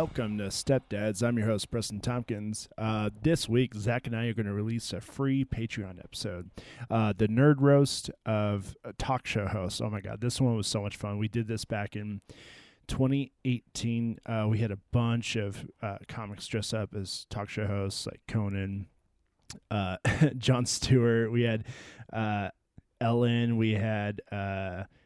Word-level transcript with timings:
Welcome 0.00 0.38
to 0.38 0.44
Stepdads. 0.44 1.22
I'm 1.22 1.36
your 1.36 1.46
host, 1.46 1.70
Preston 1.70 2.00
Tompkins. 2.00 2.70
Uh, 2.78 3.10
this 3.20 3.50
week, 3.50 3.74
Zach 3.74 4.06
and 4.06 4.16
I 4.16 4.28
are 4.28 4.32
going 4.32 4.46
to 4.46 4.52
release 4.54 4.94
a 4.94 5.00
free 5.02 5.44
Patreon 5.44 5.98
episode, 6.02 6.48
uh, 6.90 7.12
the 7.14 7.28
Nerd 7.28 7.56
Roast 7.58 8.10
of 8.24 8.74
talk 8.96 9.26
show 9.26 9.46
hosts. 9.46 9.78
Oh 9.78 9.90
my 9.90 10.00
God, 10.00 10.22
this 10.22 10.40
one 10.40 10.56
was 10.56 10.66
so 10.66 10.80
much 10.80 10.96
fun. 10.96 11.18
We 11.18 11.28
did 11.28 11.48
this 11.48 11.66
back 11.66 11.96
in 11.96 12.22
2018. 12.88 14.20
Uh, 14.24 14.46
we 14.48 14.60
had 14.60 14.70
a 14.70 14.78
bunch 14.90 15.36
of 15.36 15.68
uh, 15.82 15.98
comics 16.08 16.46
dress 16.46 16.72
up 16.72 16.94
as 16.94 17.26
talk 17.28 17.50
show 17.50 17.66
hosts, 17.66 18.06
like 18.06 18.22
Conan, 18.26 18.86
uh, 19.70 19.98
Jon 20.38 20.64
Stewart. 20.64 21.30
We 21.30 21.42
had 21.42 21.64
uh, 22.10 22.48
Ellen. 23.02 23.58
We 23.58 23.72
had. 23.72 24.22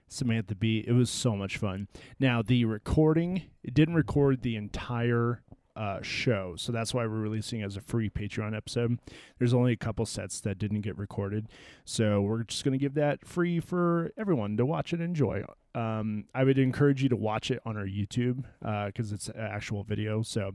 Samantha 0.08 0.54
Bee. 0.54 0.84
It 0.86 0.92
was 0.92 1.10
so 1.10 1.36
much 1.36 1.56
fun. 1.56 1.88
Now 2.18 2.42
the 2.42 2.64
recording, 2.64 3.42
it 3.62 3.74
didn't 3.74 3.94
record 3.94 4.42
the 4.42 4.56
entire 4.56 5.42
uh, 5.76 6.00
show, 6.02 6.54
so 6.56 6.70
that's 6.70 6.94
why 6.94 7.04
we're 7.04 7.18
releasing 7.18 7.62
as 7.62 7.76
a 7.76 7.80
free 7.80 8.08
Patreon 8.08 8.56
episode. 8.56 8.98
There's 9.38 9.52
only 9.54 9.72
a 9.72 9.76
couple 9.76 10.06
sets 10.06 10.40
that 10.42 10.58
didn't 10.58 10.82
get 10.82 10.96
recorded, 10.96 11.48
so 11.84 12.20
we're 12.20 12.44
just 12.44 12.64
gonna 12.64 12.78
give 12.78 12.94
that 12.94 13.26
free 13.26 13.58
for 13.58 14.12
everyone 14.16 14.56
to 14.56 14.66
watch 14.66 14.92
and 14.92 15.02
enjoy. 15.02 15.44
Um, 15.74 16.26
I 16.32 16.44
would 16.44 16.58
encourage 16.58 17.02
you 17.02 17.08
to 17.08 17.16
watch 17.16 17.50
it 17.50 17.60
on 17.66 17.76
our 17.76 17.86
YouTube 17.86 18.44
because 18.60 19.10
uh, 19.10 19.14
it's 19.14 19.28
an 19.28 19.40
actual 19.40 19.82
video. 19.82 20.22
So 20.22 20.52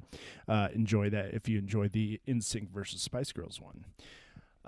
uh, 0.48 0.70
enjoy 0.74 1.10
that 1.10 1.34
if 1.34 1.50
you 1.50 1.60
enjoy 1.60 1.90
the 1.90 2.22
NSYNC 2.28 2.70
versus 2.70 3.02
Spice 3.02 3.34
Girls 3.34 3.60
one. 3.60 3.84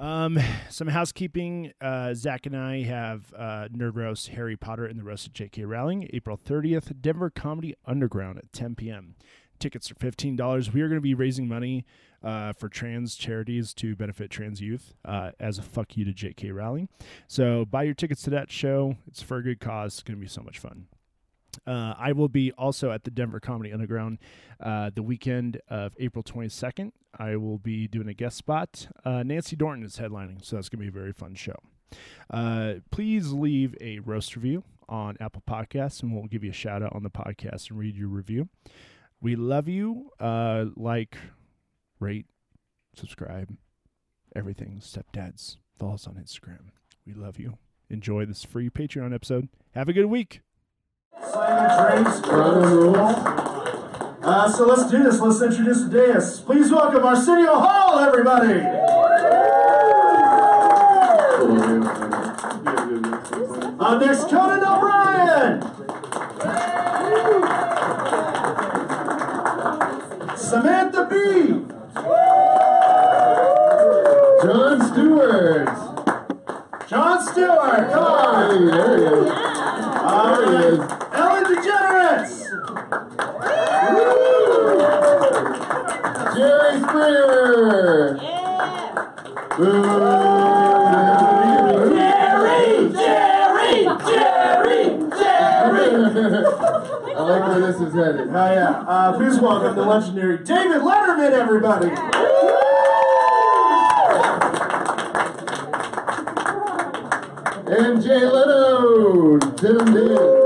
Um, 0.01 0.39
some 0.69 0.87
housekeeping. 0.87 1.71
Uh, 1.79 2.13
Zach 2.13 2.45
and 2.45 2.57
I 2.57 2.81
have 2.83 3.31
uh, 3.37 3.67
Nerd 3.71 3.95
Roast 3.95 4.29
Harry 4.29 4.57
Potter 4.57 4.85
and 4.85 4.99
the 4.99 5.03
Roast 5.03 5.27
of 5.27 5.33
J.K. 5.33 5.63
Rowling, 5.63 6.09
April 6.11 6.37
30th, 6.37 6.99
Denver 6.99 7.29
Comedy 7.29 7.75
Underground 7.85 8.39
at 8.39 8.51
10 8.51 8.75
p.m. 8.75 9.15
Tickets 9.59 9.91
are 9.91 9.95
$15. 9.95 10.73
We 10.73 10.81
are 10.81 10.87
going 10.87 10.97
to 10.97 11.01
be 11.01 11.13
raising 11.13 11.47
money 11.47 11.85
uh, 12.23 12.51
for 12.53 12.67
trans 12.67 13.15
charities 13.15 13.75
to 13.75 13.95
benefit 13.95 14.31
trans 14.31 14.59
youth 14.59 14.95
uh, 15.05 15.31
as 15.39 15.59
a 15.59 15.61
fuck 15.61 15.95
you 15.95 16.03
to 16.03 16.13
J.K. 16.13 16.51
Rowling. 16.51 16.89
So 17.27 17.65
buy 17.65 17.83
your 17.83 17.93
tickets 17.93 18.23
to 18.23 18.31
that 18.31 18.51
show. 18.51 18.97
It's 19.07 19.21
for 19.21 19.37
a 19.37 19.43
good 19.43 19.59
cause. 19.59 19.93
It's 19.93 20.03
going 20.03 20.17
to 20.17 20.21
be 20.21 20.27
so 20.27 20.41
much 20.41 20.57
fun. 20.57 20.87
Uh, 21.65 21.93
I 21.97 22.11
will 22.11 22.29
be 22.29 22.51
also 22.53 22.91
at 22.91 23.03
the 23.03 23.11
Denver 23.11 23.39
Comedy 23.39 23.71
Underground 23.73 24.19
uh, 24.59 24.91
the 24.93 25.03
weekend 25.03 25.59
of 25.69 25.95
April 25.99 26.23
22nd. 26.23 26.91
I 27.17 27.35
will 27.35 27.57
be 27.57 27.87
doing 27.87 28.07
a 28.07 28.13
guest 28.13 28.37
spot. 28.37 28.87
Uh, 29.03 29.23
Nancy 29.23 29.55
Dorton 29.55 29.83
is 29.83 29.97
headlining, 29.97 30.43
so 30.43 30.55
that's 30.55 30.69
going 30.69 30.85
to 30.85 30.91
be 30.91 30.97
a 30.97 31.01
very 31.01 31.13
fun 31.13 31.35
show. 31.35 31.55
Uh, 32.29 32.75
please 32.89 33.33
leave 33.33 33.75
a 33.81 33.99
roast 33.99 34.35
review 34.35 34.63
on 34.87 35.17
Apple 35.19 35.43
Podcasts, 35.47 36.03
and 36.03 36.13
we'll 36.13 36.25
give 36.25 36.43
you 36.43 36.51
a 36.51 36.53
shout 36.53 36.81
out 36.81 36.93
on 36.93 37.03
the 37.03 37.09
podcast 37.09 37.69
and 37.69 37.79
read 37.79 37.95
your 37.95 38.07
review. 38.07 38.49
We 39.21 39.35
love 39.35 39.67
you. 39.67 40.11
Uh, 40.19 40.65
like, 40.75 41.17
rate, 41.99 42.25
subscribe, 42.95 43.55
everything. 44.35 44.81
Stepdads. 44.81 45.57
Follow 45.77 45.93
us 45.95 46.07
on 46.07 46.15
Instagram. 46.15 46.71
We 47.05 47.13
love 47.13 47.39
you. 47.39 47.57
Enjoy 47.89 48.25
this 48.25 48.43
free 48.43 48.69
Patreon 48.69 49.13
episode. 49.13 49.49
Have 49.73 49.89
a 49.89 49.93
good 49.93 50.05
week. 50.05 50.41
Drinks, 51.13 52.21
uh, 54.23 54.49
so 54.49 54.65
let's 54.65 54.89
do 54.89 55.03
this. 55.03 55.19
Let's 55.19 55.41
introduce 55.41 55.81
the 55.83 55.89
dais. 55.89 56.39
Please 56.39 56.71
welcome 56.71 57.03
Arsenio 57.03 57.55
Hall, 57.55 57.99
everybody. 57.99 58.61
Uh, 63.77 63.97
next, 63.99 64.29
Conan 64.29 64.63
O'Brien. 64.63 65.61
Samantha 70.37 71.05
Bee. 71.09 71.65
Jon 74.43 74.81
Stewart. 74.91 75.67
Jon 76.87 77.21
Stewart, 77.27 77.91
come 77.91 78.03
on. 78.03 78.69
Hey, 79.35 79.40
this. 98.17 98.27
Oh, 98.29 98.53
yeah. 98.53 98.83
Uh, 98.87 99.17
please 99.17 99.39
welcome 99.39 99.75
the 99.75 99.83
legendary 99.83 100.37
David 100.39 100.81
Letterman, 100.81 101.31
everybody. 101.31 101.91
And 107.73 108.01
Jay 108.03 108.25
Leno. 108.25 109.37
Did 109.37 109.81
him 109.81 109.93
did. 109.93 110.41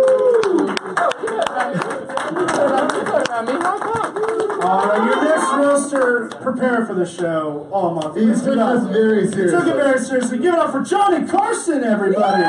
Uh, 4.67 5.05
your 5.05 5.23
next 5.23 5.51
roaster, 5.53 6.29
prepare 6.41 6.85
for 6.85 6.93
the 6.93 7.05
show 7.05 7.67
all 7.71 7.95
month. 7.95 8.15
He 8.15 8.25
took 8.25 8.55
this 8.55 8.87
very 8.91 9.27
He 9.27 9.31
took 9.51 9.67
it 9.67 9.75
very 9.75 9.99
seriously. 9.99 10.37
Give 10.37 10.53
it 10.53 10.59
up 10.59 10.71
for 10.71 10.81
Johnny 10.81 11.27
Carson, 11.27 11.83
everybody. 11.83 12.43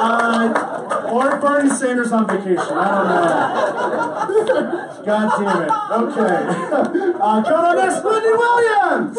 Uh, 0.00 1.08
or 1.10 1.38
On 2.10 2.26
vacation. 2.26 2.58
I 2.58 2.88
don't 2.88 3.08
know. 3.08 5.02
God 5.04 5.28
damn 5.38 5.62
it. 5.62 5.70
Okay. 5.92 6.38
Uh, 7.20 7.42
coming 7.42 7.66
on 7.66 7.76
next, 7.76 8.02
Wendy 8.02 8.32
Williams. 8.32 9.18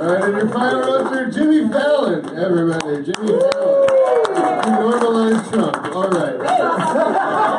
All 0.00 0.06
right, 0.06 0.24
and 0.24 0.34
your 0.36 0.48
final 0.48 0.80
roster, 0.80 1.30
Jimmy 1.30 1.68
Fallon. 1.68 2.38
Everybody, 2.38 3.04
Jimmy 3.04 3.38
Fallon. 3.38 3.86
Normalized 4.80 5.52
Trump. 5.52 5.76
All 5.94 6.08
right. 6.08 6.40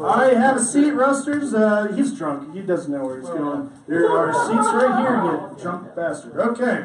All 0.00 0.16
right, 0.16 0.36
have 0.36 0.56
a 0.56 0.64
seat, 0.64 0.90
roasters. 0.90 1.54
Uh, 1.54 1.92
he's 1.94 2.12
drunk. 2.12 2.54
He 2.54 2.60
doesn't 2.60 2.92
know 2.92 3.04
where 3.04 3.20
he's 3.20 3.28
going. 3.28 3.70
There 3.86 4.10
are 4.10 4.32
seats 4.32 4.68
right 4.74 4.98
here, 5.00 5.22
you 5.22 5.62
drunk 5.62 5.94
bastard. 5.94 6.36
Okay. 6.36 6.84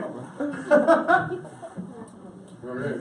All 2.67 2.73
right. 2.73 2.97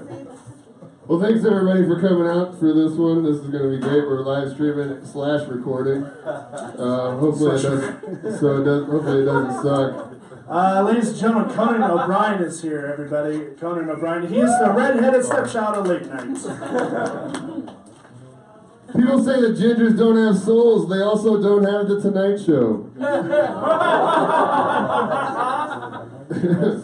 Well, 1.06 1.20
thanks 1.20 1.42
everybody 1.42 1.86
for 1.86 1.98
coming 1.98 2.28
out 2.28 2.58
for 2.58 2.74
this 2.74 2.92
one. 2.98 3.24
This 3.24 3.36
is 3.36 3.48
going 3.48 3.62
to 3.62 3.70
be 3.70 3.78
great. 3.78 4.06
We're 4.06 4.20
live 4.20 4.52
streaming 4.52 5.02
slash 5.06 5.48
recording. 5.48 6.04
Uh, 6.04 7.16
hopefully 7.16 7.56
it 7.56 7.62
doesn't. 7.62 8.40
So 8.40 8.60
it 8.60 8.64
does, 8.64 8.84
hopefully 8.84 9.22
it 9.22 9.24
doesn't 9.24 9.62
suck. 9.62 10.12
Uh, 10.50 10.82
ladies 10.82 11.08
and 11.08 11.18
gentlemen, 11.18 11.54
Conan 11.54 11.82
O'Brien 11.82 12.42
is 12.42 12.60
here, 12.60 12.84
everybody. 12.92 13.54
Conan 13.58 13.88
O'Brien. 13.88 14.28
He 14.28 14.38
is 14.38 14.50
the 14.58 14.70
red-headed 14.70 15.24
stepchild 15.24 15.78
of 15.78 15.86
late 15.86 16.04
nights. 16.08 16.42
People 18.94 19.24
say 19.24 19.40
that 19.40 19.56
gingers 19.56 19.96
don't 19.96 20.18
have 20.18 20.36
souls. 20.42 20.90
They 20.90 21.00
also 21.00 21.40
don't 21.42 21.64
have 21.64 21.88
the 21.88 22.02
Tonight 22.02 22.36
Show. 22.44 22.90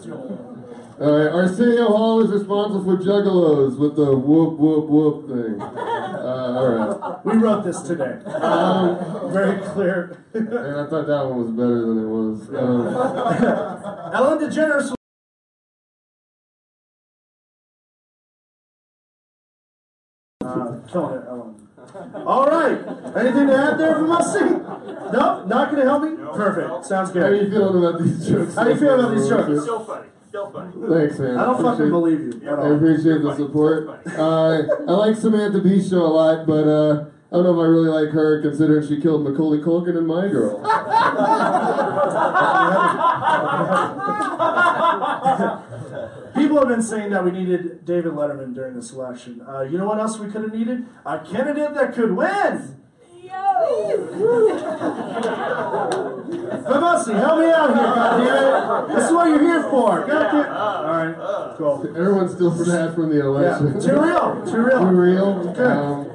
All 1.01 1.17
right, 1.17 1.33
Arsenio 1.33 1.87
Hall 1.87 2.21
is 2.23 2.29
responsible 2.31 2.83
for 2.83 3.03
juggalos 3.03 3.75
with 3.79 3.95
the 3.95 4.15
whoop 4.15 4.59
whoop 4.59 4.87
whoop 4.87 5.27
thing. 5.27 5.61
Uh, 6.21 6.53
all 6.55 6.67
right, 6.67 7.25
We 7.25 7.33
wrote 7.37 7.63
this 7.63 7.81
today. 7.81 8.23
Um, 8.25 9.31
very 9.33 9.59
clear. 9.69 10.23
and 10.35 10.47
I 10.53 10.87
thought 10.87 11.07
that 11.07 11.25
one 11.25 11.41
was 11.41 11.51
better 11.51 11.81
than 11.81 11.97
it 11.97 12.07
was. 12.07 12.47
Um, 12.49 14.13
Ellen 14.13 14.37
DeGeneres. 14.37 14.93
Uh, 20.45 20.79
killing 20.91 21.17
it, 21.17 21.23
Ellen. 21.27 21.67
All 22.25 22.45
right. 22.47 22.77
Anything 23.17 23.47
to 23.47 23.57
add 23.57 23.77
there 23.79 23.95
from 23.95 24.11
us? 24.11 24.33
No, 24.35 25.45
Not 25.45 25.71
going 25.71 25.83
to 25.83 25.89
help 25.89 26.03
me. 26.03 26.15
Perfect. 26.35 26.85
Sounds 26.85 27.11
good. 27.11 27.23
how 27.23 27.29
are 27.29 27.35
you 27.35 27.49
feeling 27.49 27.83
about 27.83 28.01
these 28.01 28.27
jokes? 28.27 28.55
How 28.55 28.63
do 28.63 28.69
you 28.71 28.75
feeling 28.77 28.99
about 28.99 29.15
these 29.15 29.27
jokes? 29.27 29.63
Still 29.63 29.85
funny. 29.85 30.07
Still 30.31 30.49
funny. 30.49 30.71
Thanks, 30.87 31.19
man. 31.19 31.35
I 31.37 31.43
don't 31.43 31.55
fucking 31.57 31.71
Appreciate- 31.71 31.89
believe 31.89 32.41
you 32.41 32.49
at 32.49 32.57
all. 32.57 32.71
I 32.71 32.75
appreciate 32.77 33.21
the 33.21 33.35
support. 33.35 33.89
Uh, 34.17 34.63
I 34.87 34.91
like 34.93 35.17
Samantha 35.17 35.59
Bee 35.59 35.83
show 35.85 36.05
a 36.05 36.07
lot, 36.07 36.47
but 36.47 36.65
uh, 36.69 37.03
I 37.33 37.35
don't 37.35 37.43
know 37.43 37.59
if 37.59 37.65
I 37.65 37.67
really 37.67 37.89
like 37.89 38.13
her 38.13 38.41
considering 38.41 38.87
she 38.87 39.01
killed 39.01 39.25
Macaulay 39.25 39.59
Culkin 39.59 39.97
and 39.97 40.07
My 40.07 40.29
Girl. 40.29 40.61
People 46.33 46.59
have 46.59 46.69
been 46.69 46.81
saying 46.81 47.09
that 47.11 47.23
we 47.25 47.31
needed 47.31 47.83
David 47.85 48.13
Letterman 48.13 48.53
during 48.55 48.75
this 48.75 48.91
election. 48.93 49.41
Uh, 49.45 49.61
you 49.61 49.77
know 49.77 49.85
what 49.85 49.99
else 49.99 50.17
we 50.17 50.31
could 50.31 50.43
have 50.43 50.53
needed? 50.53 50.85
A 51.05 51.19
candidate 51.19 51.73
that 51.73 51.93
could 51.93 52.13
win. 52.13 52.80
Famosi, 56.65 57.13
help 57.15 57.39
me 57.39 57.49
out 57.51 57.75
here, 57.75 57.85
goddammit. 57.87 58.95
This 58.95 59.05
is 59.05 59.11
what 59.11 59.27
you're 59.27 59.41
here 59.41 59.63
for. 59.69 60.05
Goddamn. 60.05 60.53
All 60.53 60.85
right, 60.85 61.57
cool. 61.57 61.87
Everyone's 61.95 62.33
still 62.33 62.55
sad 62.65 62.93
from 62.95 63.09
the 63.09 63.15
Yeah, 63.17 63.23
election. 63.23 63.79
too 63.81 63.99
real, 64.01 64.41
too 64.45 64.51
Too 64.51 64.57
real. 64.61 64.85
real. 64.85 65.49
Okay. 65.49 65.63
Um, 65.63 66.07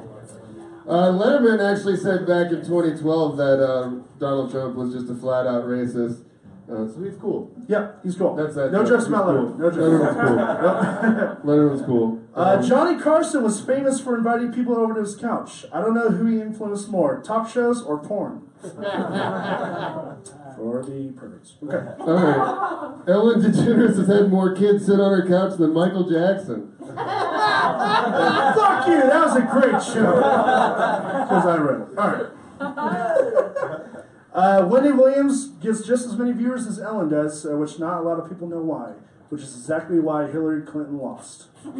uh, 0.87 1.11
Letterman 1.11 1.59
actually 1.59 1.97
said 1.97 2.25
back 2.25 2.51
in 2.51 2.61
2012 2.65 3.37
that 3.37 3.61
um, 3.61 4.05
Donald 4.19 4.51
Trump 4.51 4.75
was 4.75 4.93
just 4.93 5.09
a 5.09 5.15
flat 5.15 5.45
out 5.45 5.65
racist. 5.65 6.23
Uh, 6.69 6.85
so 6.87 7.01
he's 7.01 7.15
cool. 7.15 7.49
Yeah, 7.67 7.91
he's 8.03 8.15
cool. 8.15 8.35
That's 8.35 8.53
that. 8.55 8.71
No 8.73 8.79
joke. 8.83 8.89
jokes 8.89 9.03
He's 9.05 9.13
about 9.13 9.25
cool. 9.25 9.51
Letterman. 9.51 9.57
No 9.57 9.69
Letterman's 9.69 10.15
jokes. 10.15 11.39
cool. 11.43 11.55
Letterman's 11.55 11.81
cool. 11.85 12.19
Uh, 12.35 12.57
Um, 12.59 12.63
Johnny 12.67 12.99
Carson 13.01 13.41
was 13.43 13.61
famous 13.61 13.99
for 14.01 14.17
inviting 14.17 14.51
people 14.51 14.75
over 14.77 14.93
to 14.95 14.99
his 14.99 15.15
couch. 15.15 15.65
I 15.73 15.79
don't 15.81 15.93
know 15.95 16.09
who 16.09 16.25
he 16.25 16.41
influenced 16.41 16.89
more, 16.89 17.21
talk 17.23 17.47
shows 17.49 17.81
or 17.81 17.97
porn. 17.99 18.41
for 18.61 18.69
the 20.85 21.13
perverts. 21.15 21.53
Okay. 21.63 21.87
All 21.99 22.13
right. 22.13 22.93
Ellen 23.07 23.41
DeGeneres 23.41 23.95
has 23.97 24.07
had 24.07 24.29
more 24.29 24.53
kids 24.55 24.85
sit 24.87 24.99
on 24.99 25.11
her 25.19 25.25
couch 25.27 25.57
than 25.57 25.73
Michael 25.73 26.09
Jackson. 26.09 26.73
Fuck 26.79 26.87
you! 28.87 29.01
That 29.01 29.25
was 29.25 29.35
a 29.35 29.41
great 29.51 29.81
show. 29.83 30.17
Because 31.27 31.45
I 31.45 31.57
read 31.57 31.81
it. 31.81 31.87
All 31.97 32.07
right. 32.07 32.27
Uh, 34.37 34.65
Wendy 34.69 34.91
Williams 34.91 35.47
gets 35.47 35.81
just 35.81 36.05
as 36.05 36.15
many 36.15 36.31
viewers 36.31 36.67
as 36.67 36.79
Ellen 36.79 37.09
does, 37.09 37.43
uh, 37.43 37.57
which 37.57 37.79
not 37.79 38.01
a 38.01 38.03
lot 38.03 38.19
of 38.19 38.29
people 38.29 38.47
know 38.47 38.61
why. 38.61 38.93
Which 39.29 39.41
is 39.41 39.57
exactly 39.57 39.99
why 39.99 40.27
Hillary 40.27 40.61
Clinton 40.61 40.99
lost. 40.99 41.47
All 41.65 41.71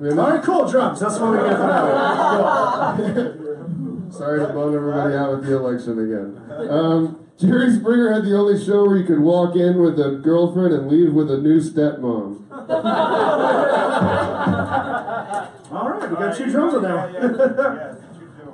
right, 0.00 0.42
cool. 0.42 0.66
Drums. 0.66 0.98
That's 0.98 1.18
what 1.18 1.32
we 1.32 1.38
get 1.38 1.56
for 1.56 1.66
that. 4.08 4.10
Sorry 4.16 4.40
to 4.40 4.46
bum 4.52 4.74
everybody 4.74 5.14
out 5.14 5.32
with 5.32 5.44
the 5.46 5.56
election 5.58 5.98
again. 5.98 6.40
Um, 6.70 7.28
Jerry 7.38 7.70
Springer 7.70 8.14
had 8.14 8.24
the 8.24 8.34
only 8.34 8.58
show 8.64 8.86
where 8.86 8.96
you 8.96 9.04
could 9.04 9.20
walk 9.20 9.56
in 9.56 9.82
with 9.82 10.00
a 10.00 10.12
girlfriend 10.22 10.72
and 10.72 10.88
leave 10.88 11.12
with 11.12 11.30
a 11.30 11.36
new 11.36 11.60
stepmom. 11.60 12.50
All 15.70 15.90
right, 15.90 16.10
we 16.10 16.16
got 16.16 16.34
two 16.34 16.50
drums 16.50 16.72
on 16.74 16.82
that 16.82 17.12
one. 17.12 18.01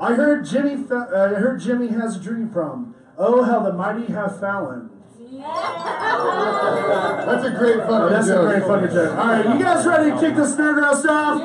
I 0.00 0.14
heard 0.14 0.44
Jimmy. 0.46 0.76
Fa- 0.76 1.08
uh, 1.14 1.36
I 1.36 1.40
heard 1.40 1.60
Jimmy 1.60 1.88
has 1.88 2.16
a 2.16 2.20
dream 2.20 2.48
problem. 2.50 2.94
Oh, 3.16 3.42
how 3.42 3.60
the 3.60 3.72
mighty 3.72 4.06
have 4.12 4.38
Fallon. 4.40 4.90
That's 5.30 5.44
a 7.44 7.50
great 7.50 7.76
fucking 7.78 7.94
Oh, 7.94 8.08
that's 8.08 8.26
joke. 8.28 8.44
a 8.44 8.48
great 8.48 8.62
fucking 8.64 8.90
joke. 8.94 9.18
All 9.18 9.26
right, 9.26 9.44
you 9.46 9.58
guys 9.64 9.86
ready 9.86 10.10
to 10.10 10.18
kick 10.20 10.34
this 10.36 10.54
nerd 10.56 10.76
roast 10.82 11.06
off? 11.06 11.42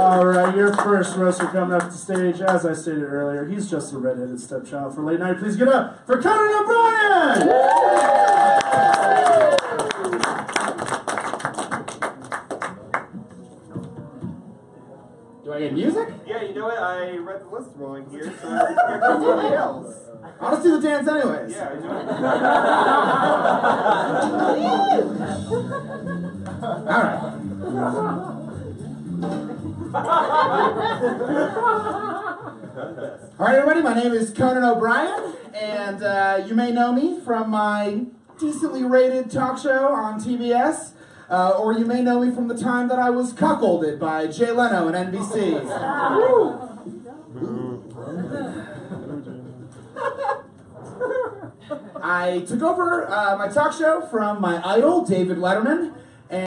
All 0.00 0.26
right, 0.26 0.54
your 0.56 0.74
first 0.76 1.16
roaster 1.16 1.46
coming 1.46 1.74
up 1.74 1.88
to 1.90 1.96
stage. 1.96 2.40
As 2.40 2.64
I 2.66 2.72
stated 2.74 3.04
earlier, 3.04 3.44
he's 3.46 3.70
just 3.70 3.92
a 3.92 3.98
redheaded 3.98 4.40
stepchild 4.40 4.94
for 4.94 5.02
late 5.04 5.20
night. 5.20 5.38
Please 5.38 5.56
get 5.56 5.68
up 5.68 6.04
for 6.06 6.20
Conan 6.20 6.62
O'Brien. 6.62 7.46
Do 7.46 7.52
Music? 15.68 16.08
Yeah, 16.26 16.42
you 16.42 16.54
know 16.54 16.64
what? 16.64 16.78
I 16.78 17.16
read 17.18 17.42
the 17.42 17.48
list 17.48 17.70
wrong 17.76 18.08
here, 18.10 18.32
so 18.40 18.48
I 18.48 18.98
somebody 18.98 19.54
else. 19.54 19.94
I'll 20.40 20.50
just 20.52 20.62
do 20.62 20.80
the 20.80 20.88
dance 20.88 21.06
anyways. 21.06 21.52
Yeah, 21.52 21.74
you 21.74 21.80
know 21.80 21.90
All 26.62 27.02
right. 27.02 28.30
All 33.38 33.46
right, 33.46 33.54
everybody. 33.54 33.82
My 33.82 33.94
name 33.94 34.12
is 34.12 34.30
Conan 34.30 34.64
O'Brien, 34.64 35.34
and 35.54 36.02
uh, 36.02 36.42
you 36.46 36.54
may 36.54 36.72
know 36.72 36.92
me 36.92 37.20
from 37.20 37.50
my 37.50 38.06
decently 38.38 38.82
rated 38.82 39.30
talk 39.30 39.58
show 39.58 39.88
on 39.88 40.18
TBS, 40.18 40.92
uh, 41.30 41.50
or 41.50 41.72
you 41.72 41.86
may 41.86 42.02
know 42.02 42.20
me 42.20 42.34
from 42.34 42.48
the 42.48 42.56
time 42.56 42.88
that 42.88 42.98
I 42.98 43.10
was 43.10 43.32
cuckolded 43.32 44.00
by 44.00 44.26
Jay 44.26 44.50
Leno 44.50 44.88
and 44.88 45.14
NBC. 45.14 45.60
I 52.02 52.40
took 52.40 52.62
over 52.62 53.08
uh, 53.08 53.36
my 53.36 53.48
talk 53.48 53.72
show 53.72 54.00
from 54.00 54.40
my 54.40 54.60
idol, 54.66 55.04
David 55.04 55.36
Letterman, 55.36 55.94
and 56.28 56.46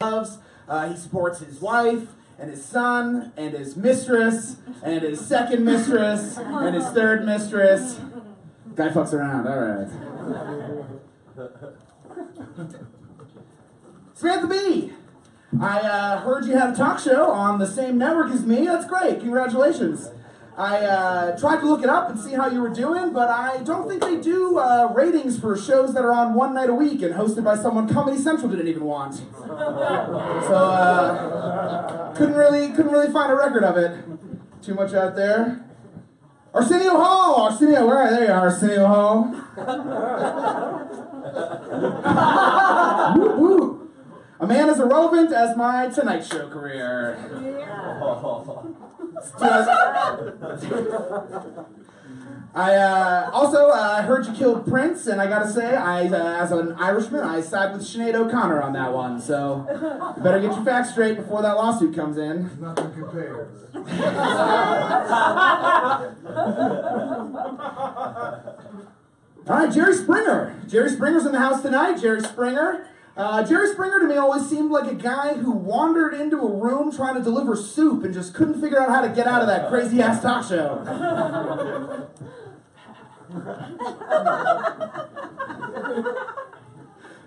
loves. 0.00 0.38
Uh, 0.66 0.90
he 0.90 0.96
supports 0.96 1.40
his 1.40 1.60
wife 1.60 2.08
and 2.38 2.50
his 2.50 2.64
son 2.64 3.32
and 3.36 3.52
his 3.52 3.76
mistress 3.76 4.56
and 4.82 5.02
his 5.02 5.20
second 5.20 5.64
mistress 5.64 6.38
and 6.38 6.74
his 6.74 6.86
third 6.86 7.26
mistress. 7.26 8.00
Guy 8.78 8.88
fucks 8.90 9.12
around. 9.12 9.48
All 9.48 9.58
right. 9.58 9.88
Samantha 14.14 14.46
Bee. 14.46 14.92
I 15.60 15.80
uh, 15.80 16.20
heard 16.20 16.44
you 16.44 16.56
had 16.56 16.74
a 16.74 16.76
talk 16.76 17.00
show 17.00 17.28
on 17.32 17.58
the 17.58 17.66
same 17.66 17.98
network 17.98 18.30
as 18.30 18.46
me. 18.46 18.66
That's 18.66 18.86
great. 18.86 19.18
Congratulations. 19.18 20.10
I 20.56 20.84
uh, 20.84 21.36
tried 21.36 21.58
to 21.58 21.66
look 21.66 21.82
it 21.82 21.88
up 21.88 22.08
and 22.08 22.20
see 22.20 22.34
how 22.34 22.48
you 22.48 22.60
were 22.60 22.68
doing, 22.68 23.12
but 23.12 23.28
I 23.28 23.64
don't 23.64 23.88
think 23.88 24.00
they 24.00 24.20
do 24.20 24.60
uh, 24.60 24.92
ratings 24.94 25.40
for 25.40 25.56
shows 25.56 25.92
that 25.94 26.04
are 26.04 26.12
on 26.12 26.34
one 26.34 26.54
night 26.54 26.70
a 26.70 26.74
week 26.74 27.02
and 27.02 27.16
hosted 27.16 27.42
by 27.42 27.56
someone 27.56 27.92
Comedy 27.92 28.16
Central 28.16 28.48
didn't 28.48 28.68
even 28.68 28.84
want. 28.84 29.16
So 29.16 29.24
uh, 30.54 32.14
couldn't 32.14 32.36
really 32.36 32.68
couldn't 32.68 32.92
really 32.92 33.12
find 33.12 33.32
a 33.32 33.34
record 33.34 33.64
of 33.64 33.76
it. 33.76 34.04
Too 34.62 34.74
much 34.74 34.94
out 34.94 35.16
there. 35.16 35.67
Arsenio 36.54 36.90
Hall, 36.90 37.42
Arsenio, 37.42 37.86
where 37.86 37.98
are 37.98 38.10
they? 38.10 38.28
Arsenio 38.28 38.86
Hall. 38.86 39.34
Woo 43.16 43.36
woo. 43.36 43.90
A 44.40 44.46
man 44.46 44.70
as 44.70 44.78
irrelevant 44.78 45.32
as 45.32 45.56
my 45.56 45.88
Tonight 45.88 46.24
Show 46.24 46.48
career. 46.48 47.16
I 52.54 52.74
uh, 52.74 53.30
also 53.32 53.68
uh, 53.68 54.02
heard 54.02 54.26
you 54.26 54.32
killed 54.32 54.66
Prince, 54.66 55.06
and 55.06 55.20
I 55.20 55.26
gotta 55.26 55.50
say, 55.50 55.76
I 55.76 56.06
uh, 56.06 56.42
as 56.42 56.50
an 56.50 56.72
Irishman, 56.72 57.20
I 57.20 57.40
side 57.40 57.72
with 57.72 57.82
Sinead 57.82 58.14
O'Connor 58.14 58.62
on 58.62 58.72
that 58.72 58.92
one. 58.92 59.20
So, 59.20 59.66
you 60.16 60.22
better 60.22 60.40
get 60.40 60.54
your 60.54 60.64
facts 60.64 60.90
straight 60.90 61.16
before 61.16 61.42
that 61.42 61.56
lawsuit 61.56 61.94
comes 61.94 62.16
in. 62.16 62.50
Nothing 62.60 62.92
compares. 62.92 63.64
All 69.46 69.56
right, 69.56 69.72
Jerry 69.72 69.94
Springer. 69.94 70.60
Jerry 70.66 70.90
Springer's 70.90 71.26
in 71.26 71.32
the 71.32 71.38
house 71.38 71.62
tonight. 71.62 72.00
Jerry 72.00 72.22
Springer. 72.22 72.88
Uh, 73.18 73.42
Jerry 73.42 73.68
Springer 73.72 73.98
to 73.98 74.06
me 74.06 74.16
always 74.16 74.48
seemed 74.48 74.70
like 74.70 74.88
a 74.88 74.94
guy 74.94 75.34
who 75.34 75.50
wandered 75.50 76.14
into 76.14 76.36
a 76.38 76.54
room 76.54 76.94
trying 76.94 77.16
to 77.16 77.20
deliver 77.20 77.56
soup 77.56 78.04
and 78.04 78.14
just 78.14 78.32
couldn't 78.32 78.60
figure 78.60 78.80
out 78.80 78.90
how 78.90 79.00
to 79.00 79.08
get 79.08 79.26
out 79.26 79.42
of 79.42 79.48
that 79.48 79.68
crazy 79.68 80.00
ass 80.00 80.22
talk 80.22 80.48
show. 80.48 80.84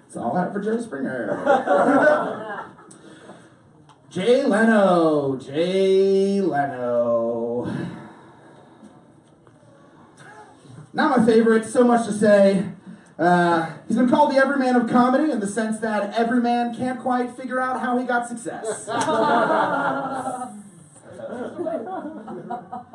That's 0.04 0.16
all 0.16 0.38
I 0.38 0.44
have 0.44 0.54
for 0.54 0.62
Jerry 0.62 0.82
Springer. 0.82 2.70
Jay 4.10 4.44
Leno. 4.46 5.36
Jay 5.36 6.40
Leno. 6.40 7.70
Not 10.94 11.18
my 11.20 11.26
favorite, 11.26 11.66
so 11.66 11.84
much 11.84 12.06
to 12.06 12.14
say. 12.14 12.66
Uh, 13.22 13.72
he's 13.88 13.98
been 13.98 14.10
called 14.10 14.32
the 14.32 14.36
everyman 14.36 14.75
of 14.75 14.90
comedy 14.90 15.32
in 15.32 15.40
the 15.40 15.46
sense 15.46 15.78
that 15.78 16.12
every 16.18 16.42
man 16.42 16.75
can't 16.75 17.00
quite 17.00 17.30
figure 17.38 17.62
out 17.62 17.80
how 17.80 17.96
he 18.00 18.04
got 18.04 18.28
success. 18.28 18.66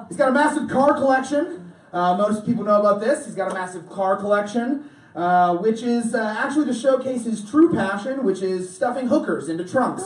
he's 0.08 0.16
got 0.16 0.28
a 0.28 0.32
massive 0.32 0.68
car 0.68 0.94
collection. 0.94 1.72
Uh, 1.92 2.16
most 2.16 2.44
people 2.44 2.64
know 2.64 2.80
about 2.80 3.00
this. 3.00 3.24
He's 3.24 3.36
got 3.36 3.52
a 3.52 3.54
massive 3.54 3.88
car 3.88 4.16
collection, 4.16 4.90
uh, 5.16 5.56
which 5.56 5.82
is 5.82 6.14
uh, 6.14 6.36
actually 6.38 6.66
to 6.66 6.74
showcase 6.74 7.24
his 7.24 7.42
true 7.48 7.72
passion, 7.72 8.22
which 8.22 8.42
is 8.42 8.72
stuffing 8.74 9.08
hookers 9.08 9.48
into 9.48 9.64
trunks. 9.64 10.02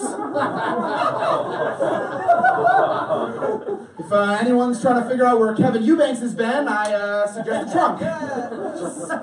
If 3.99 4.13
uh, 4.13 4.39
anyone's 4.41 4.81
trying 4.81 5.03
to 5.03 5.09
figure 5.09 5.27
out 5.27 5.41
where 5.41 5.55
Kevin 5.55 5.83
Eubanks 5.83 6.21
has 6.21 6.35
been, 6.35 6.69
I 6.69 6.93
uh, 6.93 7.27
suggest 7.27 7.67
the 7.67 7.73
trunk. 7.73 7.99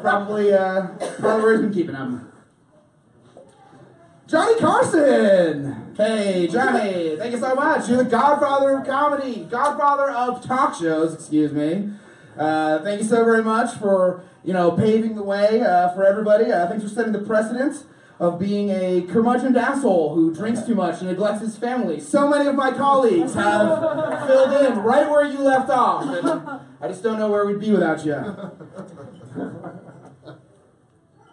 probably, 0.01 0.53
uh, 0.53 0.87
probably 1.19 1.43
where 1.43 1.53
he's 1.53 1.61
been 1.61 1.73
keeping 1.73 1.95
him. 1.95 2.31
Johnny 4.27 4.59
Carson! 4.59 5.93
Hey, 5.95 6.47
Johnny, 6.51 7.15
thank 7.15 7.31
you 7.31 7.39
so 7.39 7.55
much. 7.55 7.87
You're 7.87 8.03
the 8.03 8.09
godfather 8.09 8.77
of 8.77 8.85
comedy, 8.85 9.47
godfather 9.49 10.11
of 10.11 10.43
talk 10.43 10.75
shows, 10.75 11.13
excuse 11.13 11.53
me. 11.53 11.91
Uh, 12.37 12.83
thank 12.83 13.01
you 13.01 13.07
so 13.07 13.23
very 13.23 13.41
much 13.41 13.73
for, 13.77 14.23
you 14.47 14.53
know, 14.53 14.71
paving 14.71 15.15
the 15.15 15.23
way 15.23 15.61
uh, 15.61 15.89
for 15.93 16.05
everybody. 16.05 16.51
Uh, 16.51 16.67
thanks 16.67 16.83
for 16.83 16.89
setting 16.89 17.11
the 17.11 17.19
precedent. 17.19 17.83
of 18.19 18.39
being 18.39 18.69
a 18.71 19.01
curmudgeoned 19.01 19.55
asshole 19.55 20.15
who 20.15 20.33
drinks 20.33 20.63
too 20.63 20.73
much 20.73 20.99
and 21.01 21.07
neglects 21.09 21.41
his 21.41 21.55
family. 21.55 21.99
So 21.99 22.27
many 22.27 22.47
of 22.47 22.55
my 22.55 22.71
colleagues 22.71 23.35
have 23.35 23.79
filled 24.25 24.53
in 24.65 24.79
right 24.79 25.07
where 25.07 25.25
you 25.25 25.39
left 25.39 25.69
off, 25.69 26.03
and 26.03 26.27
I 26.81 26.87
just 26.87 27.03
don't 27.03 27.19
know 27.19 27.29
where 27.29 27.45
we'd 27.45 27.59
be 27.59 27.71
without 27.71 28.03
you. 28.03 28.15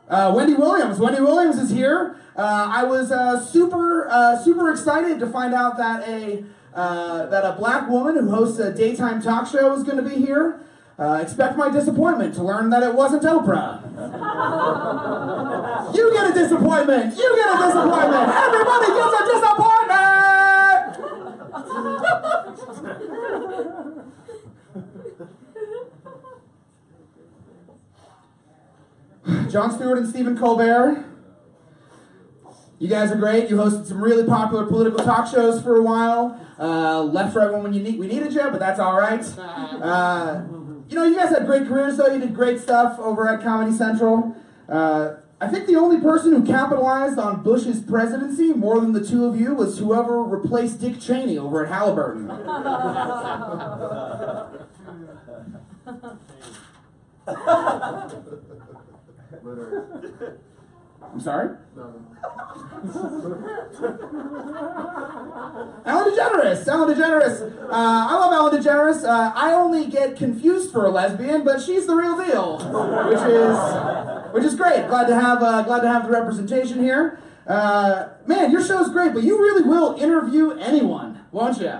Uh, 0.06 0.30
Wendy 0.37 0.54
Williams. 0.54 0.99
Wendy 0.99 1.21
Williams 1.23 1.56
is 1.56 1.71
here. 1.71 2.21
Uh, 2.37 2.68
I 2.71 2.85
was 2.85 3.11
uh, 3.11 3.42
super 3.42 4.06
uh, 4.11 4.42
super 4.44 4.71
excited 4.71 5.18
to 5.21 5.26
find 5.26 5.54
out 5.54 5.78
that 5.78 6.06
a 6.06 6.44
uh, 6.75 7.26
that 7.26 7.44
a 7.47 7.52
black 7.52 7.88
woman 7.88 8.16
who 8.16 8.28
hosts 8.30 8.59
a 8.59 8.75
daytime 8.75 9.23
talk 9.23 9.47
show 9.47 9.73
is 9.73 9.83
going 9.83 9.97
to 9.97 10.02
be 10.09 10.16
here. 10.16 10.61
Uh, 10.96 11.18
expect 11.20 11.56
my 11.56 11.68
disappointment 11.70 12.32
to 12.34 12.42
learn 12.42 12.70
that 12.70 12.84
it 12.84 12.94
wasn't 12.94 13.24
Oprah. 13.24 13.82
you 15.94 16.12
get 16.12 16.30
a 16.30 16.34
disappointment. 16.34 17.16
You 17.16 17.34
get 17.34 17.54
a 17.54 17.58
disappointment. 17.66 18.28
Everybody 18.30 18.86
gets 18.86 19.20
a 19.20 19.24
disappointment. 19.34 19.74
Jon 29.50 29.72
Stewart 29.72 29.98
and 29.98 30.08
Stephen 30.08 30.38
Colbert. 30.38 31.04
You 32.78 32.88
guys 32.88 33.10
are 33.10 33.16
great. 33.16 33.50
You 33.50 33.56
hosted 33.56 33.86
some 33.86 34.02
really 34.02 34.26
popular 34.26 34.66
political 34.66 35.04
talk 35.04 35.26
shows 35.26 35.62
for 35.62 35.76
a 35.76 35.82
while. 35.82 36.40
Uh, 36.58 37.02
left 37.02 37.34
right 37.34 37.52
when 37.52 37.72
you 37.72 37.82
need, 37.82 37.98
we 37.98 38.06
needed 38.06 38.32
you, 38.32 38.42
but 38.50 38.60
that's 38.60 38.78
all 38.78 38.96
right. 38.96 39.24
Uh, 39.38 40.42
you 40.88 40.97
know, 40.97 41.05
you 41.05 41.17
guys 41.17 41.31
had 41.31 41.47
great 41.47 41.67
careers, 41.67 41.97
though. 41.97 42.07
You 42.07 42.21
did 42.21 42.35
great 42.35 42.61
stuff 42.61 42.99
over 42.99 43.29
at 43.29 43.43
Comedy 43.43 43.76
Central. 43.76 44.37
Uh, 44.69 45.14
I 45.41 45.49
think 45.49 45.67
the 45.67 45.76
only 45.76 46.00
person 46.00 46.33
who 46.33 46.45
capitalized 46.45 47.19
on 47.19 47.43
Bush's 47.43 47.81
presidency 47.81 48.55
more 48.55 48.81
than 48.81 48.93
the 48.93 49.05
two 49.05 49.26
of 49.26 49.38
you 49.38 49.55
was 49.55 49.79
whoever 49.79 50.23
replaced 50.23 50.81
Dick 50.81 51.00
Cheney 51.00 51.37
over 51.37 51.64
at 51.64 51.73
Halliburton. 51.73 52.29
I'm 61.14 61.21
sorry? 61.21 61.56
Ellen 65.87 66.12
DeGeneres. 66.12 66.66
Ellen 66.66 66.97
DeGeneres. 66.97 67.40
Uh, 67.62 67.68
I 67.71 68.14
love 68.18 68.33
Ellen 68.33 68.61
DeGeneres. 68.61 69.04
Uh, 69.04 69.33
I 69.33 69.52
only 69.52 69.87
get 69.87 70.16
confused 70.16 70.73
for 70.73 70.85
a 70.87 70.90
lesbian, 70.90 71.44
but 71.44 71.61
she's 71.61 71.87
the 71.87 71.94
real 71.94 72.16
deal, 72.16 72.59
which 73.09 73.21
is 73.21 74.35
which 74.35 74.44
is 74.44 74.56
great. 74.56 74.88
Glad 74.88 75.06
to 75.06 75.14
have 75.14 75.40
uh, 75.40 75.62
glad 75.62 75.83
to 75.83 75.88
have 75.88 76.06
the 76.06 76.11
representation 76.11 76.83
here. 76.83 77.21
Uh, 77.47 78.09
man, 78.26 78.50
your 78.50 78.64
show's 78.64 78.90
great, 78.90 79.14
but 79.14 79.23
you 79.23 79.38
really 79.38 79.62
will 79.62 79.94
interview 79.94 80.50
anyone, 80.59 81.21
won't 81.30 81.61
you? 81.61 81.78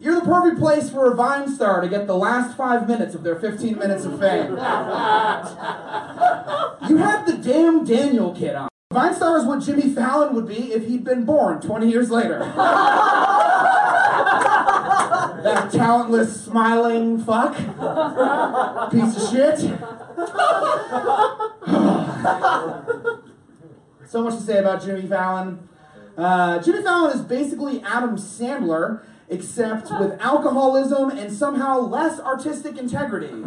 You're 0.00 0.14
the 0.14 0.22
perfect 0.22 0.58
place 0.58 0.88
for 0.88 1.12
a 1.12 1.14
Vine 1.14 1.54
star 1.54 1.82
to 1.82 1.88
get 1.88 2.06
the 2.06 2.16
last 2.16 2.56
five 2.56 2.88
minutes 2.88 3.14
of 3.14 3.22
their 3.22 3.36
15 3.36 3.78
minutes 3.78 4.06
of 4.06 4.18
fame. 4.18 4.52
you 6.88 6.96
had 6.96 7.26
the 7.26 7.38
damn 7.42 7.84
Daniel 7.84 8.34
kid 8.34 8.54
on. 8.54 8.70
Vine 8.92 9.14
star 9.14 9.36
is 9.36 9.44
what 9.44 9.62
Jimmy 9.62 9.92
Fallon 9.94 10.34
would 10.34 10.48
be 10.48 10.72
if 10.72 10.86
he'd 10.86 11.04
been 11.04 11.26
born 11.26 11.60
20 11.60 11.86
years 11.86 12.10
later. 12.10 12.38
that 15.42 15.70
talentless, 15.70 16.44
smiling 16.44 17.22
fuck. 17.22 17.54
Piece 18.90 19.16
of 19.16 19.30
shit. 19.30 19.58
so 24.08 24.24
much 24.24 24.36
to 24.36 24.40
say 24.40 24.58
about 24.58 24.82
Jimmy 24.82 25.06
Fallon. 25.06 25.68
Uh, 26.16 26.58
Jimmy 26.62 26.82
Fallon 26.82 27.12
is 27.16 27.22
basically 27.22 27.82
Adam 27.82 28.16
Sandler, 28.16 29.02
except 29.30 29.90
with 29.98 30.20
alcoholism 30.20 31.10
and 31.10 31.32
somehow 31.32 31.78
less 31.78 32.20
artistic 32.20 32.76
integrity. 32.76 33.28
At 33.28 33.38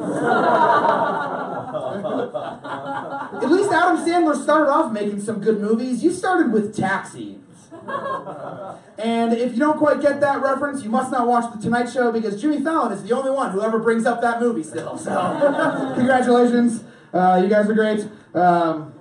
least 3.52 3.72
Adam 3.72 3.98
Sandler 3.98 4.42
started 4.42 4.72
off 4.72 4.92
making 4.92 5.22
some 5.22 5.40
good 5.42 5.60
movies. 5.60 6.04
You 6.04 6.12
started 6.12 6.52
with 6.52 6.76
Taxi. 6.76 7.40
And 8.98 9.34
if 9.34 9.54
you 9.54 9.60
don't 9.60 9.78
quite 9.78 10.02
get 10.02 10.22
that 10.22 10.42
reference, 10.42 10.84
you 10.84 10.90
must 10.90 11.12
not 11.12 11.28
watch 11.28 11.54
The 11.54 11.62
Tonight 11.62 11.92
Show 11.92 12.12
because 12.12 12.40
Jimmy 12.42 12.62
Fallon 12.62 12.94
is 12.94 13.04
the 13.04 13.14
only 13.14 13.32
one 13.32 13.52
who 13.52 13.62
ever 13.62 13.80
brings 13.80 14.06
up 14.06 14.22
that 14.22 14.40
movie 14.40 14.64
still. 14.64 14.98
So, 14.98 15.12
congratulations. 15.96 16.84
Uh, 17.14 17.42
you 17.44 17.50
guys 17.50 17.70
are 17.70 17.74
great. 17.74 18.08
Um, 18.34 18.94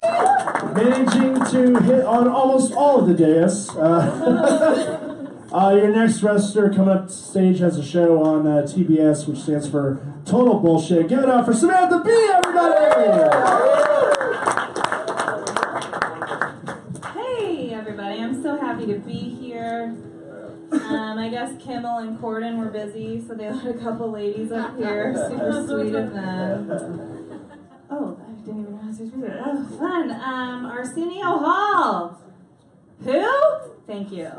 Managing 0.75 1.35
to 1.51 1.79
hit 1.83 2.05
on 2.05 2.29
almost 2.29 2.73
all 2.73 3.01
of 3.01 3.07
the 3.07 3.15
dais. 3.15 3.69
Uh, 3.71 5.09
uh, 5.53 5.75
your 5.75 5.89
next 5.89 6.23
wrestler 6.23 6.73
coming 6.73 6.97
up 6.97 7.11
stage 7.11 7.59
has 7.59 7.77
a 7.77 7.85
show 7.85 8.23
on 8.23 8.47
uh, 8.47 8.63
TBS, 8.63 9.27
which 9.29 9.39
stands 9.39 9.69
for 9.69 10.01
Total 10.25 10.59
Bullshit. 10.59 11.09
Give 11.09 11.19
it 11.19 11.29
up 11.29 11.45
for 11.45 11.53
Samantha 11.53 12.03
Bee, 12.03 12.31
everybody! 12.33 12.83
Hey, 17.15 17.75
everybody. 17.75 18.21
I'm 18.21 18.43
so 18.43 18.59
happy 18.59 18.87
to 18.87 18.99
be 18.99 19.13
here. 19.13 19.95
Um, 20.73 21.19
I 21.19 21.29
guess 21.29 21.63
Kimmel 21.63 21.99
and 21.99 22.19
Corden 22.19 22.59
were 22.59 22.71
busy, 22.71 23.23
so 23.27 23.35
they 23.35 23.51
let 23.53 23.67
a 23.67 23.79
couple 23.79 24.11
ladies 24.11 24.51
up 24.53 24.77
here. 24.79 25.15
Super 25.29 25.65
sweet 25.67 25.95
of 25.95 26.15
them. 26.15 26.71
Oh, 27.91 28.19
I 28.27 28.33
didn't 28.41 28.61
even 28.61 28.79
realize 28.79 29.01
I 29.01 29.05
was 29.05 29.13
here. 29.13 29.43
Oh, 29.45 29.67
fun. 29.79 30.11
Um, 30.11 30.65
Arsenio 30.65 31.39
Hall. 31.39 32.19
Who? 33.05 33.53
Thank 33.87 34.13
you. 34.13 34.27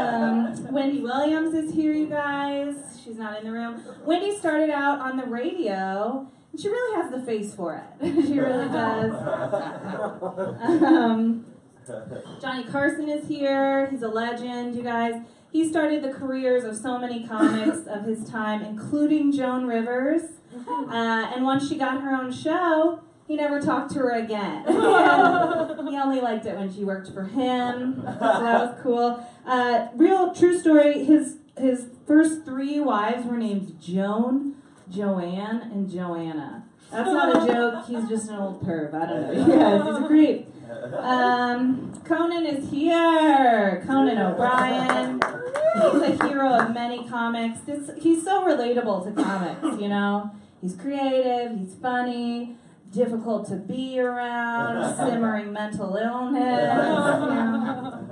um, 0.00 0.72
Wendy 0.72 1.00
Williams 1.00 1.54
is 1.54 1.74
here, 1.74 1.92
you 1.92 2.06
guys. 2.06 2.74
She's 3.02 3.16
not 3.16 3.38
in 3.38 3.46
the 3.46 3.52
room. 3.52 3.82
Wendy 4.04 4.36
started 4.36 4.70
out 4.70 5.00
on 5.00 5.16
the 5.16 5.24
radio, 5.24 6.26
and 6.52 6.60
she 6.60 6.68
really 6.68 7.02
has 7.02 7.10
the 7.10 7.20
face 7.24 7.54
for 7.54 7.74
it. 7.76 7.86
she 8.26 8.38
really 8.38 8.68
does. 8.68 9.12
Um, 10.82 11.46
Johnny 12.40 12.64
Carson 12.64 13.08
is 13.08 13.26
here. 13.26 13.88
He's 13.90 14.02
a 14.02 14.08
legend, 14.08 14.74
you 14.74 14.82
guys. 14.82 15.22
He 15.52 15.68
started 15.68 16.02
the 16.02 16.12
careers 16.12 16.64
of 16.64 16.76
so 16.76 16.98
many 16.98 17.26
comics 17.26 17.86
of 17.86 18.04
his 18.04 18.28
time, 18.28 18.62
including 18.62 19.32
Joan 19.32 19.66
Rivers. 19.66 20.22
Uh, 20.68 21.30
and 21.34 21.44
once 21.44 21.68
she 21.68 21.78
got 21.78 22.02
her 22.02 22.10
own 22.10 22.32
show, 22.32 23.00
he 23.26 23.34
never 23.34 23.60
talked 23.60 23.92
to 23.92 23.98
her 23.98 24.10
again. 24.10 24.64
he 24.68 25.96
only 25.98 26.20
liked 26.20 26.46
it 26.46 26.56
when 26.56 26.72
she 26.72 26.84
worked 26.84 27.12
for 27.12 27.24
him. 27.24 28.02
So 28.04 28.18
that 28.20 28.60
was 28.60 28.80
cool. 28.82 29.26
Uh, 29.44 29.88
real 29.94 30.32
true 30.32 30.58
story. 30.58 31.04
His 31.04 31.38
his 31.58 31.86
first 32.06 32.44
three 32.44 32.80
wives 32.80 33.26
were 33.26 33.38
named 33.38 33.80
Joan, 33.80 34.56
Joanne, 34.90 35.62
and 35.72 35.90
Joanna. 35.90 36.64
That's 36.90 37.10
not 37.10 37.42
a 37.42 37.52
joke. 37.52 37.86
He's 37.86 38.08
just 38.08 38.30
an 38.30 38.36
old 38.36 38.62
perv. 38.62 38.94
I 38.94 39.06
don't 39.06 39.22
know. 39.22 39.32
You 39.32 39.58
guys, 39.58 39.82
he's 39.86 40.04
a 40.04 40.06
creep. 40.06 40.48
Um, 40.98 42.00
Conan 42.04 42.46
is 42.46 42.70
here. 42.70 43.82
Conan 43.86 44.18
O'Brien. 44.18 45.20
He's 45.74 46.20
a 46.20 46.28
hero 46.28 46.50
of 46.50 46.72
many 46.72 47.08
comics. 47.08 47.60
This, 47.60 47.90
he's 47.98 48.22
so 48.22 48.44
relatable 48.46 49.04
to 49.04 49.22
comics. 49.22 49.80
You 49.80 49.88
know, 49.88 50.30
he's 50.60 50.76
creative. 50.76 51.58
He's 51.58 51.74
funny 51.74 52.56
difficult 52.90 53.48
to 53.48 53.56
be 53.56 54.00
around, 54.00 54.96
simmering 55.08 55.52
mental 55.52 55.96
illness. 56.02 56.42
Know. 56.42 58.02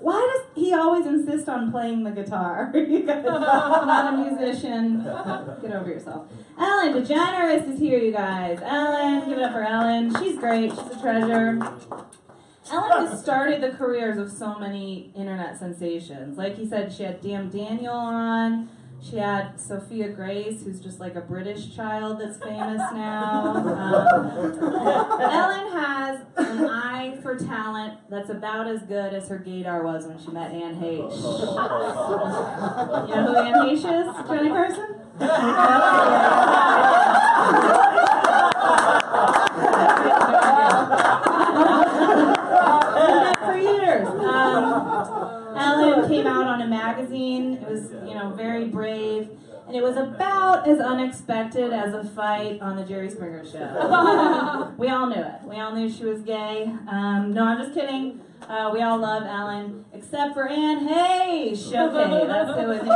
Why 0.00 0.32
does 0.34 0.64
he 0.64 0.74
always 0.74 1.06
insist 1.06 1.48
on 1.48 1.70
playing 1.70 2.02
the 2.04 2.10
guitar? 2.10 2.72
you 2.74 3.04
guys, 3.04 3.24
not 3.24 4.14
a 4.14 4.16
musician. 4.16 5.04
Get 5.04 5.72
over 5.72 5.88
yourself. 5.88 6.28
Ellen 6.58 6.94
DeGeneres 6.94 7.72
is 7.72 7.78
here, 7.78 7.98
you 7.98 8.12
guys. 8.12 8.58
Ellen, 8.62 9.28
give 9.28 9.38
it 9.38 9.44
up 9.44 9.52
for 9.52 9.62
Ellen. 9.62 10.12
She's 10.18 10.36
great. 10.38 10.70
She's 10.70 10.78
a 10.78 11.00
treasure. 11.00 11.58
Ellen 12.70 13.06
has 13.06 13.20
started 13.20 13.62
the 13.62 13.70
careers 13.70 14.18
of 14.18 14.30
so 14.30 14.58
many 14.58 15.12
internet 15.16 15.58
sensations. 15.58 16.38
Like 16.38 16.56
he 16.56 16.66
said, 16.66 16.92
she 16.92 17.02
had 17.04 17.20
Damn 17.20 17.48
Daniel 17.48 17.94
on. 17.94 18.68
She 19.02 19.16
had 19.16 19.58
Sophia 19.60 20.08
Grace, 20.10 20.62
who's 20.62 20.78
just 20.80 21.00
like 21.00 21.16
a 21.16 21.20
British 21.20 21.74
child 21.74 22.20
that's 22.20 22.38
famous 22.38 22.78
now. 22.92 23.52
Um, 24.32 25.20
Ellen 25.20 25.72
has 25.72 26.20
an 26.36 26.64
eye 26.68 27.18
for 27.22 27.36
talent 27.36 27.98
that's 28.08 28.30
about 28.30 28.66
as 28.68 28.82
good 28.82 29.12
as 29.14 29.28
her 29.28 29.38
gaydar 29.38 29.82
was 29.84 30.06
when 30.06 30.18
she 30.18 30.30
met 30.30 30.50
Anne 30.52 30.76
Heche. 30.76 31.10
You 33.08 33.14
know 33.14 33.26
who 33.26 33.36
Anne 33.36 33.54
Heche 33.66 33.76
is? 33.76 34.28
Johnny 34.28 34.48
Carson? 34.50 34.96
for 43.44 43.58
years. 43.58 44.06
Um, 44.08 45.56
Ellen 45.56 46.08
came 46.08 46.26
out 46.26 46.46
on 46.46 46.62
a 46.62 46.66
magazine. 46.82 47.54
It 47.54 47.68
was, 47.68 47.92
you 48.06 48.14
know, 48.14 48.32
very 48.36 48.66
brave. 48.66 49.30
And 49.66 49.76
it 49.76 49.82
was 49.82 49.96
about 49.96 50.66
as 50.66 50.80
unexpected 50.80 51.72
as 51.72 51.94
a 51.94 52.04
fight 52.04 52.60
on 52.60 52.76
the 52.76 52.84
Jerry 52.84 53.08
Springer 53.08 53.44
show. 53.44 54.72
we 54.78 54.88
all 54.88 55.06
knew 55.06 55.22
it. 55.22 55.42
We 55.44 55.56
all 55.56 55.72
knew 55.74 55.88
she 55.88 56.04
was 56.04 56.20
gay. 56.22 56.64
Um, 56.88 57.32
no, 57.32 57.44
I'm 57.44 57.58
just 57.62 57.74
kidding. 57.74 58.20
Uh, 58.48 58.70
we 58.72 58.80
all 58.82 58.98
love 58.98 59.22
Alan, 59.24 59.84
except 59.92 60.34
for 60.34 60.48
Anne 60.48 60.86
Heche. 60.86 61.56
Showcase. 61.70 62.26
That's 62.26 62.58
who 62.58 62.66
was 62.68 62.80
in 62.80 62.86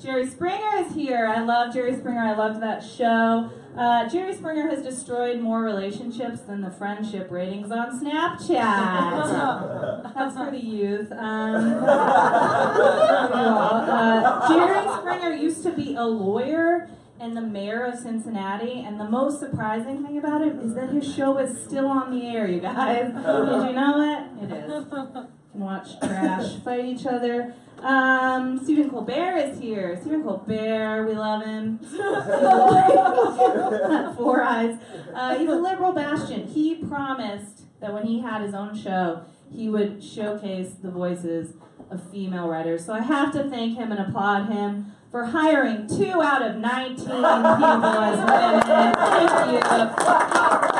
Jerry 0.00 0.26
Springer 0.26 0.76
is 0.78 0.92
here. 0.94 1.26
I 1.26 1.40
love 1.42 1.72
Jerry 1.74 1.96
Springer. 1.96 2.20
I 2.20 2.34
loved 2.34 2.60
that 2.62 2.82
show. 2.82 3.50
Uh, 3.76 4.08
Jerry 4.08 4.34
Springer 4.34 4.68
has 4.68 4.82
destroyed 4.82 5.40
more 5.40 5.62
relationships 5.62 6.40
than 6.40 6.60
the 6.60 6.70
friendship 6.70 7.30
ratings 7.30 7.70
on 7.70 8.00
Snapchat. 8.00 10.12
That's 10.14 10.36
for 10.36 10.50
the 10.50 10.58
youth. 10.58 11.10
Um, 11.12 11.84
uh, 13.32 14.48
Jerry 14.48 14.88
Springer 14.98 15.32
used 15.34 15.62
to 15.62 15.72
be 15.72 15.94
a 15.94 16.04
lawyer 16.04 16.88
and 17.20 17.36
the 17.36 17.40
mayor 17.42 17.84
of 17.84 17.96
Cincinnati. 17.98 18.82
And 18.84 18.98
the 18.98 19.08
most 19.08 19.38
surprising 19.38 20.02
thing 20.04 20.18
about 20.18 20.42
it 20.42 20.56
is 20.56 20.74
that 20.74 20.88
his 20.90 21.14
show 21.14 21.38
is 21.38 21.62
still 21.62 21.86
on 21.86 22.10
the 22.10 22.26
air, 22.26 22.48
you 22.48 22.58
guys. 22.60 23.06
Did 23.12 23.68
you 23.68 23.72
know 23.74 24.00
it? 24.00 24.24
It 24.44 24.50
is. 24.52 24.84
You 25.52 25.54
can 25.54 25.60
watch 25.66 25.98
trash 25.98 26.58
fight 26.62 26.84
each 26.84 27.06
other. 27.06 27.52
Um, 27.82 28.60
Stephen 28.62 28.88
Colbert 28.88 29.36
is 29.36 29.58
here. 29.58 29.98
Stephen 30.00 30.22
Colbert, 30.22 31.06
we 31.08 31.14
love 31.14 31.44
him. 31.44 31.78
Four 34.16 34.44
eyes. 34.44 34.78
Uh, 35.12 35.36
he's 35.36 35.48
a 35.48 35.56
liberal 35.56 35.90
bastion. 35.90 36.46
He 36.46 36.76
promised 36.76 37.64
that 37.80 37.92
when 37.92 38.06
he 38.06 38.20
had 38.20 38.42
his 38.42 38.54
own 38.54 38.76
show, 38.76 39.24
he 39.52 39.68
would 39.68 40.04
showcase 40.04 40.74
the 40.80 40.92
voices 40.92 41.54
of 41.90 42.08
female 42.12 42.46
writers. 42.46 42.84
So 42.84 42.92
I 42.92 43.00
have 43.00 43.32
to 43.32 43.42
thank 43.50 43.76
him 43.76 43.90
and 43.90 44.00
applaud 44.00 44.52
him 44.52 44.92
for 45.10 45.24
hiring 45.24 45.88
two 45.88 46.22
out 46.22 46.42
of 46.42 46.56
19 46.56 46.96
people 46.96 47.14
as 47.14 48.18
women. 48.18 48.62
Thank 48.94 49.30
you. 49.46 49.58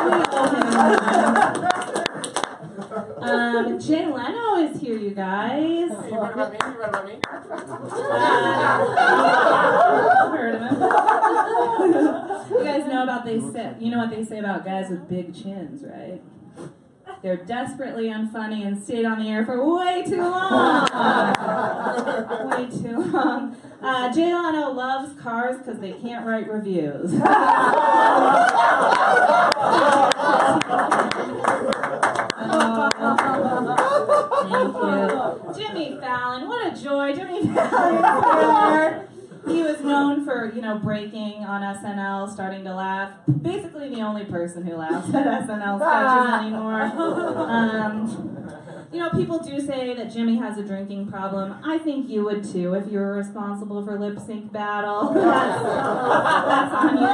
We 0.07 0.13
owe 0.31 0.49
him. 0.55 1.67
Um, 3.23 3.79
Jay 3.79 4.07
Leno 4.07 4.57
is 4.57 4.81
here, 4.81 4.97
you 4.97 5.11
guys. 5.11 5.91
You 5.91 6.21
read 6.21 6.33
about 6.33 6.53
me? 6.53 6.59
You 6.65 6.79
read 6.81 6.89
about 6.89 7.07
me? 7.07 7.19
Uh, 7.51 7.51
heard 10.31 10.55
of 10.55 10.61
him. 10.63 10.75
you 12.57 12.65
guys 12.65 12.87
know 12.87 13.03
about 13.03 13.25
they 13.25 13.41
say, 13.41 13.75
you 13.79 13.91
know 13.91 13.99
what 13.99 14.11
they 14.11 14.25
say 14.25 14.39
about 14.39 14.65
guys 14.65 14.91
with 14.91 15.09
big 15.09 15.35
chins, 15.35 15.85
right? 15.85 16.23
They're 17.23 17.37
desperately 17.37 18.07
unfunny 18.07 18.67
and 18.67 18.83
stayed 18.83 19.05
on 19.05 19.19
the 19.19 19.29
air 19.29 19.45
for 19.45 19.63
way 19.77 20.03
too 20.07 20.23
long. 20.23 20.89
way 22.51 22.67
too 22.71 22.97
long. 23.13 23.57
Uh, 23.83 24.13
Jay 24.13 24.35
Leno 24.35 24.71
loves 24.71 25.21
cars 25.21 25.59
because 25.59 25.81
they 25.81 25.93
can't 25.93 26.27
write 26.27 26.51
reviews. 26.51 27.13
Thank 34.51 34.75
you. 34.75 35.55
Jimmy 35.57 35.99
Fallon, 36.01 36.49
what 36.49 36.73
a 36.73 36.83
joy. 36.83 37.15
Jimmy 37.15 37.47
Fallon 37.55 39.10
He 39.47 39.63
was 39.63 39.81
known 39.81 40.25
for, 40.25 40.53
you 40.55 40.61
know, 40.61 40.79
breaking 40.79 41.45
on 41.45 41.63
SNL, 41.63 42.33
starting 42.33 42.65
to 42.65 42.75
laugh. 42.75 43.13
Basically 43.43 43.89
the 43.89 44.01
only 44.03 44.25
person 44.25 44.65
who 44.67 44.77
laughs 44.77 45.13
at 45.15 45.47
SNL 45.47 45.79
sketches 45.81 46.47
anymore. 46.47 46.83
Um, 46.83 48.41
you 48.93 48.99
know, 48.99 49.09
people 49.11 49.39
do 49.39 49.61
say 49.61 49.95
that 49.95 50.13
Jimmy 50.13 50.37
has 50.37 50.59
a 50.59 50.65
drinking 50.65 51.07
problem. 51.09 51.55
I 51.65 51.79
think 51.79 52.11
you 52.11 52.25
would 52.25 52.43
too 52.45 52.75
if 52.75 52.91
you 52.91 52.99
were 52.99 53.15
responsible 53.15 53.85
for 53.85 53.99
lip 53.99 54.19
sync 54.19 54.53
battle. 54.53 55.15
That's, 55.15 55.63
that's 56.51 56.75
on 56.75 56.97
you. 56.99 57.05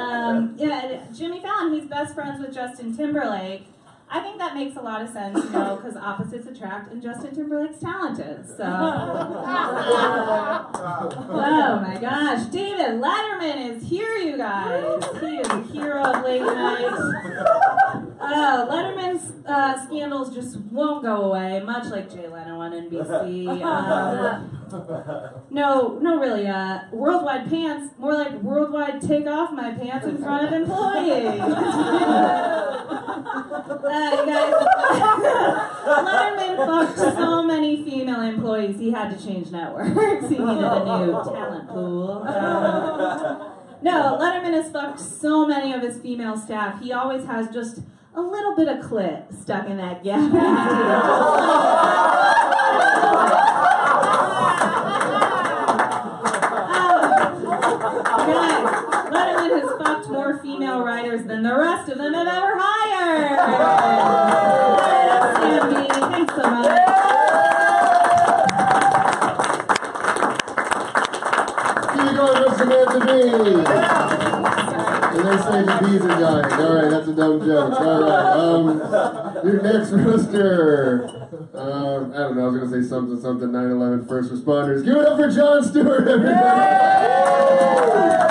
um, 0.00 0.54
yeah, 0.58 1.04
Jimmy 1.12 1.40
Fallon, 1.40 1.72
he's 1.72 1.88
best 1.88 2.14
friends 2.14 2.40
with 2.40 2.52
Justin 2.52 2.96
Timberlake. 2.96 3.66
I 4.14 4.20
think 4.20 4.36
that 4.38 4.54
makes 4.54 4.76
a 4.76 4.82
lot 4.82 5.00
of 5.00 5.08
sense, 5.08 5.42
you 5.42 5.50
know, 5.50 5.76
because 5.76 5.96
opposites 5.96 6.46
attract, 6.46 6.92
and 6.92 7.00
Justin 7.00 7.34
Timberlake's 7.34 7.78
talented. 7.78 8.46
So, 8.46 8.62
oh 8.64 9.00
my 11.82 11.96
gosh, 11.98 12.44
David 12.50 13.00
Letterman 13.00 13.70
is 13.74 13.88
here, 13.88 14.16
you 14.18 14.36
guys. 14.36 15.02
He 15.18 15.36
is 15.38 15.48
a 15.48 15.62
hero 15.62 16.02
of 16.02 16.24
late 16.26 16.42
night. 16.42 16.92
Uh, 18.20 18.66
Letterman's 18.70 19.32
uh, 19.46 19.82
scandals 19.86 20.34
just 20.34 20.58
won't 20.70 21.02
go 21.02 21.22
away, 21.22 21.60
much 21.60 21.86
like 21.86 22.12
Jay 22.12 22.28
Leno 22.28 22.60
on 22.60 22.72
NBC. 22.72 23.62
Um, 23.62 24.58
no, 25.50 25.98
no, 26.00 26.18
really. 26.18 26.46
Uh, 26.46 26.80
worldwide 26.92 27.48
pants, 27.48 27.94
more 27.98 28.14
like 28.14 28.32
worldwide 28.42 29.00
take 29.00 29.26
off 29.26 29.52
my 29.52 29.72
pants 29.74 30.06
in 30.06 30.18
front 30.18 30.46
of 30.46 30.52
employees. 30.52 31.40
Uh, 33.84 34.10
you 34.20 34.26
guys, 34.26 34.54
Letterman 35.84 36.56
fucked 36.66 36.98
so 36.98 37.42
many 37.42 37.84
female 37.84 38.22
employees, 38.22 38.78
he 38.78 38.90
had 38.90 39.16
to 39.16 39.24
change 39.24 39.50
networks. 39.50 39.90
he 40.28 40.38
needed 40.38 40.64
a 40.64 41.04
new 41.06 41.12
talent 41.12 41.68
pool. 41.68 42.22
Um, 42.26 43.52
no, 43.82 44.18
Letterman 44.20 44.54
has 44.54 44.70
fucked 44.70 45.00
so 45.00 45.46
many 45.46 45.72
of 45.72 45.82
his 45.82 45.98
female 45.98 46.36
staff. 46.36 46.80
He 46.80 46.92
always 46.92 47.26
has 47.26 47.48
just 47.48 47.80
a 48.14 48.20
little 48.20 48.54
bit 48.56 48.68
of 48.68 48.84
clit 48.84 49.34
stuck 49.42 49.66
in 49.68 49.76
that 49.78 50.04
gap. 50.04 50.32
Guys, 59.42 59.50
has 59.62 59.70
fucked 59.76 60.08
more 60.08 60.38
female 60.38 60.84
writers 60.84 61.24
than 61.26 61.42
the 61.42 61.52
rest 61.56 61.88
of 61.90 61.98
them 61.98 62.14
have 62.14 62.28
ever 62.28 62.54
hired. 62.56 63.40
Sandy, 65.42 65.88
thanks 65.88 66.34
so 66.36 66.42
much. 66.48 66.78
Keep 71.90 72.14
going 72.16 72.38
with 72.44 72.56
Samantha 72.56 72.98
And 75.10 75.26
they 75.26 75.36
say 75.42 75.62
the 75.66 75.74
bees 75.82 76.02
are 76.02 76.18
dying. 76.20 76.52
All 76.52 76.74
right, 76.76 76.88
that's 76.90 77.08
a 77.08 77.12
dumb 77.12 77.40
joke. 77.44 77.80
All 77.80 78.00
right, 78.00 78.36
um, 78.36 78.64
your 79.44 79.60
next 79.60 79.90
rooster. 79.90 81.08
Um, 81.52 82.12
I 82.12 82.14
don't 82.18 82.36
know. 82.36 82.44
I 82.44 82.46
was 82.48 82.56
gonna 82.60 82.70
say 82.70 82.82
something, 82.88 83.20
something. 83.20 83.48
9/11 83.48 84.06
first 84.06 84.30
responders. 84.32 84.84
Give 84.84 84.96
it 84.98 85.04
up 85.04 85.16
for 85.18 85.28
Jon 85.28 85.64
Stewart, 85.64 86.06
everybody. 86.06 86.32
Hello. 86.32 88.21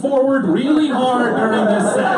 Forward 0.00 0.46
really 0.46 0.88
hard 0.88 1.36
during 1.36 1.66
this 1.66 1.94
set. 1.94 2.16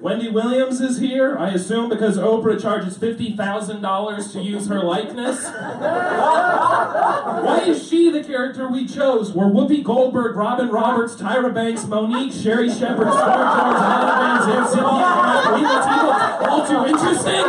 Wendy 0.00 0.28
Williams 0.28 0.80
is 0.80 0.98
here, 0.98 1.38
I 1.38 1.50
assume 1.50 1.88
because 1.88 2.18
Oprah 2.18 2.60
charges 2.60 2.98
$50,000 2.98 4.32
to 4.32 4.40
use 4.40 4.66
her 4.66 4.82
likeness. 4.82 5.44
Why 7.44 7.64
is 7.66 7.86
she 7.88 8.10
the 8.10 8.24
character 8.24 8.66
we 8.68 8.84
chose? 8.86 9.32
Were 9.32 9.44
Whoopi 9.44 9.84
Goldberg, 9.84 10.34
Robin 10.36 10.70
Roberts, 10.70 11.14
Tyra 11.14 11.54
Banks, 11.54 11.84
Mo'Nique, 11.84 12.32
Sherri 12.32 12.68
Shepherd, 12.68 13.12
Star 13.12 13.36
Jones, 13.36 13.80
Anna 13.80 14.06
Van 14.08 15.02
all 16.50 16.66
too 16.66 16.84
interesting? 16.86 17.44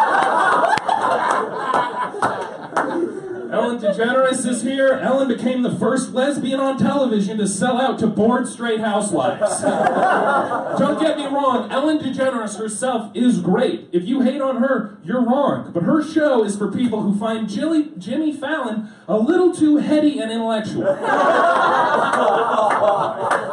Ellen 3.50 3.78
DeGeneres 3.78 4.46
is 4.46 4.62
here. 4.62 4.92
Ellen 4.92 5.28
became 5.28 5.62
the 5.62 5.74
first 5.74 6.12
lesbian 6.12 6.60
on 6.60 6.78
television 6.78 7.38
to 7.38 7.46
sell 7.46 7.80
out 7.80 7.98
to 8.00 8.06
bored 8.06 8.46
straight 8.46 8.80
housewives. 8.80 9.62
Don't 10.78 11.00
get 11.00 11.16
me 11.16 11.26
wrong, 11.26 11.70
Ellen 11.70 11.98
DeGeneres 11.98 12.58
herself 12.58 13.10
is 13.14 13.40
great. 13.40 13.88
If 13.90 14.04
you 14.04 14.20
hate 14.20 14.40
on 14.40 14.58
her, 14.58 14.98
you're 15.02 15.24
wrong. 15.24 15.70
But 15.72 15.84
her 15.84 16.02
show 16.02 16.44
is 16.44 16.56
for 16.56 16.70
people 16.70 17.02
who 17.02 17.18
find 17.18 17.48
Jilly, 17.48 17.90
Jimmy 17.96 18.32
Fallon 18.32 18.90
a 19.06 19.16
little 19.16 19.54
too 19.54 19.78
heady 19.78 20.20
and 20.20 20.30
intellectual. 20.30 20.84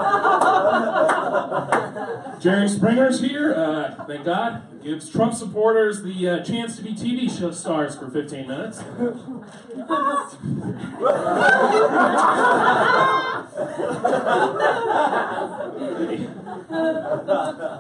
Jerry 2.45 2.69
Springer's 2.69 3.21
here, 3.21 3.55
uh, 3.55 4.05
thank 4.05 4.23
God. 4.23 4.83
Gives 4.83 5.09
Trump 5.09 5.33
supporters 5.33 6.03
the 6.03 6.29
uh, 6.29 6.43
chance 6.43 6.75
to 6.75 6.83
be 6.83 6.93
TV 6.93 7.27
show 7.27 7.49
stars 7.49 7.95
for 7.95 8.07
15 8.07 8.47
minutes. 8.47 8.77
A 8.77 8.83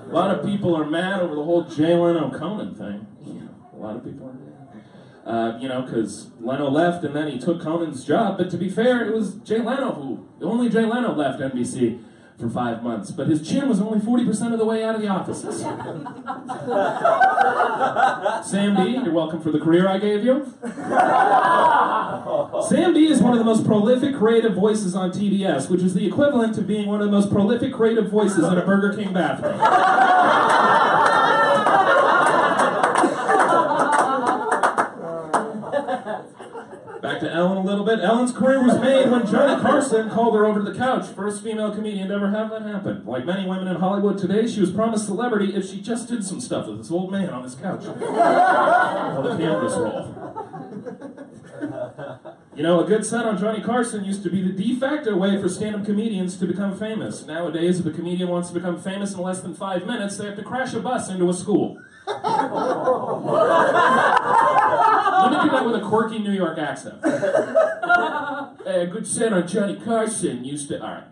lot 0.07 0.31
of 0.31 0.43
people 0.43 0.75
are 0.75 0.85
mad 0.89 1.21
over 1.21 1.35
the 1.35 1.43
whole 1.43 1.65
Jay 1.65 1.93
Leno 1.93 2.35
Conan 2.35 2.73
thing. 2.73 3.05
A 3.71 3.75
lot 3.75 3.95
of 3.95 4.03
people 4.03 4.29
are 4.29 4.33
mad. 4.33 4.83
Uh, 5.27 5.59
you 5.59 5.67
know, 5.67 5.83
because 5.83 6.31
Leno 6.39 6.71
left 6.71 7.03
and 7.03 7.15
then 7.15 7.27
he 7.27 7.37
took 7.37 7.61
Conan's 7.61 8.03
job. 8.03 8.39
But 8.39 8.49
to 8.49 8.57
be 8.57 8.69
fair, 8.69 9.05
it 9.05 9.13
was 9.13 9.35
Jay 9.35 9.59
Leno 9.59 9.91
who, 9.91 10.27
the 10.39 10.47
only 10.47 10.69
Jay 10.69 10.85
Leno 10.85 11.13
left 11.13 11.39
NBC 11.39 12.01
for 12.39 12.49
five 12.49 12.83
months. 12.83 13.11
But 13.11 13.27
his 13.27 13.47
chin 13.47 13.67
was 13.69 13.79
only 13.79 13.99
40% 13.99 14.53
of 14.53 14.59
the 14.59 14.65
way 14.65 14.83
out 14.83 14.95
of 14.95 15.01
the 15.01 15.07
offices. 15.07 15.61
Sam 18.49 18.75
D, 18.75 18.91
you're 19.03 19.13
welcome 19.13 19.41
for 19.41 19.51
the 19.51 19.59
career 19.59 19.87
I 19.87 19.97
gave 19.97 20.23
you. 20.23 20.53
Sam 22.69 22.93
D 22.93 23.07
is 23.07 23.21
one 23.21 23.33
of 23.33 23.39
the 23.39 23.45
most 23.45 23.65
prolific 23.65 24.15
creative 24.15 24.53
voices 24.53 24.95
on 24.95 25.11
TBS, 25.11 25.69
which 25.69 25.81
is 25.81 25.93
the 25.93 26.05
equivalent 26.05 26.55
to 26.55 26.61
being 26.61 26.87
one 26.87 27.01
of 27.01 27.07
the 27.07 27.11
most 27.11 27.31
prolific 27.31 27.73
creative 27.73 28.09
voices 28.09 28.39
in 28.39 28.57
a 28.57 28.65
Burger 28.65 28.95
King 28.95 29.13
bathroom. 29.13 29.59
To 37.25 37.33
Ellen 37.33 37.57
a 37.57 37.63
little 37.63 37.83
bit. 37.83 37.99
Ellen's 37.99 38.31
career 38.31 38.63
was 38.63 38.79
made 38.79 39.09
when 39.09 39.25
Johnny 39.25 39.61
Carson 39.61 40.09
called 40.09 40.35
her 40.35 40.45
over 40.45 40.63
to 40.63 40.71
the 40.71 40.77
couch. 40.77 41.07
First 41.07 41.43
female 41.43 41.73
comedian 41.73 42.07
to 42.09 42.15
ever 42.15 42.29
have 42.29 42.49
that 42.51 42.61
happen. 42.61 43.03
Like 43.05 43.25
many 43.25 43.47
women 43.47 43.67
in 43.67 43.75
Hollywood 43.77 44.17
today, 44.17 44.47
she 44.47 44.61
was 44.61 44.71
promised 44.71 45.05
celebrity 45.05 45.55
if 45.55 45.69
she 45.69 45.81
just 45.81 46.07
did 46.07 46.23
some 46.23 46.39
stuff 46.39 46.67
with 46.67 46.77
this 46.77 46.91
old 46.91 47.11
man 47.11 47.29
on 47.29 47.43
his 47.43 47.55
couch. 47.55 47.83
While 47.85 49.23
the 49.23 49.37
cameras 49.37 49.73
roll. 49.73 50.15
You 52.55 52.63
know, 52.63 52.81
a 52.81 52.87
good 52.87 53.05
set 53.05 53.25
on 53.25 53.37
Johnny 53.37 53.61
Carson 53.61 54.05
used 54.05 54.23
to 54.23 54.29
be 54.29 54.41
the 54.41 54.53
de 54.53 54.79
facto 54.79 55.15
way 55.17 55.41
for 55.41 55.49
stand 55.49 55.75
up 55.75 55.85
comedians 55.85 56.37
to 56.37 56.45
become 56.45 56.77
famous. 56.77 57.25
Nowadays, 57.25 57.81
if 57.81 57.85
a 57.85 57.91
comedian 57.91 58.29
wants 58.29 58.47
to 58.49 58.53
become 58.53 58.79
famous 58.79 59.13
in 59.13 59.19
less 59.19 59.41
than 59.41 59.53
five 59.53 59.85
minutes, 59.85 60.17
they 60.17 60.25
have 60.25 60.37
to 60.37 60.43
crash 60.43 60.73
a 60.73 60.79
bus 60.79 61.09
into 61.09 61.29
a 61.29 61.33
school. 61.33 61.77
Let 62.07 62.21
me 65.31 65.37
do 65.43 65.49
that 65.51 65.63
with 65.65 65.75
a 65.75 65.81
quirky 65.83 66.19
New 66.19 66.31
York 66.31 66.57
accent. 66.57 67.03
Hey, 68.63 68.81
a 68.81 68.87
good 68.87 69.07
set 69.07 69.33
on 69.33 69.47
Johnny 69.47 69.75
Carson 69.75 70.43
used 70.43 70.67
to. 70.69 70.81
All 70.81 70.89
right. 70.89 71.03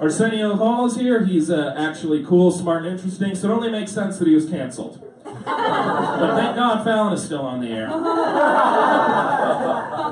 Arsenio 0.00 0.56
Hall 0.56 0.86
is 0.86 0.96
here. 0.96 1.24
He's 1.24 1.50
uh, 1.50 1.74
actually 1.76 2.24
cool, 2.24 2.50
smart, 2.50 2.84
and 2.84 2.92
interesting, 2.98 3.34
so 3.34 3.50
it 3.50 3.52
only 3.52 3.70
makes 3.70 3.92
sense 3.92 4.18
that 4.18 4.26
he 4.28 4.34
was 4.34 4.46
canceled. 4.48 5.09
But 5.44 6.36
thank 6.36 6.56
God 6.56 6.84
Fallon 6.84 7.12
is 7.12 7.24
still 7.24 7.42
on 7.42 7.60
the 7.60 7.68
air. 7.68 7.88
A 7.88 7.96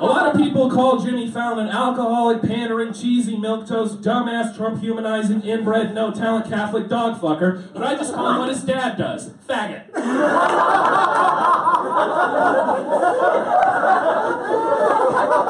lot 0.01 0.35
of 0.35 0.41
people 0.41 0.71
call 0.71 0.99
Jimmy 0.99 1.31
Fallon 1.31 1.67
an 1.67 1.73
alcoholic, 1.73 2.43
pandering, 2.43 2.93
cheesy, 2.93 3.37
milk 3.37 3.67
milquetoast, 3.67 4.03
dumbass, 4.03 4.57
Trump 4.57 4.81
humanizing, 4.81 5.43
inbred, 5.43 5.95
no 5.95 6.13
talent 6.13 6.49
Catholic 6.49 6.89
dog 6.89 7.21
fucker, 7.21 7.73
but 7.73 7.83
I 7.83 7.97
just 7.97 8.15
call 8.15 8.31
him 8.33 8.39
what 8.39 8.49
his 8.49 8.63
dad 8.63 8.97
does 8.97 9.31
faggot. 9.49 9.95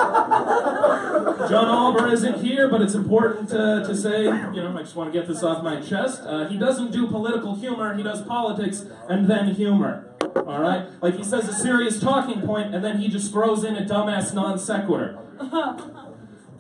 John 1.49 1.67
Alber 1.67 2.13
isn't 2.13 2.45
here, 2.45 2.69
but 2.69 2.83
it's 2.83 2.95
important 2.95 3.49
to, 3.51 3.83
to 3.87 3.97
say, 3.97 4.25
you 4.25 4.31
know, 4.31 4.77
I 4.77 4.83
just 4.83 4.95
want 4.95 5.13
to 5.13 5.19
get 5.19 5.27
this 5.27 5.43
off 5.43 5.63
my 5.63 5.81
chest. 5.81 6.23
Uh, 6.23 6.47
he 6.49 6.59
doesn't 6.59 6.93
do 6.93 7.07
political 7.07 7.55
humor, 7.55 7.97
he 7.97 8.03
does 8.03 8.23
politics 8.23 8.85
and 9.09 9.27
then 9.27 9.55
humor. 9.55 10.13
All 10.37 10.61
right? 10.61 10.89
Like 11.03 11.17
he 11.17 11.25
says 11.25 11.49
a 11.49 11.55
serious 11.55 11.99
talking 12.01 12.43
point 12.43 12.75
and 12.75 12.85
then 12.85 12.99
he 12.99 13.09
just 13.09 13.33
throws 13.33 13.65
in 13.65 13.77
a 13.77 13.85
dumbass 13.85 14.35
non 14.35 14.59
sequitur. 14.59 15.19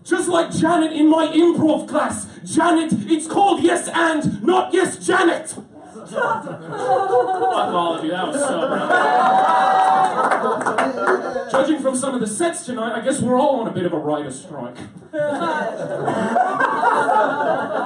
Just 0.05 0.29
like 0.29 0.51
Janet 0.51 0.93
in 0.93 1.11
my 1.11 1.27
improv 1.27 1.87
class. 1.87 2.27
Janet, 2.43 2.93
it's 3.11 3.27
called 3.27 3.63
yes 3.63 3.91
and, 3.93 4.43
not 4.43 4.73
yes 4.73 4.97
Janet. 5.05 5.55
Fuck 5.95 7.73
all 7.75 7.95
of 7.97 8.05
you, 8.05 8.11
that 8.11 8.27
was 8.29 8.41
so. 8.41 8.69
Judging 11.51 11.81
from 11.81 11.97
some 11.97 12.15
of 12.15 12.21
the 12.21 12.27
sets 12.27 12.67
tonight, 12.67 12.93
I 12.95 13.01
guess 13.01 13.21
we're 13.23 13.39
all 13.39 13.61
on 13.61 13.69
a 13.69 13.73
bit 13.73 13.87
of 13.87 13.93
a 13.95 13.99
writer's 13.99 14.39
strike. 14.41 14.75
Boy, 14.75 15.21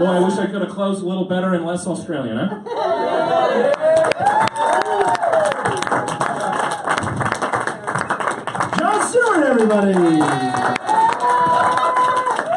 I 0.07 0.21
wish 0.25 0.35
I 0.39 0.47
could 0.51 0.63
have 0.63 0.71
closed 0.71 1.03
a 1.03 1.07
little 1.07 1.27
better 1.27 1.55
and 1.55 1.65
less 1.65 1.87
Australian, 1.87 2.39
huh? 2.39 2.63
Jon 8.79 9.03
Stewart, 9.09 9.45
everybody! 9.45 9.93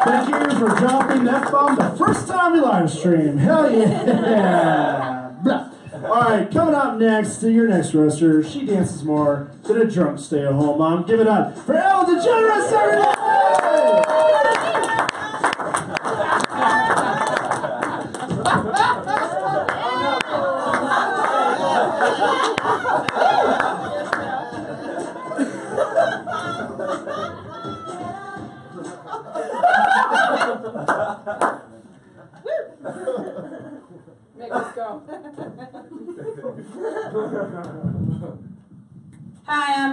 Thank 0.04 0.28
you 0.28 0.58
for 0.58 0.68
dropping 0.76 1.24
that 1.24 1.50
bomb 1.52 1.76
the 1.76 1.94
first 1.96 2.26
time 2.26 2.52
we 2.52 2.60
live 2.60 2.90
stream. 2.90 3.38
Hell 3.38 3.70
yeah! 3.72 5.15
All 6.16 6.22
right, 6.22 6.50
coming 6.50 6.74
up 6.74 6.96
next 6.96 7.40
to 7.40 7.52
your 7.52 7.68
next 7.68 7.92
roaster, 7.92 8.42
she 8.42 8.64
dances 8.64 9.04
more 9.04 9.50
than 9.64 9.82
a 9.82 9.84
drunk 9.84 10.18
stay-at-home 10.18 10.78
mom. 10.78 11.04
Give 11.04 11.20
it 11.20 11.26
up 11.26 11.58
for 11.58 11.74
Ellen 11.74 12.06
DeGeneres, 12.06 12.72
everybody! 12.72 13.25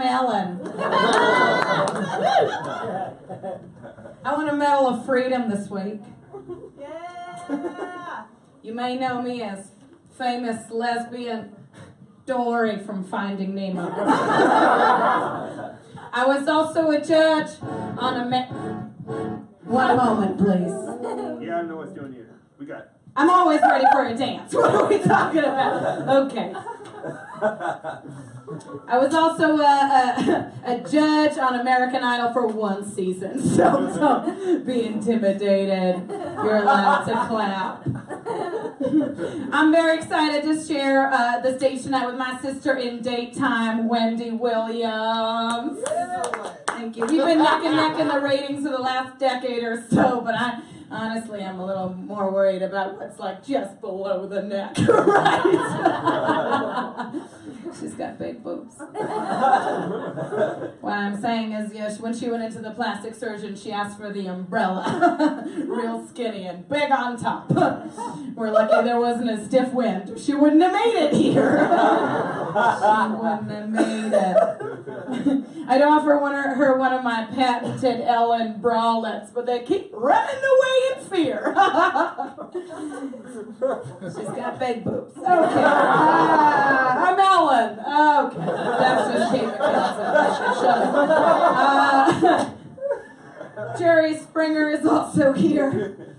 Hi, 0.04 0.10
I'm 0.10 0.26
Ellen. 0.26 0.60
I 4.26 4.34
won 4.36 4.50
a 4.50 4.54
Medal 4.54 4.88
of 4.88 5.06
Freedom 5.06 5.50
this 5.50 5.70
week. 5.70 6.02
Yeah. 6.78 8.26
You 8.62 8.74
may 8.74 8.98
know 8.98 9.22
me 9.22 9.42
as 9.44 9.72
famous 10.18 10.70
lesbian 10.70 11.56
Dory 12.26 12.80
from 12.80 13.06
Finding 13.06 13.56
Nemo. 13.56 13.90
I 16.12 16.26
was 16.28 16.50
also 16.50 16.92
a 16.92 17.00
judge 17.00 17.52
on 17.98 18.20
a. 18.20 18.26
Me- 18.30 18.48
One 19.64 19.96
moment, 19.96 20.38
please. 20.38 20.74
Yeah, 21.48 21.60
I 21.60 21.62
know 21.62 21.78
what's 21.78 21.94
doing 21.94 22.12
here. 22.12 22.30
We 22.60 22.66
got. 22.66 22.90
I'm 23.16 23.30
always 23.30 23.62
ready 23.62 23.86
for 23.94 24.06
a 24.06 24.14
dance. 24.16 24.54
What 24.58 24.76
are 24.76 24.86
we 24.90 25.00
talking 25.00 25.40
about? 25.40 26.30
Okay. 26.30 26.54
I 28.88 28.98
was 28.98 29.14
also 29.14 29.58
a, 29.58 29.64
a, 29.64 30.52
a 30.66 30.90
judge 30.90 31.38
on 31.38 31.60
American 31.60 32.04
Idol 32.04 32.34
for 32.34 32.48
one 32.48 32.86
season, 32.86 33.42
so 33.56 33.94
don't 33.96 34.66
be 34.66 34.84
intimidated. 34.84 36.10
You're 36.10 36.58
allowed 36.58 37.06
to 37.06 37.14
clap. 37.28 37.88
I'm 39.54 39.72
very 39.72 39.98
excited 39.98 40.44
to 40.44 40.62
share 40.62 41.12
uh, 41.12 41.40
the 41.40 41.58
stage 41.58 41.84
tonight 41.84 42.06
with 42.06 42.18
my 42.18 42.40
sister 42.42 42.76
in 42.76 43.02
daytime, 43.02 43.88
Wendy 43.88 44.32
Williams. 44.32 45.80
Thank 46.68 46.98
you. 46.98 47.06
We've 47.06 47.26
been 47.26 47.38
neck 47.38 47.64
and 47.64 47.76
neck 47.76 48.00
in 48.00 48.08
the 48.10 48.20
ratings 48.20 48.64
for 48.64 48.72
the 48.72 48.80
last 48.80 49.20
decade 49.20 49.64
or 49.64 49.86
so, 49.90 50.22
but 50.22 50.36
I 50.36 50.62
honestly 50.94 51.44
I'm 51.44 51.60
a 51.60 51.66
little 51.66 51.94
more 51.94 52.32
worried 52.32 52.62
about 52.62 52.98
what's 53.00 53.20
like 53.20 53.46
just 53.46 53.82
below 53.82 54.26
the 54.28 54.42
neck, 54.42 54.78
right? 54.88 55.44
She's 57.80 57.94
got 57.96 58.20
big 58.20 58.44
boobs. 58.44 58.76
what 58.78 59.02
I'm 60.94 61.20
saying 61.20 61.54
is, 61.54 61.74
yeah, 61.74 61.92
when 61.98 62.14
she 62.14 62.30
went 62.30 62.44
into 62.44 62.60
the 62.60 62.70
plastic 62.72 63.16
surgeon, 63.16 63.56
she 63.56 63.72
asked 63.72 63.98
for 63.98 64.12
the 64.12 64.28
umbrella, 64.28 65.44
real 65.66 66.06
skinny 66.08 66.46
and 66.46 66.68
big 66.70 66.92
on 66.92 67.18
top. 67.18 67.50
We're 68.36 68.52
lucky 68.52 68.84
there 68.84 69.00
wasn't 69.00 69.32
a 69.32 69.44
stiff 69.46 69.74
wind. 69.74 70.20
She 70.20 70.36
wouldn't 70.36 70.62
have 70.62 70.74
made 70.74 70.96
it 70.96 71.14
here. 71.14 71.58
she 71.58 71.64
wouldn't 73.16 73.50
have 73.50 73.70
made 73.70 74.14
it. 74.14 74.73
I'd 75.68 75.82
offer 75.82 76.18
one 76.18 76.34
of 76.36 76.58
her 76.58 76.78
one 76.78 76.92
of 76.92 77.04
my 77.04 77.26
patented 77.34 78.02
Ellen 78.02 78.60
bralettes, 78.62 79.34
but 79.34 79.46
they 79.46 79.64
keep 79.64 79.92
running 79.94 80.44
away 80.44 80.80
in 80.92 81.06
fear. 81.06 81.54
She's 84.02 84.30
got 84.36 84.60
big 84.60 84.84
boobs. 84.84 85.16
Okay. 85.18 85.28
Uh, 85.28 85.70
I'm 86.98 87.20
Ellen. 87.20 87.80
Okay. 87.80 88.46
That's 88.46 89.14
just 89.14 89.32
Kate 89.34 89.50
McKenzie. 89.50 90.54
Shut 90.62 90.82
up. 90.82 92.58
Uh, 93.56 93.78
Jerry 93.78 94.18
Springer 94.18 94.70
is 94.70 94.86
also 94.86 95.34
here. 95.34 96.18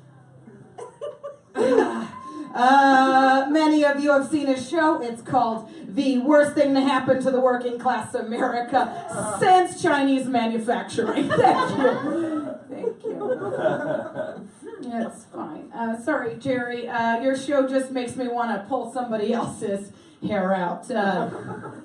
Uh, 2.54 3.46
many 3.50 3.84
of 3.84 4.00
you 4.00 4.12
have 4.12 4.28
seen 4.28 4.46
his 4.46 4.68
show. 4.68 5.02
It's 5.02 5.20
called 5.20 5.68
The 5.88 6.18
Worst 6.18 6.54
Thing 6.54 6.72
to 6.74 6.80
Happen 6.80 7.20
to 7.22 7.30
the 7.32 7.40
Working 7.40 7.78
Class 7.80 8.14
America 8.14 9.36
Since 9.40 9.82
Chinese 9.82 10.26
Manufacturing. 10.26 11.28
Thank 11.28 11.78
you. 11.78 12.54
Thank 12.70 13.04
you. 13.04 14.48
That's 14.82 15.24
fine. 15.24 15.72
Uh, 15.74 16.00
sorry, 16.00 16.36
Jerry. 16.36 16.88
Uh, 16.88 17.20
your 17.20 17.36
show 17.36 17.66
just 17.66 17.90
makes 17.90 18.14
me 18.14 18.28
want 18.28 18.50
to 18.50 18.64
pull 18.68 18.92
somebody 18.92 19.32
else's 19.32 19.90
hair 20.26 20.54
out. 20.54 20.90
Uh, 20.90 21.28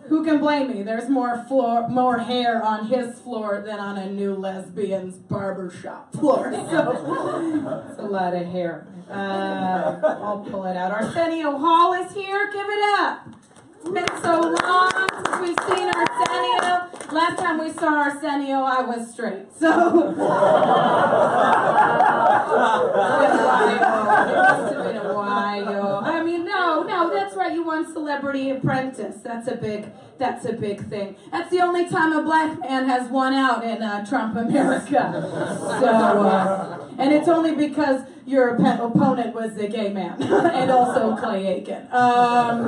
who 0.07 0.23
can 0.23 0.39
blame 0.39 0.69
me? 0.71 0.83
There's 0.83 1.09
more 1.09 1.43
floor, 1.47 1.87
more 1.89 2.19
hair 2.19 2.63
on 2.63 2.87
his 2.87 3.19
floor 3.19 3.61
than 3.65 3.79
on 3.79 3.97
a 3.97 4.09
new 4.09 4.33
lesbian's 4.35 5.15
barbershop 5.15 6.13
floor. 6.13 6.51
So 6.69 6.91
it's 7.89 7.99
a 7.99 8.03
lot 8.03 8.33
of 8.35 8.45
hair. 8.47 8.85
Uh, 9.09 9.99
I'll 10.21 10.45
pull 10.49 10.65
it 10.65 10.77
out. 10.77 10.91
Arsenio 10.91 11.57
Hall 11.57 11.93
is 11.93 12.11
here. 12.13 12.49
Give 12.51 12.65
it 12.67 12.99
up. 12.99 13.27
It's 13.79 13.89
been 13.89 14.07
so 14.21 14.41
long 14.41 15.09
since 15.25 15.39
we've 15.41 15.57
seen 15.67 15.89
Arsenio. 15.89 16.89
Last 17.11 17.39
time 17.39 17.57
we 17.59 17.71
saw 17.71 18.03
Arsenio, 18.03 18.61
I 18.61 18.81
was 18.81 19.09
straight. 19.11 19.47
So. 19.57 19.69
It's 22.49 22.57
been 24.75 24.97
a 24.97 25.13
while. 25.13 25.98
No, 26.89 27.13
that's 27.13 27.35
right. 27.35 27.53
You 27.53 27.63
won 27.63 27.91
Celebrity 27.93 28.49
Apprentice. 28.49 29.17
That's 29.23 29.47
a 29.47 29.55
big, 29.55 29.91
that's 30.17 30.43
a 30.45 30.53
big 30.53 30.87
thing. 30.89 31.15
That's 31.31 31.49
the 31.51 31.61
only 31.61 31.87
time 31.87 32.11
a 32.13 32.23
black 32.23 32.59
man 32.59 32.87
has 32.87 33.09
won 33.09 33.33
out 33.33 33.63
in 33.63 33.81
uh, 33.83 34.05
Trump 34.05 34.35
America. 34.35 35.11
So, 35.81 35.87
uh, 35.87 36.89
and 36.97 37.13
it's 37.13 37.27
only 37.27 37.55
because 37.55 38.01
your 38.25 38.55
op- 38.59 38.93
opponent 38.95 39.33
was 39.35 39.55
a 39.57 39.67
gay 39.67 39.93
man, 39.93 40.21
and 40.21 40.71
also 40.71 41.15
Clay 41.15 41.47
Aiken. 41.47 41.87
Um, 41.91 42.65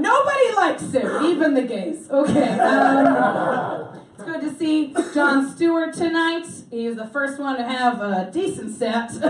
nobody 0.00 0.54
likes 0.56 0.90
him, 0.92 1.24
even 1.24 1.54
the 1.54 1.62
gays. 1.62 2.10
Okay. 2.10 2.58
Um, 2.58 4.00
it's 4.18 4.24
good 4.24 4.40
to 4.40 4.54
see 4.54 4.94
Jon 5.12 5.54
Stewart 5.54 5.92
tonight. 5.92 6.46
He 6.70 6.88
was 6.88 6.96
the 6.96 7.06
first 7.06 7.38
one 7.38 7.58
to 7.58 7.64
have 7.64 8.00
a 8.00 8.30
decent 8.32 8.74
set. 8.74 9.10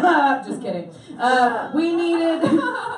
Just 0.46 0.62
kidding. 0.62 0.90
Uh, 1.18 1.72
we 1.74 1.94
needed 1.94 2.42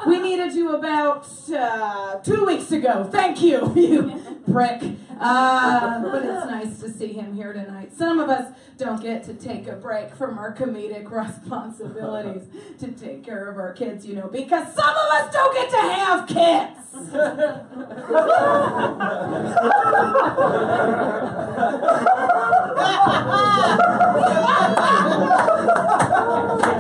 we 0.06 0.20
needed 0.20 0.52
you 0.52 0.74
about 0.74 1.26
uh, 1.50 2.18
two 2.18 2.44
weeks 2.44 2.70
ago. 2.72 3.08
Thank 3.10 3.40
you, 3.42 3.72
you 3.76 4.42
prick. 4.50 4.82
Uh, 5.20 6.00
but 6.02 6.24
it's 6.24 6.46
nice 6.46 6.78
to 6.80 6.90
see 6.90 7.12
him 7.12 7.34
here 7.34 7.52
tonight. 7.52 7.92
Some 7.96 8.18
of 8.20 8.28
us 8.28 8.52
don't 8.76 9.02
get 9.02 9.24
to 9.24 9.34
take 9.34 9.66
a 9.66 9.74
break 9.74 10.14
from 10.14 10.38
our 10.38 10.54
comedic 10.54 11.10
responsibilities 11.26 12.44
to 12.78 12.92
take 12.92 13.24
care 13.24 13.50
of 13.50 13.58
our 13.58 13.72
kids, 13.72 14.06
you 14.06 14.14
know, 14.14 14.28
because 14.28 14.72
some 14.74 14.90
of 14.90 15.10
us 15.12 15.32
don't 15.32 15.54
get 15.54 15.70
to 15.70 15.76
have 15.76 16.28
kids. 16.28 16.74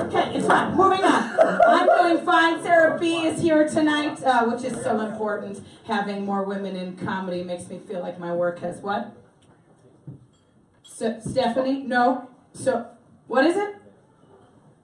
Okay, 0.08 0.30
it's 0.34 0.46
fine. 0.46 0.74
Moving 0.74 1.04
on. 1.04 1.38
I'm 1.66 1.86
doing 1.86 2.24
Is 3.00 3.40
here 3.40 3.68
tonight, 3.68 4.20
uh, 4.24 4.44
which 4.46 4.64
is 4.64 4.82
so 4.82 5.00
important. 5.00 5.64
Having 5.86 6.24
more 6.24 6.42
women 6.42 6.74
in 6.74 6.96
comedy 6.96 7.44
makes 7.44 7.68
me 7.68 7.78
feel 7.78 8.00
like 8.00 8.18
my 8.18 8.34
work 8.34 8.58
has 8.58 8.80
what? 8.80 9.12
S- 10.84 11.24
Stephanie? 11.30 11.84
No. 11.84 12.28
So, 12.52 12.88
what 13.28 13.44
is 13.44 13.56
it? 13.56 13.76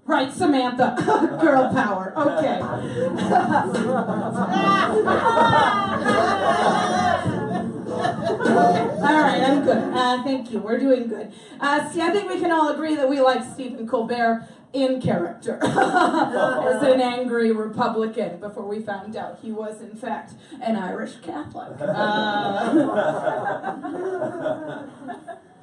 Right, 0.05 0.33
Samantha. 0.33 0.94
Girl 1.40 1.72
power. 1.74 2.12
Okay. 2.16 2.61
all 9.03 9.22
right, 9.22 9.42
I'm 9.42 9.64
good. 9.64 9.92
Uh, 9.92 10.22
thank 10.22 10.53
you. 10.53 10.61
We're 10.61 10.79
doing 10.79 11.09
good. 11.09 11.33
Uh, 11.61 11.90
see, 11.90 12.00
I 12.00 12.11
think 12.11 12.29
we 12.29 12.38
can 12.38 12.53
all 12.53 12.68
agree 12.68 12.94
that 12.94 13.09
we 13.09 13.20
like 13.20 13.42
Stephen 13.55 13.88
Colbert 13.88 14.46
in 14.75 15.01
character 15.01 15.59
as 15.63 16.83
an 16.83 17.01
angry 17.01 17.53
Republican 17.53 18.41
before 18.41 18.67
we 18.67 18.81
found 18.81 19.17
out 19.17 19.39
he 19.41 19.53
was, 19.53 19.81
in 19.81 19.95
fact, 19.97 20.33
an 20.61 20.77
Irish 20.77 21.15
Catholic. 21.23 21.73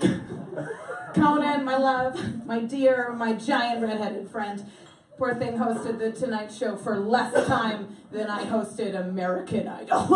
Uh, 0.02 0.14
Conan, 1.14 1.64
my 1.64 1.78
love, 1.78 2.46
my 2.46 2.60
dear, 2.60 3.14
my 3.14 3.34
giant 3.34 3.84
redheaded 3.84 4.30
friend. 4.30 4.66
Poor 5.18 5.36
thing 5.36 5.58
hosted 5.58 6.00
the 6.00 6.12
Tonight 6.12 6.52
Show 6.52 6.78
for 6.78 6.98
less 6.98 7.46
time 7.46 7.96
than 8.12 8.28
I 8.28 8.46
hosted 8.46 9.00
American 9.00 9.68
Idol. 9.68 10.00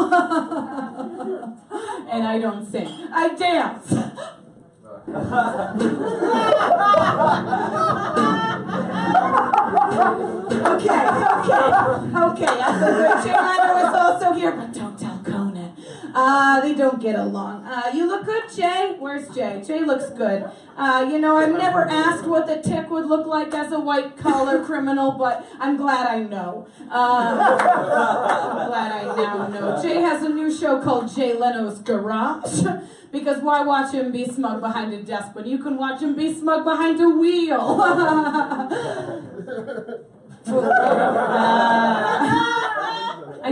and 2.10 2.24
I 2.26 2.40
don't 2.40 2.66
sing, 2.72 2.88
I 3.14 3.36
dance. 3.36 3.94
Okay, 10.76 11.00
okay, 11.36 11.62
okay. 12.26 12.48
I 12.48 13.22
Jay 13.24 13.34
Leno 13.34 13.70
was 13.76 13.94
also 13.94 14.34
here, 14.34 14.52
but 14.52 14.74
don't 14.74 14.98
tell. 15.00 15.15
Uh, 16.16 16.62
they 16.62 16.74
don't 16.74 17.02
get 17.02 17.16
along. 17.16 17.66
Uh, 17.66 17.92
you 17.94 18.08
look 18.08 18.26
good, 18.26 18.44
Jay. 18.56 18.96
Where's 18.98 19.28
Jay? 19.36 19.62
Jay 19.68 19.82
looks 19.82 20.10
good. 20.12 20.50
Uh, 20.78 21.06
you 21.12 21.20
know, 21.20 21.36
I've 21.36 21.52
never 21.52 21.84
asked 21.84 22.26
what 22.26 22.48
the 22.48 22.62
tick 22.62 22.90
would 22.90 23.06
look 23.06 23.28
like 23.28 23.54
as 23.54 23.74
a 23.74 23.80
white 23.80 24.16
collar 24.16 24.64
criminal, 24.64 25.12
but 25.12 25.46
I'm 25.60 25.76
glad 25.76 26.08
I 26.08 26.24
know. 26.24 26.68
Uh, 26.90 27.38
I'm 27.50 28.68
glad 28.70 28.92
I 28.94 29.04
now 29.16 29.48
know. 29.48 29.82
Jay 29.82 29.96
has 29.96 30.24
a 30.24 30.30
new 30.30 30.50
show 30.50 30.82
called 30.82 31.14
Jay 31.14 31.34
Leno's 31.34 31.80
Garage. 31.80 32.64
Because 33.12 33.42
why 33.42 33.62
watch 33.62 33.94
him 33.94 34.12
be 34.12 34.26
smug 34.26 34.62
behind 34.62 34.94
a 34.94 35.02
desk 35.02 35.36
when 35.36 35.46
you 35.46 35.58
can 35.58 35.78
watch 35.78 36.02
him 36.02 36.16
be 36.16 36.34
smug 36.34 36.64
behind 36.66 37.00
a 37.02 37.10
wheel? 37.10 37.82
Uh, 40.48 41.75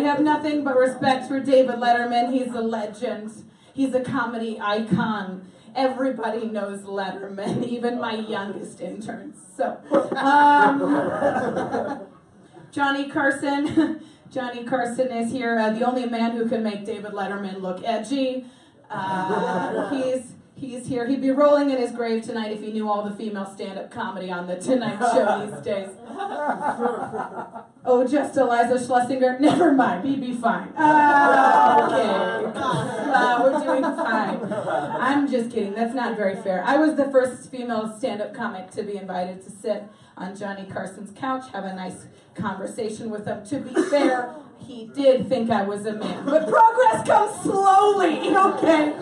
have 0.04 0.20
nothing 0.20 0.64
but 0.64 0.78
respect 0.78 1.28
for 1.28 1.40
David 1.40 1.76
Letterman. 1.76 2.32
He's 2.32 2.54
a 2.54 2.62
legend. 2.62 3.32
He's 3.74 3.94
a 3.94 4.02
comedy 4.02 4.60
icon. 4.62 5.50
Everybody 5.76 6.46
knows 6.46 6.82
Letterman, 6.82 7.64
even 7.68 8.00
my 8.00 8.16
youngest 8.16 8.80
interns. 8.82 9.38
So, 9.58 9.80
um, 10.16 12.02
Johnny 12.72 13.10
Carson. 13.10 14.02
Johnny 14.32 14.64
Carson 14.64 15.12
is 15.12 15.32
here, 15.32 15.60
uh, 15.60 15.70
the 15.70 15.88
only 15.88 16.08
man 16.08 16.32
who 16.32 16.50
can 16.50 16.64
make 16.64 16.86
David 16.86 17.12
Letterman 17.12 17.62
look 17.62 17.84
edgy. 17.84 18.46
Uh, 18.90 19.92
he's 19.92 20.33
he's 20.56 20.88
here. 20.88 21.08
He'd 21.08 21.22
be 21.22 21.32
rolling 21.32 21.70
in 21.70 21.78
his 21.78 21.92
grave 21.92 22.24
tonight 22.24 22.52
if 22.52 22.62
he 22.62 22.72
knew 22.72 22.90
all 22.90 23.08
the 23.08 23.16
female 23.16 23.46
stand-up 23.46 23.92
comedy 23.92 24.32
on 24.32 24.48
the 24.48 24.56
Tonight 24.56 25.00
Show 25.00 25.50
these 25.50 25.64
days. 25.64 25.90
Oh, 27.86 28.08
just 28.08 28.36
Iliza 28.36 28.78
Shlesinger? 28.88 29.42
Never 29.42 29.74
mind, 29.74 30.08
he'd 30.08 30.22
be 30.22 30.34
fine. 30.34 30.70
Uh, 30.70 32.48
okay. 32.54 32.60
Uh, 32.60 33.44
we're 33.44 33.60
doing 33.62 33.82
fine. 33.82 34.54
I'm 34.54 35.30
just 35.30 35.52
kidding. 35.52 35.74
That's 35.74 35.94
not 35.94 36.16
very 36.16 36.38
fair. 36.38 36.64
I 36.66 36.78
was 36.78 36.96
the 36.96 37.12
first 37.12 37.52
female 37.52 37.94
stand-up 37.98 38.34
comic 38.34 38.72
to 38.72 38.84
be 38.84 38.96
invited 38.96 39.44
to 39.44 39.52
sit 39.52 39.84
on 40.16 40.34
Johnny 40.34 40.66
Carson's 40.66 41.12
couch, 41.20 41.52
have 41.52 41.66
a 41.66 41.76
nice 41.76 42.06
conversation 42.36 43.10
with 43.10 43.26
him. 43.26 43.46
To 43.48 43.60
be 43.60 43.74
fair, 43.90 44.34
he 44.66 44.88
did 44.88 45.28
think 45.28 45.50
I 45.50 45.64
was 45.64 45.86
a 45.86 45.94
man. 45.94 46.26
But 46.26 46.48
progress 46.48 47.08
comes 47.08 47.42
slowly, 47.42 48.36
okay? 48.36 48.94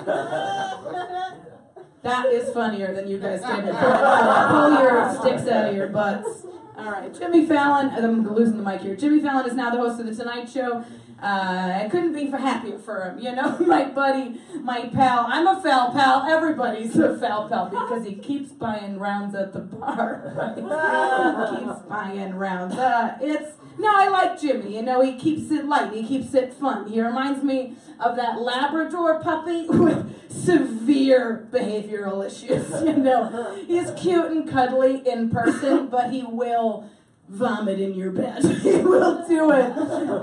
That 2.04 2.26
is 2.28 2.52
funnier 2.54 2.94
than 2.94 3.08
you 3.08 3.20
guys 3.20 3.42
did. 3.42 3.76
Pull 3.76 4.72
your 4.80 5.16
sticks 5.20 5.48
out 5.48 5.70
of 5.70 5.76
your 5.76 5.88
butts. 5.88 6.46
All 6.78 6.92
right, 6.92 7.14
Jimmy 7.14 7.46
Fallon. 7.46 7.90
I'm 7.90 8.34
losing 8.34 8.58
the 8.58 8.64
mic 8.64 8.82
here. 8.82 8.96
Jimmy 8.96 9.22
Fallon 9.22 9.46
is 9.46 9.54
now 9.54 9.70
the 9.70 9.78
host 9.78 10.00
of 10.00 10.08
the 10.08 10.16
Tonight 10.16 10.50
Show. 10.50 10.84
Uh, 11.22 11.84
I 11.84 11.88
couldn't 11.92 12.14
be 12.14 12.26
happier 12.32 12.80
for 12.80 13.04
him. 13.04 13.20
You 13.20 13.36
know, 13.36 13.56
my 13.68 13.86
buddy, 13.86 14.42
my 14.62 14.90
pal. 14.92 15.28
I'm 15.28 15.46
a 15.46 15.62
foul 15.62 15.92
pal. 15.92 16.24
Everybody's 16.24 16.98
a 16.98 17.16
foul 17.20 17.48
pal 17.48 17.70
because 17.70 18.04
he 18.04 18.16
keeps 18.16 18.52
buying 18.52 18.98
rounds 18.98 19.36
at 19.36 19.54
the 19.54 19.60
bar. 19.60 20.54
he 20.56 21.58
keeps 21.58 21.82
buying 21.88 22.34
rounds. 22.34 22.76
Uh, 22.76 23.16
it's 23.22 23.58
no, 23.78 23.90
I 23.94 24.08
like 24.10 24.40
Jimmy. 24.40 24.76
You 24.76 24.82
know, 24.84 25.02
he 25.02 25.18
keeps 25.18 25.52
it 25.52 25.66
light. 25.66 25.94
He 25.94 26.06
keeps 26.06 26.34
it 26.34 26.54
fun. 26.54 26.88
He 26.88 27.02
reminds 27.02 27.44
me 27.44 27.76
of 28.00 28.16
that 28.16 28.42
Labrador 28.42 29.20
puppy 29.22 29.66
with 29.70 30.32
severe 30.32 31.48
behavioral 31.52 32.26
issues. 32.26 32.70
You 32.92 32.98
know, 32.98 33.56
he's 33.68 33.92
cute 33.92 34.32
and 34.32 34.50
cuddly 34.50 35.08
in 35.08 35.30
person, 35.30 35.88
but 35.92 36.12
he 36.12 36.24
will 36.24 36.90
vomit 37.30 37.80
in 37.80 37.94
your 37.94 38.12
bed. 38.12 38.44
he 38.44 38.78
will 38.78 39.26
do 39.28 39.52
it 39.52 39.70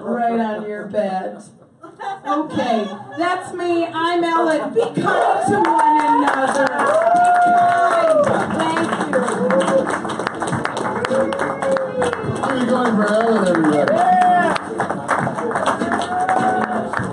right 0.02 0.38
on 0.38 0.68
your 0.68 0.86
bed. 0.86 1.42
Okay, 2.26 2.84
that's 3.16 3.52
me. 3.54 3.86
I'm 3.86 4.22
Ellen. 4.22 4.74
Be 4.74 4.80
kind 4.80 4.94
to 4.94 5.70
one 5.70 6.22
another. 6.22 6.66
Be 6.66 8.28
kind. 8.28 8.57
Are 12.48 12.56
you 12.56 12.64
going 12.64 12.96
for 12.96 13.06
Ellen, 13.06 13.46
everybody? 13.46 13.92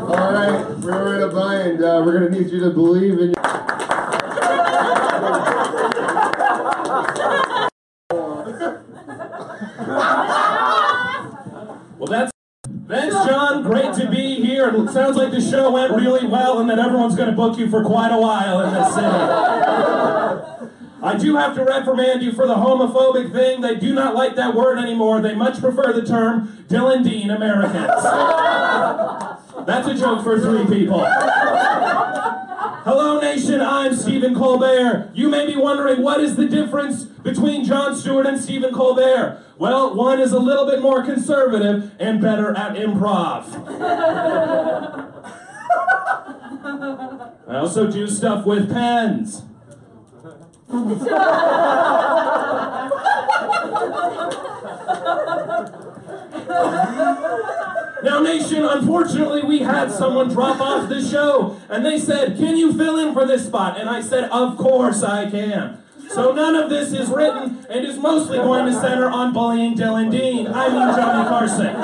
All 0.08 0.32
right, 0.32 0.78
we're 0.80 1.16
in 1.18 1.24
a 1.24 1.28
bind. 1.28 1.84
Uh, 1.84 2.02
we're 2.06 2.14
gonna 2.14 2.30
need 2.30 2.50
you 2.50 2.62
to 2.62 2.70
believe 2.70 3.20
in. 3.20 3.34
Well, 11.98 12.08
that's 12.10 12.32
thanks, 12.88 13.16
John. 13.16 13.64
Great 13.64 13.94
to 13.96 14.10
be 14.10 14.36
here. 14.36 14.70
It 14.70 14.90
sounds 14.92 15.18
like 15.18 15.32
the 15.32 15.42
show 15.42 15.70
went 15.72 15.92
really 15.94 16.26
well, 16.28 16.60
and 16.60 16.70
that 16.70 16.80
everyone's 16.80 17.16
going 17.16 17.30
to 17.30 17.36
book 17.36 17.58
you 17.58 17.70
for 17.70 17.84
quite 17.84 18.14
a 18.14 18.18
while 18.18 18.62
in 18.62 18.74
this 18.74 18.94
city. 18.94 19.08
I 21.06 21.16
do 21.16 21.36
have 21.36 21.54
to 21.54 21.64
reprimand 21.64 22.24
you 22.24 22.32
for 22.32 22.48
the 22.48 22.56
homophobic 22.56 23.32
thing. 23.32 23.62
They 23.62 23.76
do 23.76 23.94
not 23.94 24.16
like 24.16 24.36
that 24.38 24.56
word 24.56 24.80
anymore. 24.80 25.22
They 25.22 25.36
much 25.36 25.60
prefer 25.60 25.94
the 25.94 26.04
term 26.04 26.66
Dylan 26.68 27.04
Dean 27.04 27.30
Americans. 27.30 27.76
That's 29.68 29.88
a 29.88 29.94
joke 29.94 30.24
for 30.24 30.40
three 30.40 30.66
people. 30.66 31.06
Hello, 32.86 33.20
nation. 33.20 33.62
I'm 33.62 33.96
Stephen 33.96 34.34
Colbert. 34.34 35.12
You 35.14 35.30
may 35.30 35.46
be 35.46 35.56
wondering 35.56 36.02
what 36.02 36.22
is 36.22 36.38
the 36.38 36.48
difference 36.48 37.06
between 37.06 37.64
Jon 37.64 37.96
Stewart 37.96 38.26
and 38.26 38.42
Stephen 38.42 38.74
Colbert? 38.74 39.44
Well, 39.60 39.94
one 39.94 40.20
is 40.20 40.32
a 40.32 40.40
little 40.40 40.66
bit 40.66 40.82
more 40.82 41.04
conservative 41.04 41.92
and 42.00 42.20
better 42.20 42.58
at 42.58 42.76
improv. 42.76 43.46
I 47.48 47.58
also 47.58 47.92
do 47.92 48.08
stuff 48.08 48.44
with 48.44 48.72
pens. 48.72 49.44
Now, 50.68 50.82
Nation, 58.22 58.66
unfortunately, 58.66 59.44
we 59.44 59.60
had 59.60 59.92
someone 59.92 60.30
drop 60.30 60.60
off 60.60 60.90
the 60.90 61.02
show, 61.02 61.60
and 61.70 61.86
they 61.86 62.00
said, 62.00 62.38
Can 62.38 62.58
you 62.58 62.74
fill 62.74 63.00
in 63.00 63.14
for 63.14 63.26
this 63.26 63.46
spot? 63.46 63.80
And 63.80 63.90
I 63.90 64.02
said, 64.02 64.26
Of 64.26 64.58
course 64.58 65.04
I 65.04 65.30
can. 65.30 65.82
So 66.10 66.34
none 66.34 66.56
of 66.56 66.70
this 66.70 66.94
is 66.94 67.10
written 67.10 67.66
and 67.70 67.86
is 67.86 67.98
mostly 67.98 68.38
going 68.38 68.66
to 68.66 68.74
center 68.80 69.10
on 69.10 69.34
bullying 69.34 69.76
Dylan 69.76 70.12
Dean. 70.12 70.48
I 70.48 70.70
mean 70.70 70.96
Johnny 70.96 71.28
Carson. 71.28 71.76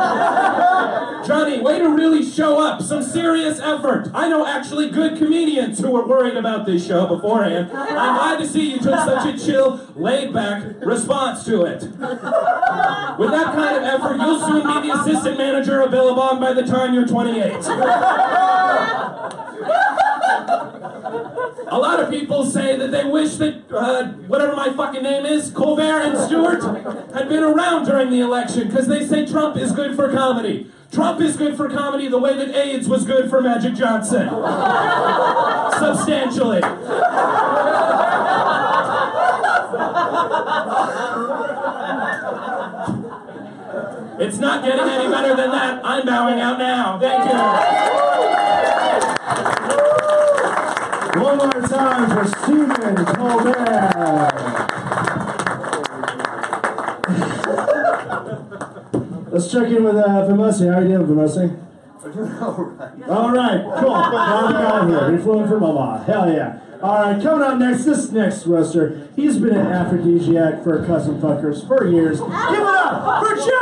Johnny, 1.28 1.62
way 1.62 1.80
to 1.80 1.90
really 1.90 2.24
show 2.24 2.60
up. 2.60 2.82
Some 2.82 3.04
serious 3.04 3.60
effort. 3.60 4.10
I 4.14 4.28
know 4.30 4.46
actually 4.46 4.90
good 4.90 5.18
comedians 5.18 5.80
who 5.80 5.92
were 5.92 6.06
worried 6.06 6.36
about 6.36 6.66
this 6.66 6.86
show 6.86 7.06
beforehand. 7.08 7.72
I'm 7.72 8.16
glad 8.16 8.40
to 8.40 8.48
see 8.48 8.72
you 8.72 8.80
took 8.80 9.00
such 9.00 9.36
a 9.36 9.38
chill, 9.38 9.80
laid 9.96 10.34
back 10.34 10.64
response 10.82 11.44
to 11.46 11.64
it. 11.64 11.84
With 11.84 13.32
that 13.32 13.54
kind 13.54 13.78
of 13.78 13.84
effort, 13.84 14.18
you'll 14.18 14.40
soon 14.40 14.64
be 14.66 14.88
the 14.88 15.00
assistant 15.00 15.38
manager 15.38 15.82
of 15.82 15.92
Billabong 15.92 16.40
by 16.40 16.54
the 16.54 16.64
time 16.64 16.94
you're 16.94 17.08
28. 17.08 17.52
A 21.68 21.78
lot 21.78 22.00
of 22.00 22.10
people 22.10 22.46
say 22.46 22.78
that 22.78 22.92
they 22.92 23.04
wish 23.04 23.36
that 23.36 23.64
uh, 23.72 24.08
whatever 24.28 24.56
my 24.56 24.72
fucking 24.74 25.04
name 25.04 25.26
is, 25.26 25.52
Colbert 25.52 26.02
and 26.02 26.18
Stewart, 26.18 26.62
had 27.14 27.30
been 27.30 27.44
around 27.44 27.86
during 27.86 28.10
the 28.10 28.20
election 28.20 28.68
because 28.68 28.88
they 28.88 29.06
say 29.06 29.26
Trump 29.26 29.58
is 29.58 29.72
good 29.72 29.96
for 29.96 30.12
comedy. 30.12 30.72
Trump 30.92 31.22
is 31.22 31.38
good 31.38 31.56
for 31.56 31.70
comedy 31.70 32.08
the 32.10 32.20
way 32.20 32.36
that 32.36 32.54
AIDS 32.56 32.88
was 32.88 33.06
good 33.06 33.30
for 33.30 33.42
Magic 33.42 33.74
Johnson. 33.76 34.28
Substantially. 35.80 36.62
It's 44.20 44.38
not 44.38 44.64
getting 44.64 44.88
any 44.88 45.10
better 45.10 45.36
than 45.36 45.52
that. 45.52 45.82
I'm 45.84 46.06
bowing 46.06 46.40
out 46.40 46.60
now. 46.60 47.00
Thank 47.00 47.32
you. 47.32 48.11
One 51.14 51.38
more 51.38 51.52
time 51.68 52.10
for 52.10 52.26
Stephen 52.26 53.06
Colbert. 53.06 54.32
Let's 59.32 59.52
check 59.52 59.68
in 59.68 59.84
with 59.84 59.98
uh, 59.98 60.28
Vimosi. 60.28 60.72
How 60.72 60.80
are 60.80 60.84
you 60.84 60.90
doing, 60.90 61.08
Vimosi? 61.08 61.58
All 63.10 63.32
right, 63.32 63.62
cool. 63.80 63.90
Got 63.90 64.90
here. 64.90 65.12
We 65.12 65.18
flew 65.22 65.44
in 65.44 65.50
from 65.50 65.64
Omaha. 65.64 66.04
Hell 66.06 66.32
yeah. 66.32 66.60
All 66.82 67.02
right, 67.02 67.22
coming 67.22 67.44
up 67.48 67.60
next, 67.60 67.84
this 67.86 68.10
next 68.12 68.48
roaster, 68.48 69.10
he's 69.16 69.38
been 69.38 69.56
an 69.56 69.68
aphrodisiac 69.68 70.64
for 70.64 70.84
cousin 70.86 71.22
fuckers 71.22 71.68
for 71.68 71.88
years. 71.88 72.20
Give 72.20 72.30
it 72.30 72.36
up 72.36 73.24
for 73.24 73.36
Jerry 73.36 73.61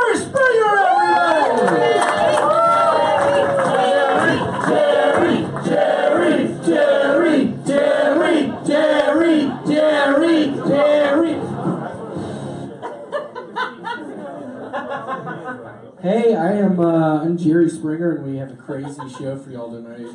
Hey, 16.09 16.33
I 16.33 16.53
am 16.53 16.79
uh, 16.79 17.21
I'm 17.21 17.37
Jerry 17.37 17.69
Springer, 17.69 18.15
and 18.15 18.25
we 18.25 18.37
have 18.37 18.51
a 18.51 18.55
crazy 18.55 18.99
show 19.19 19.37
for 19.37 19.51
y'all 19.51 19.69
tonight. 19.69 20.07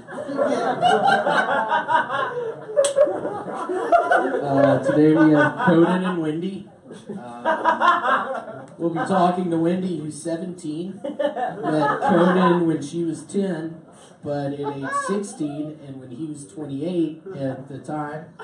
Uh, 4.42 4.82
today 4.82 5.12
we 5.12 5.30
have 5.30 5.56
Conan 5.66 6.04
and 6.04 6.20
Wendy. 6.20 6.68
Uh, 7.16 8.66
we'll 8.76 8.90
be 8.90 8.98
talking 9.06 9.52
to 9.52 9.56
Wendy, 9.56 10.00
who's 10.00 10.20
17. 10.20 11.00
Met 11.04 12.00
Conan 12.00 12.66
when 12.66 12.82
she 12.82 13.04
was 13.04 13.22
10, 13.22 13.80
but 14.24 14.52
at 14.52 14.76
age 14.76 14.90
16, 15.06 15.78
and 15.86 16.00
when 16.00 16.10
he 16.10 16.26
was 16.26 16.44
28 16.48 17.22
at 17.36 17.68
the 17.68 17.78
time, 17.78 18.34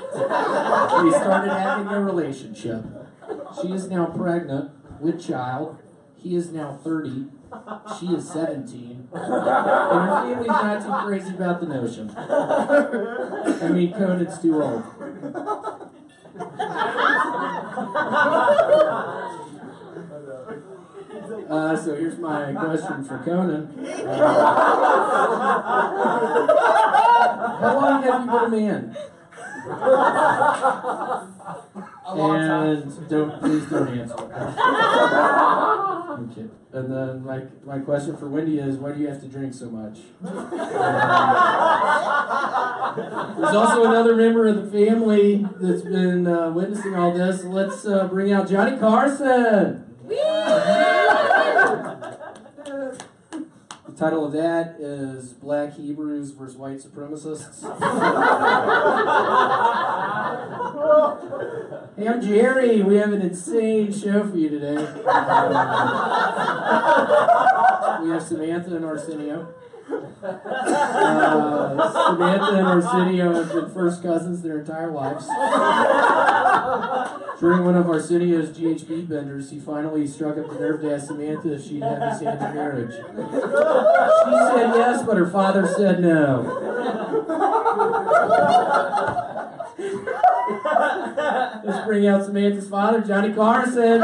we 1.03 1.11
started 1.11 1.53
having 1.53 1.89
a 1.89 2.01
relationship. 2.01 2.85
She 3.61 3.73
is 3.73 3.89
now 3.91 4.07
pregnant 4.07 4.71
with 5.01 5.21
child. 5.21 5.79
He 6.17 6.37
is 6.37 6.53
now 6.53 6.79
30. 6.85 7.39
She 7.99 8.07
is 8.07 8.31
17. 8.31 9.09
And 9.13 9.23
her 9.23 10.23
family's 10.23 10.47
not 10.47 10.83
too 10.83 11.07
crazy 11.07 11.35
about 11.35 11.61
the 11.61 11.67
notion. 11.67 12.11
I 12.17 13.69
mean, 13.69 13.93
Conan's 13.93 14.39
too 14.41 14.63
old. 14.63 14.85
Uh, 21.51 21.77
so 21.77 21.97
here's 21.97 22.19
my 22.19 22.53
question 22.53 23.05
for 23.05 23.19
Conan. 23.19 23.67
Uh, 24.07 24.27
how 27.61 27.75
long 27.81 28.03
have 28.03 28.25
you 28.25 28.31
been 28.31 28.45
a 28.45 28.49
man? 28.49 28.97
And 32.07 33.09
don't 33.09 33.40
please 33.40 33.66
don't 33.66 33.88
answer. 33.99 34.16
Okay. 36.11 36.47
And 36.73 36.93
then 36.93 37.25
my 37.25 37.43
my 37.64 37.79
question 37.79 38.16
for 38.16 38.29
Wendy 38.29 38.59
is, 38.59 38.77
why 38.77 38.93
do 38.93 39.01
you 39.01 39.09
have 39.09 39.21
to 39.23 39.29
drink 39.29 39.55
so 39.55 39.71
much? 39.71 40.01
There's 43.37 43.55
also 43.55 43.85
another 43.85 44.14
member 44.16 44.47
of 44.47 44.57
the 44.57 44.71
family 44.71 45.47
that's 45.61 45.83
been 45.83 46.27
uh, 46.27 46.51
witnessing 46.51 46.95
all 46.95 47.12
this. 47.12 47.45
Let's 47.45 47.87
uh, 47.87 48.09
bring 48.09 48.33
out 48.33 48.49
Johnny 48.49 48.77
Carson. 48.77 49.97
The 50.07 50.89
title 54.01 54.25
of 54.25 54.33
that 54.33 54.77
is 54.79 55.35
Black 55.35 55.75
Hebrews 55.75 56.31
versus 56.31 56.57
White 56.57 56.79
Supremacists. 56.79 57.61
hey, 61.99 62.09
I'm 62.09 62.22
Jerry. 62.22 62.81
We 62.81 62.97
have 62.97 63.12
an 63.12 63.20
insane 63.20 63.93
show 63.93 64.27
for 64.27 64.39
you 64.39 64.49
today. 64.49 64.77
we 68.03 68.09
have 68.09 68.22
Samantha 68.22 68.74
and 68.74 68.87
Arsenio. 68.87 69.53
Uh, 69.93 70.03
Samantha 72.12 72.57
and 72.57 72.66
Arsenio 72.66 73.34
have 73.34 73.53
been 73.53 73.70
first 73.70 74.03
cousins 74.03 74.43
their 74.43 74.61
entire 74.61 74.91
lives. 74.91 75.26
During 77.41 77.64
one 77.64 77.74
of 77.74 77.88
Arsenio's 77.88 78.51
GHB 78.51 79.09
benders, 79.09 79.51
he 79.51 79.59
finally 79.59 80.07
struck 80.07 80.36
up 80.38 80.49
the 80.49 80.55
nerve 80.61 80.82
to 80.82 80.95
ask 80.95 81.07
Samantha 81.07 81.55
if 81.55 81.64
she'd 81.64 81.82
have 81.82 82.12
his 82.12 82.20
hand 82.20 82.41
in 82.43 82.55
marriage. 82.55 82.93
She 82.93 84.36
said 84.36 84.74
yes, 84.76 85.03
but 85.05 85.16
her 85.16 85.28
father 85.30 85.66
said 85.66 86.01
no. 86.01 86.43
Let's 91.64 91.86
bring 91.86 92.07
out 92.07 92.24
Samantha's 92.24 92.68
father, 92.68 93.01
Johnny 93.01 93.32
Carson. 93.32 94.01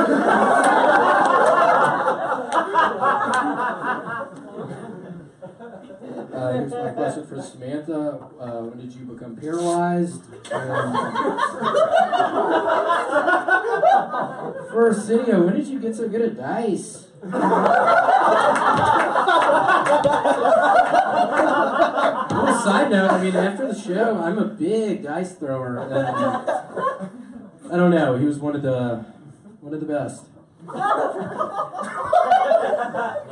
Uh, 6.47 6.53
here's 6.53 6.71
my 6.71 6.91
question 6.93 7.27
for 7.27 7.43
Samantha. 7.43 8.21
Uh, 8.39 8.63
when 8.63 8.79
did 8.79 8.95
you 8.95 9.05
become 9.05 9.35
paralyzed? 9.35 10.23
And 10.53 10.95
for 14.71 14.87
Arsenio, 14.87 15.45
when 15.45 15.57
did 15.57 15.67
you 15.67 15.81
get 15.81 15.97
so 15.97 16.09
good 16.09 16.23
at 16.23 16.37
dice? 16.37 17.09
A 17.25 17.29
side 22.63 22.91
note, 22.93 23.11
I 23.11 23.23
mean, 23.25 23.35
after 23.35 23.67
the 23.67 23.75
show, 23.75 24.21
I'm 24.23 24.39
a 24.39 24.45
big 24.45 25.03
dice 25.03 25.35
thrower. 25.35 25.79
And 25.79 25.93
I 27.73 27.77
don't 27.77 27.91
know. 27.91 28.17
He 28.17 28.25
was 28.25 28.39
one 28.39 28.55
of 28.55 28.63
the 28.63 29.05
one 29.61 29.75
of 29.75 29.81
the 29.81 29.87
best. 29.87 30.27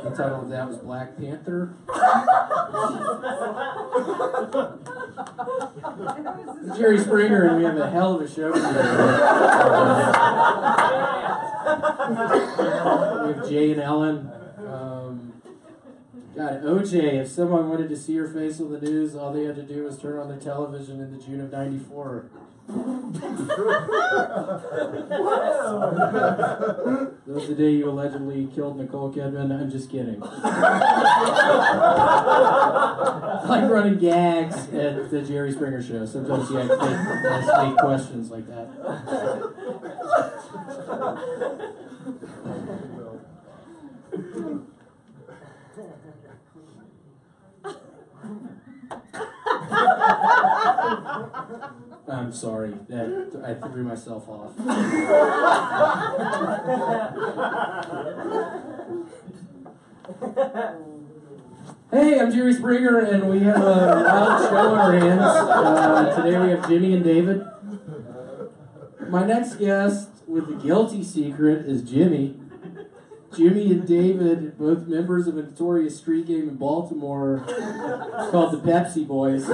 The 0.03 0.13
title 0.15 0.41
of 0.41 0.49
that 0.49 0.67
was 0.67 0.77
Black 0.77 1.17
Panther. 1.17 1.73
Jerry 6.77 6.99
Springer, 6.99 7.47
and 7.47 7.57
we 7.57 7.63
have 7.63 7.77
a 7.77 7.89
hell 7.89 8.15
of 8.15 8.21
a 8.21 8.27
show 8.29 8.51
today. 8.51 8.67
we 13.27 13.33
have 13.33 13.49
Jay 13.49 13.71
and 13.71 13.81
Ellen. 13.81 14.31
Um, 14.67 15.33
God, 16.35 16.63
OJ, 16.63 17.21
if 17.21 17.29
someone 17.29 17.69
wanted 17.69 17.89
to 17.89 17.97
see 17.97 18.15
her 18.17 18.27
face 18.27 18.59
on 18.59 18.71
the 18.71 18.79
news, 18.79 19.15
all 19.15 19.31
they 19.33 19.43
had 19.43 19.55
to 19.55 19.63
do 19.63 19.83
was 19.83 19.97
turn 19.97 20.19
on 20.19 20.27
their 20.29 20.39
television 20.39 21.01
in 21.01 21.11
the 21.11 21.23
June 21.23 21.41
of 21.41 21.51
94. 21.51 22.29
That 22.67 22.81
was 27.27 27.47
the 27.47 27.55
day 27.55 27.71
you 27.71 27.89
allegedly 27.89 28.47
killed 28.53 28.77
Nicole 28.77 29.13
Kidman. 29.13 29.51
I'm 29.51 29.69
just 29.69 29.91
kidding. 29.91 30.19
like 33.49 33.69
running 33.69 33.99
gags 33.99 34.55
at 34.73 35.11
the 35.11 35.21
Jerry 35.21 35.51
Springer 35.51 35.83
show. 35.83 36.05
Sometimes 36.05 36.49
you 36.49 36.57
have 36.57 36.69
to 36.69 36.77
make, 36.77 36.85
ask 36.87 37.53
fake 37.61 37.77
questions 37.77 38.31
like 38.31 38.47
that. 38.47 38.69
I'm 52.07 52.31
sorry 52.31 52.73
that 52.87 53.41
I 53.43 53.55
threw 53.67 53.83
myself 53.83 54.29
off. 54.29 54.51
Hey, 61.91 62.19
I'm 62.19 62.31
Jerry 62.31 62.53
Springer, 62.53 62.99
and 62.99 63.29
we 63.29 63.39
have 63.41 63.55
a 63.55 64.03
wild 64.05 64.49
show 64.49 64.57
on 64.57 64.77
our 64.77 64.91
hands. 64.91 65.21
Uh, 65.21 66.21
today 66.21 66.37
we 66.37 66.49
have 66.49 66.67
Jimmy 66.67 66.93
and 66.93 67.03
David. 67.03 67.45
My 69.07 69.25
next 69.25 69.55
guest 69.55 70.09
with 70.27 70.47
the 70.47 70.55
guilty 70.55 71.03
secret 71.03 71.65
is 71.65 71.83
Jimmy. 71.83 72.37
Jimmy 73.35 73.71
and 73.71 73.87
David, 73.87 74.57
both 74.57 74.87
members 74.87 75.27
of 75.27 75.37
a 75.37 75.43
notorious 75.43 75.97
street 75.97 76.27
game 76.27 76.47
in 76.47 76.55
Baltimore 76.55 77.43
called 78.31 78.53
the 78.53 78.59
Pepsi 78.59 79.05
Boys. 79.05 79.45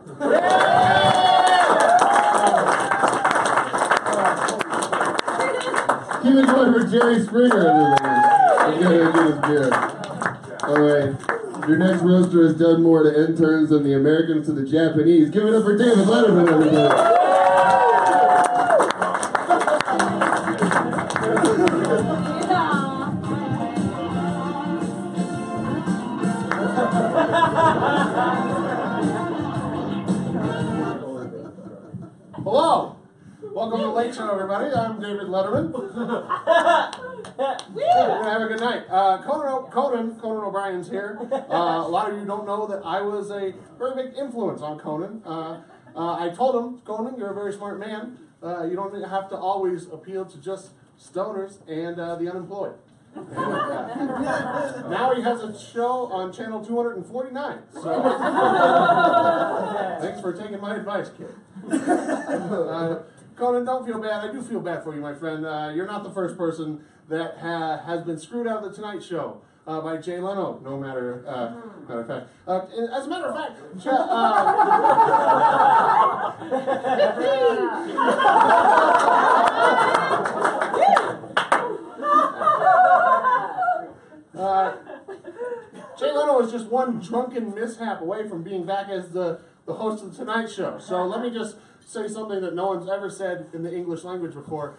Keep 6.22 6.36
it 6.36 6.46
going 6.46 6.74
for 6.74 6.86
Jerry 6.88 7.24
Springer, 7.24 7.70
everybody. 7.70 8.78
He's 8.78 8.84
gonna 8.84 9.12
get 9.14 9.26
his 9.26 9.40
beer. 9.48 9.70
All 10.62 10.80
right. 10.80 11.37
Your 11.68 11.78
next 11.78 12.02
roaster 12.02 12.48
has 12.48 12.56
done 12.56 12.82
more 12.82 13.04
to 13.04 13.10
interns 13.10 13.72
than 13.72 13.84
the 13.84 13.94
Americans 13.94 14.46
to 14.46 14.54
the 14.54 14.64
Japanese. 14.64 15.30
Give 15.30 15.44
it 15.44 15.54
up 15.54 15.66
for 15.66 15.78
David 15.78 16.08
Letterman, 16.08 16.48
everybody. 16.48 16.78
Hello. 32.44 32.96
Welcome 33.52 33.80
to 33.80 33.86
the 33.88 33.92
Late 33.92 34.16
Show, 34.16 34.32
everybody. 34.32 34.74
I'm 34.74 35.02
David 35.02 35.28
Letterman. 35.28 36.94
We're 37.98 38.20
gonna 38.20 38.30
have 38.30 38.42
a 38.44 38.48
good 38.48 38.60
night. 38.60 38.84
Uh, 38.90 39.22
Conan, 39.24 39.72
Conan, 39.72 40.20
Conan 40.20 40.44
O'Brien's 40.44 40.88
here. 40.90 41.18
Uh, 41.32 41.82
a 41.84 41.88
lot 41.88 42.12
of 42.12 42.20
you 42.20 42.26
don't 42.26 42.46
know 42.46 42.68
that 42.68 42.86
I 42.86 43.02
was 43.02 43.32
a 43.32 43.54
very 43.80 43.96
big 43.96 44.16
influence 44.18 44.62
on 44.62 44.78
Conan. 44.78 45.24
Uh, 45.26 45.62
uh, 45.96 46.18
I 46.20 46.30
told 46.30 46.56
him, 46.56 46.80
Conan, 46.86 47.18
you're 47.18 47.32
a 47.32 47.34
very 47.34 47.52
smart 47.54 47.80
man. 47.80 48.20
Uh, 48.44 48.66
you 48.66 48.76
don't 48.76 48.94
have 49.04 49.30
to 49.30 49.36
always 49.36 49.88
appeal 49.88 50.26
to 50.26 50.38
just 50.38 50.74
stoners 51.02 51.58
and 51.68 52.00
uh, 52.00 52.16
the 52.18 52.30
unemployed. 52.30 52.76
Now 53.16 55.14
he 55.16 55.24
has 55.24 55.42
a 55.42 55.58
show 55.58 56.06
on 56.12 56.32
channel 56.32 56.64
249. 56.64 57.58
So 57.74 57.82
thanks 60.02 60.22
for 60.22 60.34
taking 60.34 60.62
my 60.62 60.76
advice, 60.76 61.10
kid. 61.18 61.34
Conan, 63.36 63.66
don't 63.66 63.88
feel 63.88 64.00
bad. 64.00 64.30
I 64.30 64.32
do 64.32 64.44
feel 64.44 64.60
bad 64.60 64.84
for 64.84 64.94
you, 64.94 65.02
my 65.02 65.16
friend. 65.16 65.42
You're 65.76 65.88
not 65.88 66.04
the 66.04 66.12
first 66.12 66.38
person 66.38 66.84
that 67.10 67.38
ha- 67.40 67.78
has 67.86 68.04
been 68.04 68.20
screwed 68.20 68.48
out 68.48 68.64
of 68.64 68.70
the 68.70 68.76
Tonight 68.76 69.04
Show 69.04 69.42
uh, 69.66 69.82
by 69.82 69.98
Jay 69.98 70.20
Leno. 70.20 70.60
No 70.64 70.78
matter, 70.78 71.24
uh, 71.28 71.56
matter 71.88 72.02
of 72.02 72.08
fact. 72.08 72.30
Uh, 72.48 72.66
as 72.96 73.06
a 73.06 73.10
matter 73.10 73.28
of 73.28 73.36
fact, 73.36 73.60
uh, 73.88 73.92
uh, 84.38 84.78
just 86.58 86.68
one 86.68 87.00
drunken 87.00 87.54
mishap 87.54 88.02
away 88.02 88.28
from 88.28 88.44
being 88.44 88.66
back 88.66 88.90
as 88.90 89.10
the, 89.10 89.40
the 89.66 89.74
host 89.74 90.04
of 90.04 90.12
the 90.12 90.18
Tonight 90.18 90.50
Show. 90.50 90.80
So 90.80 91.06
let 91.06 91.22
me 91.22 91.30
just 91.30 91.58
say 91.86 92.08
something 92.08 92.42
that 92.42 92.56
no 92.56 92.68
one's 92.68 92.90
ever 92.90 93.10
said 93.10 93.48
in 93.54 93.64
the 93.64 93.74
English 93.74 94.04
language 94.04 94.34
before. 94.34 94.76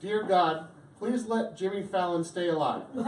Dear 0.00 0.22
God, 0.22 0.68
please 1.02 1.26
let 1.26 1.56
Jimmy 1.56 1.82
Fallon 1.82 2.22
stay 2.22 2.46
alive. 2.46 2.82
so 2.94 3.02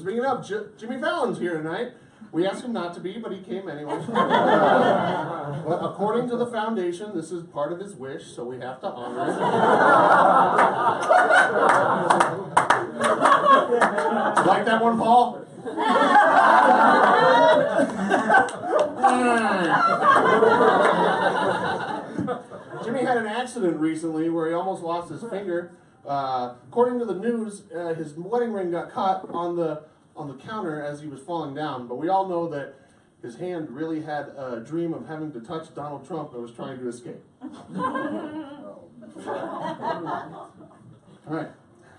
speaking 0.00 0.24
of, 0.24 0.48
J- 0.48 0.68
Jimmy 0.78 0.98
Fallon's 0.98 1.38
here 1.38 1.58
tonight. 1.58 1.92
We 2.32 2.46
asked 2.46 2.64
him 2.64 2.72
not 2.72 2.94
to 2.94 3.00
be, 3.00 3.18
but 3.18 3.32
he 3.32 3.40
came 3.40 3.68
anyway. 3.68 4.02
but 4.08 5.78
according 5.82 6.30
to 6.30 6.38
the 6.38 6.46
foundation, 6.46 7.14
this 7.14 7.30
is 7.30 7.44
part 7.44 7.70
of 7.70 7.80
his 7.80 7.94
wish, 7.94 8.24
so 8.28 8.44
we 8.44 8.58
have 8.60 8.80
to 8.80 8.88
honor 8.88 9.28
it. 9.28 9.38
like 14.46 14.64
that 14.64 14.82
one, 14.82 14.96
Paul? 14.96 15.44
Jimmy 22.84 23.00
had 23.00 23.16
an 23.16 23.26
accident 23.26 23.76
recently 23.76 24.28
where 24.28 24.48
he 24.48 24.54
almost 24.54 24.82
lost 24.82 25.10
his 25.10 25.22
finger. 25.30 25.72
Uh, 26.06 26.54
according 26.68 26.98
to 26.98 27.04
the 27.04 27.14
news, 27.14 27.62
uh, 27.74 27.94
his 27.94 28.14
wedding 28.14 28.52
ring 28.52 28.70
got 28.70 28.92
caught 28.92 29.28
on 29.30 29.56
the 29.56 29.82
on 30.16 30.28
the 30.28 30.34
counter 30.34 30.80
as 30.80 31.00
he 31.00 31.08
was 31.08 31.20
falling 31.20 31.54
down. 31.54 31.88
But 31.88 31.96
we 31.96 32.08
all 32.08 32.28
know 32.28 32.48
that 32.50 32.74
his 33.22 33.36
hand 33.36 33.70
really 33.70 34.02
had 34.02 34.26
a 34.36 34.62
dream 34.64 34.92
of 34.92 35.08
having 35.08 35.32
to 35.32 35.40
touch 35.40 35.74
Donald 35.74 36.06
Trump 36.06 36.32
and 36.34 36.42
was 36.42 36.52
trying 36.52 36.78
to 36.78 36.88
escape. 36.88 37.22
all 37.42 37.50
right. 41.26 41.48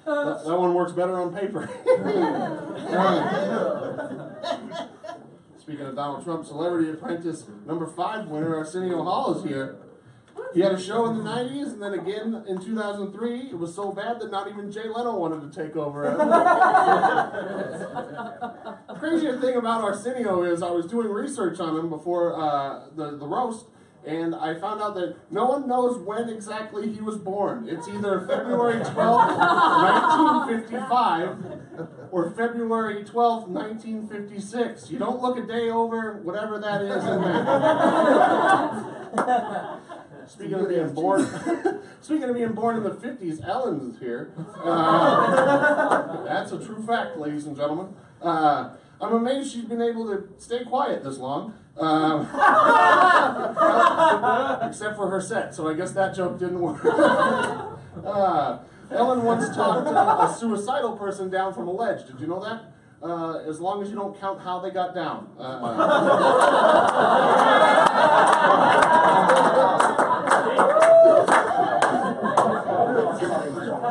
That, 0.05 0.43
that 0.45 0.59
one 0.59 0.75
works 0.75 0.91
better 0.91 1.19
on 1.19 1.35
paper. 1.35 1.67
Speaking 5.59 5.87
of 5.87 5.95
Donald 5.95 6.23
Trump, 6.23 6.45
Celebrity 6.45 6.91
Apprentice 6.91 7.45
number 7.65 7.87
five 7.87 8.27
winner 8.27 8.55
Arsenio 8.55 9.03
Hall 9.03 9.35
is 9.35 9.43
here. 9.43 9.77
He 10.55 10.61
had 10.61 10.71
a 10.71 10.79
show 10.79 11.05
in 11.07 11.17
the 11.17 11.23
90s 11.23 11.73
and 11.73 11.83
then 11.83 11.95
again 11.95 12.45
in 12.47 12.63
2003. 12.63 13.49
It 13.49 13.59
was 13.59 13.75
so 13.75 13.91
bad 13.91 14.21
that 14.21 14.31
not 14.31 14.47
even 14.47 14.71
Jay 14.71 14.87
Leno 14.87 15.17
wanted 15.17 15.51
to 15.51 15.63
take 15.63 15.75
over. 15.75 16.03
the 18.87 18.93
crazier 18.93 19.37
thing 19.41 19.57
about 19.57 19.83
Arsenio 19.83 20.43
is 20.43 20.63
I 20.63 20.71
was 20.71 20.85
doing 20.85 21.09
research 21.09 21.59
on 21.59 21.77
him 21.77 21.89
before 21.89 22.41
uh, 22.41 22.85
the, 22.95 23.17
the 23.17 23.27
roast, 23.27 23.65
and 24.05 24.33
I 24.33 24.57
found 24.57 24.81
out 24.81 24.95
that 24.95 25.17
no 25.29 25.43
one 25.43 25.67
knows 25.67 25.97
when 25.97 26.29
exactly 26.29 26.89
he 26.89 27.01
was 27.01 27.17
born. 27.17 27.67
It's 27.67 27.89
either 27.89 28.25
February 28.25 28.79
12th, 28.79 29.37
1955, 30.55 31.37
or 32.11 32.31
February 32.31 33.03
12th, 33.03 33.49
1956. 33.49 34.89
You 34.89 34.99
don't 34.99 35.21
look 35.21 35.37
a 35.37 35.45
day 35.45 35.69
over 35.69 36.21
whatever 36.21 36.59
that 36.59 36.81
is 36.81 37.03
in 37.03 37.21
there. 39.17 39.81
Speaking 40.27 40.55
of 40.55 40.69
being 40.69 40.93
born, 40.93 41.27
speaking 42.01 42.23
of 42.23 42.35
being 42.35 42.53
born 42.53 42.77
in 42.77 42.83
the 42.83 42.91
'50s, 42.91 43.47
Ellen 43.47 43.91
is 43.91 43.99
here. 43.99 44.33
Uh, 44.65 46.23
that's 46.23 46.51
a 46.51 46.57
true 46.57 46.81
fact, 46.85 47.17
ladies 47.17 47.45
and 47.45 47.55
gentlemen. 47.55 47.93
Uh, 48.21 48.71
I'm 48.99 49.13
amazed 49.13 49.51
she's 49.53 49.65
been 49.65 49.81
able 49.81 50.07
to 50.07 50.27
stay 50.39 50.63
quiet 50.63 51.03
this 51.03 51.17
long. 51.17 51.53
Um, 51.77 52.21
except 54.67 54.95
for 54.95 55.09
her 55.09 55.21
set, 55.21 55.53
so 55.53 55.67
I 55.67 55.75
guess 55.75 55.91
that 55.91 56.15
joke 56.15 56.39
didn't 56.39 56.59
work. 56.59 56.83
Uh, 56.83 58.59
Ellen 58.89 59.23
once 59.23 59.55
talked 59.55 59.87
uh, 59.87 60.27
a 60.27 60.35
suicidal 60.35 60.97
person 60.97 61.29
down 61.29 61.53
from 61.53 61.67
a 61.67 61.71
ledge. 61.71 62.07
Did 62.07 62.19
you 62.19 62.27
know 62.27 62.43
that? 62.43 62.71
Uh, 63.03 63.39
as 63.47 63.59
long 63.59 63.83
as 63.83 63.89
you 63.89 63.95
don't 63.95 64.19
count 64.19 64.41
how 64.41 64.59
they 64.59 64.71
got 64.71 64.95
down. 64.95 65.27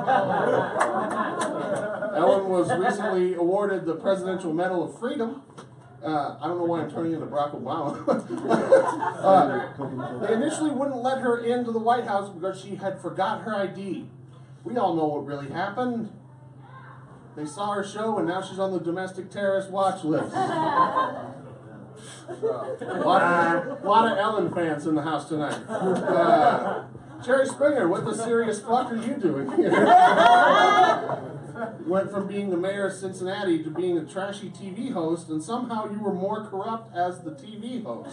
Ellen 2.15 2.49
was 2.49 2.71
recently 2.79 3.35
awarded 3.35 3.87
the 3.87 3.95
Presidential 3.95 4.53
Medal 4.53 4.85
of 4.85 4.99
Freedom. 4.99 5.43
Uh, 6.05 6.37
I 6.41 6.49
don't 6.49 6.59
know 6.59 6.65
why 6.65 6.83
I'm 6.83 6.91
turning 6.91 7.15
into 7.15 7.27
Barack 7.27 7.59
Obama. 7.59 8.07
uh, 10.21 10.27
they 10.27 10.35
initially 10.35 10.71
wouldn't 10.71 11.03
let 11.03 11.23
her 11.23 11.43
into 11.43 11.73
the 11.73 11.79
White 11.79 12.07
House 12.07 12.29
because 12.29 12.61
she 12.61 12.77
had 12.77 13.01
forgot 13.01 13.41
her 13.43 13.55
ID. 13.55 14.07
We 14.65 14.77
all 14.77 14.95
know 14.95 15.07
what 15.07 15.25
really 15.25 15.51
happened. 15.51 16.13
They 17.37 17.47
saw 17.47 17.73
her 17.73 17.83
show, 17.83 18.19
and 18.19 18.29
now 18.29 18.43
she's 18.43 18.59
on 18.59 18.73
the 18.73 18.81
domestic 18.81 19.31
terrorist 19.31 19.71
watch 19.71 20.05
list. 20.05 20.35
A 22.29 23.03
lot, 23.05 23.67
of, 23.67 23.85
lot 23.85 24.11
of 24.11 24.19
Ellen 24.19 24.53
fans 24.53 24.87
in 24.87 24.95
the 24.95 25.03
house 25.03 25.29
tonight. 25.29 25.61
Uh, 25.69 26.85
Jerry 27.25 27.47
Springer, 27.47 27.89
what 27.89 28.05
the 28.05 28.15
serious 28.15 28.61
fuck 28.61 28.93
are 28.93 28.97
you 28.97 29.15
doing 29.17 29.51
here? 29.53 29.71
You 31.55 31.93
went 31.93 32.11
from 32.11 32.27
being 32.27 32.51
the 32.51 32.57
mayor 32.57 32.89
of 32.89 32.95
Cincinnati 32.95 33.63
to 33.63 33.71
being 33.71 33.97
a 33.97 34.05
trashy 34.05 34.51
TV 34.51 34.93
host, 34.93 35.29
and 35.29 35.43
somehow 35.43 35.89
you 35.91 36.01
were 36.01 36.13
more 36.13 36.45
corrupt 36.45 36.95
as 36.95 37.21
the 37.21 37.31
TV 37.31 37.83
host. 37.85 38.13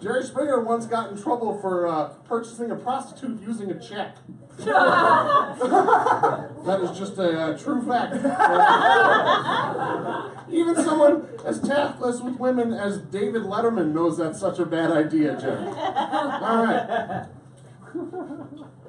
Jerry 0.00 0.24
Springer 0.24 0.60
once 0.60 0.86
got 0.86 1.10
in 1.10 1.22
trouble 1.22 1.60
for 1.60 1.86
uh, 1.86 2.08
purchasing 2.24 2.70
a 2.70 2.76
prostitute 2.76 3.42
using 3.42 3.70
a 3.70 3.78
check. 3.78 4.16
that 6.64 6.80
is 6.80 6.98
just 6.98 7.18
a 7.18 7.38
uh, 7.38 7.58
true 7.58 7.82
fact. 7.86 8.14
Even 10.50 10.74
someone 10.76 11.28
as 11.44 11.60
tactless 11.60 12.20
with 12.20 12.38
women 12.38 12.72
as 12.72 12.98
David 12.98 13.42
Letterman 13.42 13.92
knows 13.92 14.18
that's 14.18 14.40
such 14.40 14.58
a 14.58 14.66
bad 14.66 14.90
idea, 14.90 15.38
Jerry. 15.40 15.66
All 15.66 16.64
right. 16.64 17.26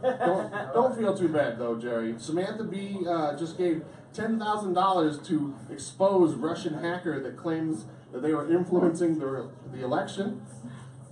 Don't, 0.02 0.74
don't 0.74 0.98
feel 0.98 1.18
too 1.18 1.28
bad 1.28 1.58
though, 1.58 1.76
Jerry. 1.76 2.16
Samantha 2.18 2.64
Bee 2.64 3.00
uh, 3.08 3.36
just 3.36 3.58
gave 3.58 3.84
ten 4.14 4.40
thousand 4.40 4.74
dollars 4.74 5.20
to 5.28 5.56
expose 5.70 6.36
Russian 6.36 6.76
hacker 6.76 7.20
that 7.22 7.38
claims 7.38 7.86
that 8.12 8.22
they 8.22 8.34
were 8.34 8.50
influencing 8.52 9.20
the 9.20 9.50
the 9.72 9.84
election. 9.84 10.42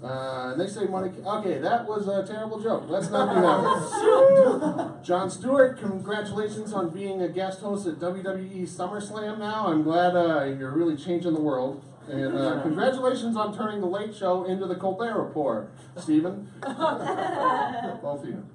Uh, 0.05 0.51
and 0.51 0.61
they 0.61 0.67
say 0.67 0.85
money. 0.85 1.09
Okay, 1.25 1.57
that 1.57 1.87
was 1.87 2.07
a 2.07 2.23
terrible 2.31 2.61
joke. 2.61 2.83
Let's 2.87 3.09
not 3.09 3.33
do 3.33 3.41
that. 3.41 4.99
Jon 5.03 5.31
Stewart, 5.31 5.79
congratulations 5.79 6.73
on 6.73 6.91
being 6.91 7.23
a 7.23 7.27
guest 7.27 7.61
host 7.61 7.87
at 7.87 7.95
WWE 7.95 8.63
SummerSlam. 8.67 9.39
Now 9.39 9.67
I'm 9.67 9.81
glad 9.81 10.15
uh, 10.15 10.43
you're 10.43 10.69
really 10.71 10.95
changing 10.95 11.33
the 11.33 11.41
world. 11.41 11.83
And 12.07 12.37
uh, 12.37 12.61
congratulations 12.61 13.35
on 13.35 13.57
turning 13.57 13.81
the 13.81 13.87
Late 13.87 14.15
Show 14.15 14.45
into 14.45 14.67
the 14.67 14.75
Colbert 14.75 15.19
Report, 15.19 15.71
Stephen. 15.97 16.51
Both 16.61 18.21
of 18.21 18.25
you. 18.27 18.45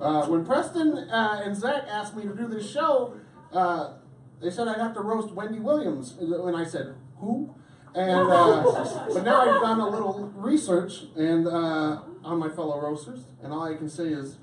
Uh, 0.00 0.26
when 0.26 0.46
Preston 0.46 0.96
uh, 0.96 1.42
and 1.44 1.54
Zach 1.54 1.84
asked 1.88 2.16
me 2.16 2.22
to 2.22 2.34
do 2.34 2.48
this 2.48 2.70
show, 2.70 3.14
uh, 3.52 3.94
they 4.40 4.50
said 4.50 4.66
I'd 4.66 4.78
have 4.78 4.94
to 4.94 5.02
roast 5.02 5.34
Wendy 5.34 5.58
Williams. 5.58 6.16
And 6.18 6.56
I 6.56 6.64
said, 6.64 6.94
who? 7.18 7.54
And 7.96 8.30
uh, 8.30 8.62
but 9.10 9.24
now 9.24 9.40
I've 9.40 9.62
done 9.62 9.80
a 9.80 9.88
little 9.88 10.30
research 10.36 11.04
and 11.16 11.48
uh, 11.48 12.02
on 12.22 12.38
my 12.38 12.50
fellow 12.50 12.78
roasters, 12.78 13.20
and 13.42 13.54
all 13.54 13.62
I 13.64 13.74
can 13.74 13.88
say 13.88 14.08
is, 14.08 14.36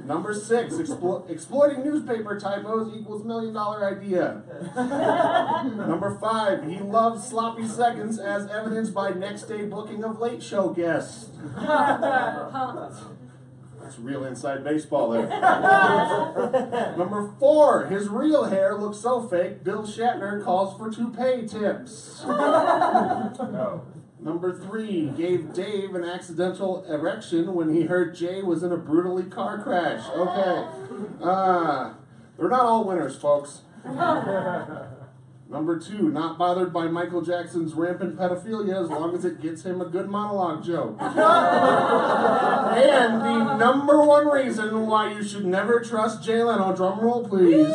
Number 0.07 0.35
six, 0.35 0.75
explo- 0.75 1.29
exploiting 1.31 1.85
newspaper 1.85 2.39
typos 2.39 2.95
equals 2.97 3.25
million 3.25 3.53
dollar 3.53 3.87
idea. 3.97 4.43
Number 4.75 6.19
five, 6.19 6.65
he 6.65 6.79
loves 6.79 7.27
sloppy 7.29 7.67
seconds 7.67 8.19
as 8.19 8.47
evidenced 8.51 8.95
by 8.95 9.11
next 9.11 9.45
day 9.45 9.65
booking 9.67 10.05
of 10.05 10.19
late 10.19 10.43
show 10.43 10.71
guests. 10.71 11.29
That's 13.89 14.01
real 14.01 14.27
inside 14.27 14.65
baseball 14.65 15.09
there. 15.09 15.27
Number 16.99 17.33
four, 17.41 17.87
his 17.87 18.07
real 18.11 18.45
hair 18.45 18.77
looks 18.77 18.99
so 18.99 19.27
fake, 19.27 19.65
Bill 19.65 19.85
Shatner 19.85 20.45
calls 20.45 20.77
for 20.77 20.91
toupee 20.91 21.49
tips. 21.49 22.23
Number 24.21 24.61
three, 24.61 25.07
gave 25.17 25.55
Dave 25.55 25.95
an 25.95 26.05
accidental 26.05 26.85
erection 26.85 27.55
when 27.55 27.75
he 27.75 27.85
heard 27.85 28.15
Jay 28.15 28.43
was 28.43 28.63
in 28.63 28.73
a 28.73 28.77
brutally 28.77 29.23
car 29.23 29.63
crash. 29.63 30.07
Okay. 30.11 30.67
Uh, 31.23 31.95
they're 32.37 32.49
not 32.49 32.63
all 32.63 32.85
winners, 32.85 33.17
folks. 33.17 33.63
Number 35.51 35.79
two, 35.79 36.11
not 36.11 36.37
bothered 36.37 36.75
by 36.75 36.89
Michael 36.89 37.23
Jackson's 37.23 37.73
rampant 37.73 38.19
pedophilia 38.19 38.83
as 38.83 38.91
long 38.91 39.15
as 39.15 39.25
it 39.25 39.41
gets 39.41 39.63
him 39.63 39.81
a 39.81 39.87
good 39.87 40.11
monologue 40.11 40.63
joke. 40.63 40.99
and 41.01 41.17
the 43.23 43.57
number 43.57 44.05
one 44.05 44.29
reason 44.29 44.87
why 44.87 45.11
you 45.11 45.25
should 45.25 45.47
never 45.47 45.81
trust 45.81 46.23
Jay 46.23 46.43
Leno, 46.43 46.73
oh, 46.73 46.77
drum 46.77 47.01
roll 47.01 47.27
please. 47.27 47.75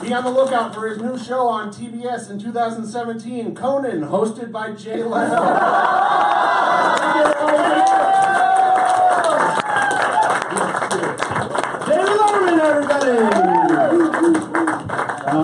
Be 0.00 0.14
on 0.14 0.24
the 0.24 0.30
lookout 0.30 0.74
for 0.74 0.88
his 0.88 1.02
new 1.02 1.18
show 1.18 1.46
on 1.48 1.70
TBS 1.70 2.30
in 2.30 2.38
2017, 2.38 3.54
Conan, 3.54 4.04
hosted 4.04 4.50
by 4.50 4.72
Jay 4.72 4.96
David 4.96 5.12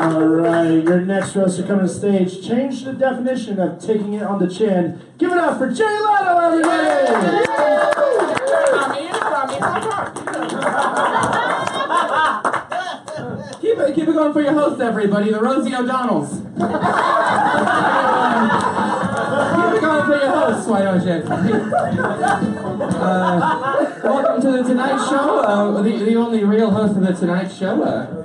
All 0.02 0.18
right, 0.20 0.82
your 0.82 1.00
next 1.02 1.36
roaster 1.36 1.62
coming 1.62 1.86
to 1.86 1.92
stage. 1.92 2.44
Change 2.44 2.82
the 2.82 2.92
definition 2.92 3.60
of 3.60 3.80
taking 3.80 4.14
it 4.14 4.24
on 4.24 4.40
the 4.40 4.48
chin. 4.52 5.00
Give 5.16 5.30
it 5.30 5.38
up 5.38 5.58
for 5.58 5.70
Jay 5.70 5.84
Leno, 5.84 6.38
everybody! 6.38 7.46
Keep 13.60 13.78
it, 13.78 13.94
keep 13.94 14.08
it 14.08 14.12
going 14.12 14.32
for 14.32 14.40
your 14.40 14.54
host, 14.54 14.80
everybody, 14.80 15.30
the 15.30 15.40
Rosie 15.40 15.72
O'Donnells. 15.72 16.30
keep 19.54 19.74
it 19.76 19.80
going 19.80 20.04
for 20.04 20.16
your 20.16 20.30
hosts, 20.32 20.66
why 20.66 20.82
don't 20.82 21.06
you? 21.06 21.12
Uh, 22.92 24.00
welcome 24.02 24.42
to 24.42 24.50
the 24.50 24.64
Tonight 24.64 25.08
Show, 25.08 25.38
uh, 25.38 25.80
the, 25.80 25.90
the 25.90 26.16
only 26.16 26.42
real 26.42 26.72
host 26.72 26.96
of 26.96 27.02
the 27.02 27.12
Tonight 27.12 27.52
Show. 27.52 27.84
Uh, 27.84 28.22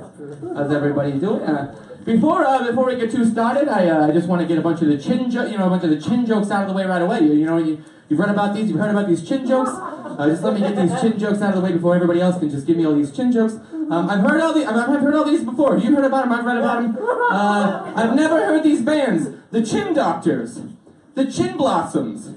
how's 0.54 0.72
everybody 0.72 1.12
doing? 1.12 1.42
Uh, 1.42 1.74
before 2.04 2.46
uh, 2.46 2.66
before 2.66 2.86
we 2.86 2.96
get 2.96 3.10
too 3.10 3.24
started, 3.24 3.68
I, 3.68 3.88
uh, 3.88 4.08
I 4.08 4.12
just 4.12 4.28
want 4.28 4.40
to 4.40 4.48
get 4.48 4.58
a 4.58 4.62
bunch 4.62 4.80
of 4.82 4.88
the 4.88 4.98
chin 4.98 5.30
jo- 5.30 5.46
you 5.46 5.58
know 5.58 5.66
a 5.66 5.70
bunch 5.70 5.84
of 5.84 5.90
the 5.90 6.00
chin 6.00 6.26
jokes 6.26 6.50
out 6.50 6.62
of 6.62 6.68
the 6.68 6.74
way 6.74 6.84
right 6.86 7.02
away. 7.02 7.20
You, 7.20 7.32
you 7.34 7.46
know 7.46 7.58
you, 7.58 7.84
you've 8.08 8.18
read 8.18 8.30
about 8.30 8.54
these, 8.54 8.68
you've 8.68 8.78
heard 8.78 8.90
about 8.90 9.08
these 9.08 9.26
chin 9.26 9.46
jokes. 9.46 9.70
Uh, 9.72 10.26
just 10.28 10.42
let 10.42 10.54
me 10.54 10.60
get 10.60 10.74
these 10.76 11.00
chin 11.00 11.18
jokes 11.18 11.40
out 11.42 11.50
of 11.50 11.56
the 11.56 11.60
way 11.60 11.72
before 11.72 11.94
everybody 11.94 12.20
else 12.20 12.38
can 12.38 12.50
just 12.50 12.66
give 12.66 12.76
me 12.76 12.86
all 12.86 12.94
these 12.94 13.14
chin 13.14 13.30
jokes. 13.30 13.54
Um, 13.90 14.08
I've 14.10 14.20
heard 14.20 14.40
all 14.40 14.52
the, 14.52 14.66
I've, 14.66 14.76
I've 14.76 15.00
heard 15.00 15.14
all 15.14 15.24
these 15.24 15.44
before. 15.44 15.78
You've 15.78 15.94
heard 15.94 16.04
about 16.04 16.24
them. 16.24 16.32
I've 16.32 16.44
read 16.44 16.58
about 16.58 16.82
them. 16.82 16.98
Uh, 17.30 17.92
I've 17.96 18.14
never 18.14 18.44
heard 18.44 18.62
these 18.62 18.82
bands. 18.82 19.28
The 19.50 19.62
Chin 19.62 19.94
Doctors, 19.94 20.60
the 21.14 21.30
Chin 21.30 21.56
Blossoms, 21.56 22.30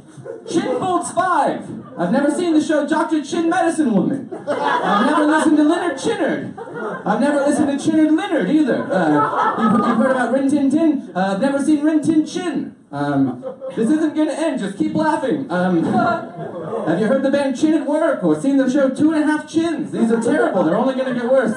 Chin 0.50 0.80
Bolts 0.80 1.12
Five. 1.12 1.68
I've 2.02 2.12
never 2.12 2.32
seen 2.32 2.54
the 2.54 2.62
show 2.62 2.88
Dr. 2.88 3.24
Chin 3.24 3.48
Medicine 3.48 3.94
Woman. 3.94 4.28
I've 4.34 5.06
never 5.06 5.26
listened 5.26 5.58
to 5.58 5.64
Leonard 5.64 5.98
Chinnard. 6.00 7.06
I've 7.06 7.22
never 7.22 7.42
listened 7.42 7.80
to 7.80 7.92
Chinnard 7.92 8.18
Leonard 8.18 8.50
either. 8.50 8.92
Uh, 8.92 9.62
you've, 9.62 9.88
you've 9.88 9.98
heard 9.98 10.12
about 10.12 10.34
Rin 10.34 10.50
Tin 10.50 10.72
Tin. 10.72 11.12
Uh, 11.16 11.34
I've 11.36 11.42
never 11.42 11.64
seen 11.64 11.84
Rin 11.84 12.02
Tin 12.02 12.26
Chin. 12.26 12.76
Um, 12.92 13.46
this 13.76 13.88
isn't 13.90 14.16
gonna 14.16 14.32
end. 14.32 14.60
Just 14.60 14.80
keep 14.80 14.96
laughing. 14.96 15.50
Um, 15.52 15.84
have 15.84 17.00
you 17.00 17.06
heard 17.06 17.22
the 17.22 17.30
band 17.30 17.56
Chin 17.56 17.76
at 17.76 17.86
Work 17.86 18.24
or 18.24 18.40
seen 18.42 18.58
the 18.58 18.68
show 18.68 18.90
Two 18.90 19.12
and 19.12 19.24
a 19.24 19.28
Half 19.28 19.48
Chins? 19.48 19.92
These 19.92 20.12
are 20.12 20.22
terrible. 20.22 20.64
They're 20.64 20.78
only 20.78 20.96
gonna 20.96 21.14
get 21.14 21.26
worse. 21.32 21.56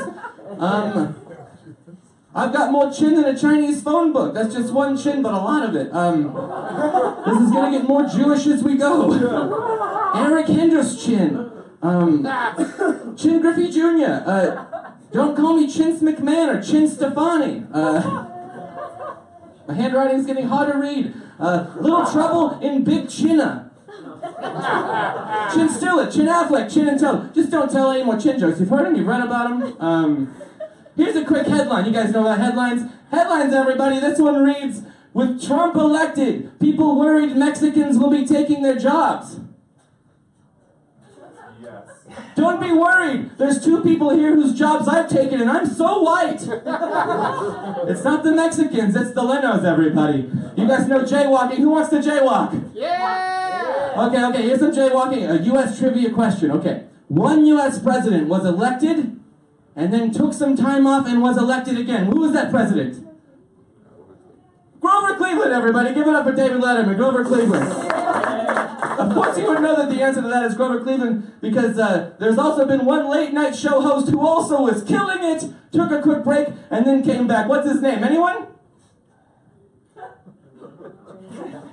Um, 0.59 1.17
I've 2.37 2.53
got 2.53 2.72
more 2.72 2.93
chin 2.93 3.14
than 3.14 3.24
a 3.24 3.39
Chinese 3.39 3.82
phone 3.82 4.12
book. 4.12 4.35
That's 4.35 4.55
just 4.55 4.72
one 4.72 4.97
chin, 4.97 5.22
but 5.22 5.32
a 5.35 5.39
lot 5.39 5.68
of 5.68 5.76
it. 5.76 5.93
Um, 5.93 6.24
this 7.24 7.41
is 7.41 7.53
gonna 7.53 7.70
get 7.70 7.87
more 7.87 8.07
Jewish 8.07 8.47
as 8.47 8.62
we 8.62 8.76
go. 8.76 9.12
Eric 10.16 10.47
Hendricks 10.47 10.97
chin. 11.05 11.51
Um, 11.82 12.24
Chin 13.18 13.43
Griffey 13.43 13.70
Jr. 13.70 14.24
Uh, 14.24 14.64
don't 15.12 15.37
call 15.37 15.55
me 15.55 15.66
Chintz 15.66 16.01
McMahon 16.01 16.57
or 16.57 16.62
Chin 16.62 16.89
Stefani. 16.89 17.66
Uh, 17.72 18.26
my 19.68 19.74
handwriting's 19.74 20.24
getting 20.24 20.49
hard 20.49 20.72
to 20.72 20.78
read. 20.78 21.12
Uh, 21.39 21.66
little 21.76 22.07
trouble 22.11 22.59
in 22.61 22.85
Big 22.85 23.05
Chinna. 23.07 23.70
Chin 25.53 25.68
Stillett, 25.68 26.12
Chin 26.14 26.26
Affleck, 26.26 26.72
Chin 26.72 26.89
and 26.89 26.99
Tell. 26.99 27.30
Just 27.35 27.51
don't 27.51 27.70
tell 27.70 27.91
any 27.91 28.03
more 28.03 28.18
chin 28.18 28.39
jokes. 28.41 28.59
You've 28.59 28.70
heard 28.70 28.87
them, 28.87 28.97
you've 28.97 29.07
read 29.07 29.22
about 29.22 29.49
them. 29.51 29.76
Um, 29.80 30.35
here's 30.97 31.17
a 31.17 31.25
quick 31.25 31.47
headline. 31.47 31.87
You 31.87 31.93
guys 31.93 32.13
know 32.13 32.23
about 32.23 32.39
headlines? 32.39 32.91
Headlines, 33.11 33.53
everybody. 33.53 34.01
This 34.01 34.19
one 34.19 34.43
reads 34.43 34.83
With 35.13 35.43
Trump 35.45 35.77
elected, 35.77 36.59
people 36.61 36.99
worried 36.99 37.37
Mexicans 37.37 37.99
will 37.99 38.11
be 38.11 38.27
taking 38.27 38.63
their 38.63 38.77
jobs. 38.77 39.41
Yes. 41.61 42.07
Don't 42.35 42.61
be 42.61 42.73
worried. 42.73 43.31
There's 43.39 43.65
two 43.65 43.83
people 43.83 44.11
here 44.11 44.35
whose 44.35 44.55
jobs 44.59 44.89
I've 44.89 45.09
taken, 45.09 45.41
and 45.41 45.51
I'm 45.51 45.67
so 45.67 46.03
white. 46.03 46.43
it's 47.89 48.05
not 48.05 48.23
the 48.23 48.33
Mexicans, 48.33 48.95
it's 48.97 49.13
the 49.13 49.23
Lenos, 49.23 49.65
everybody. 49.65 50.31
You 50.57 50.69
guys 50.69 50.87
know 50.89 51.05
jaywalking. 51.05 51.59
Who 51.59 51.71
wants 51.71 51.91
to 51.91 51.97
jaywalk? 51.97 52.73
Yeah! 52.75 53.95
Okay, 53.97 54.25
okay, 54.25 54.43
here's 54.43 54.61
some 54.61 54.73
jaywalking. 54.73 55.31
A 55.31 55.43
U.S. 55.45 55.79
trivia 55.79 56.11
question. 56.13 56.51
Okay. 56.51 56.85
One 57.09 57.47
U.S. 57.47 57.79
president 57.79 58.29
was 58.29 58.45
elected 58.45 59.21
and 59.77 59.93
then 59.93 60.12
took 60.12 60.33
some 60.33 60.57
time 60.57 60.87
off 60.87 61.07
and 61.07 61.20
was 61.20 61.37
elected 61.37 61.79
again. 61.79 62.07
Who 62.07 62.20
was 62.20 62.33
that 62.33 62.51
president? 62.51 63.07
Grover 64.81 65.16
Cleveland, 65.16 65.53
everybody. 65.53 65.95
Give 65.95 66.07
it 66.07 66.14
up 66.14 66.25
for 66.25 66.33
David 66.33 66.61
Letterman. 66.61 66.97
Grover 66.97 67.25
Cleveland. 67.25 67.64
Of 67.64 69.14
course, 69.14 69.39
you 69.39 69.47
would 69.49 69.61
know 69.62 69.77
that 69.77 69.89
the 69.89 70.03
answer 70.03 70.20
to 70.22 70.29
that 70.29 70.45
is 70.45 70.55
Grover 70.55 70.83
Cleveland 70.83 71.33
because 71.41 71.79
uh, 71.79 72.12
there's 72.20 72.39
also 72.39 72.66
been 72.66 72.85
one 72.85 73.09
late 73.11 73.33
night 73.33 73.57
show 73.57 73.81
host 73.81 74.11
who 74.11 74.20
also 74.20 74.61
was 74.61 74.85
killing 74.85 75.25
it, 75.25 75.51
took 75.72 75.91
a 75.91 76.03
quick 76.03 76.22
break, 76.22 76.49
and 76.70 76.87
then 76.87 77.03
came 77.03 77.27
back. 77.27 77.49
What's 77.49 77.68
his 77.68 77.81
name? 77.81 78.05
Anyone? 78.05 78.47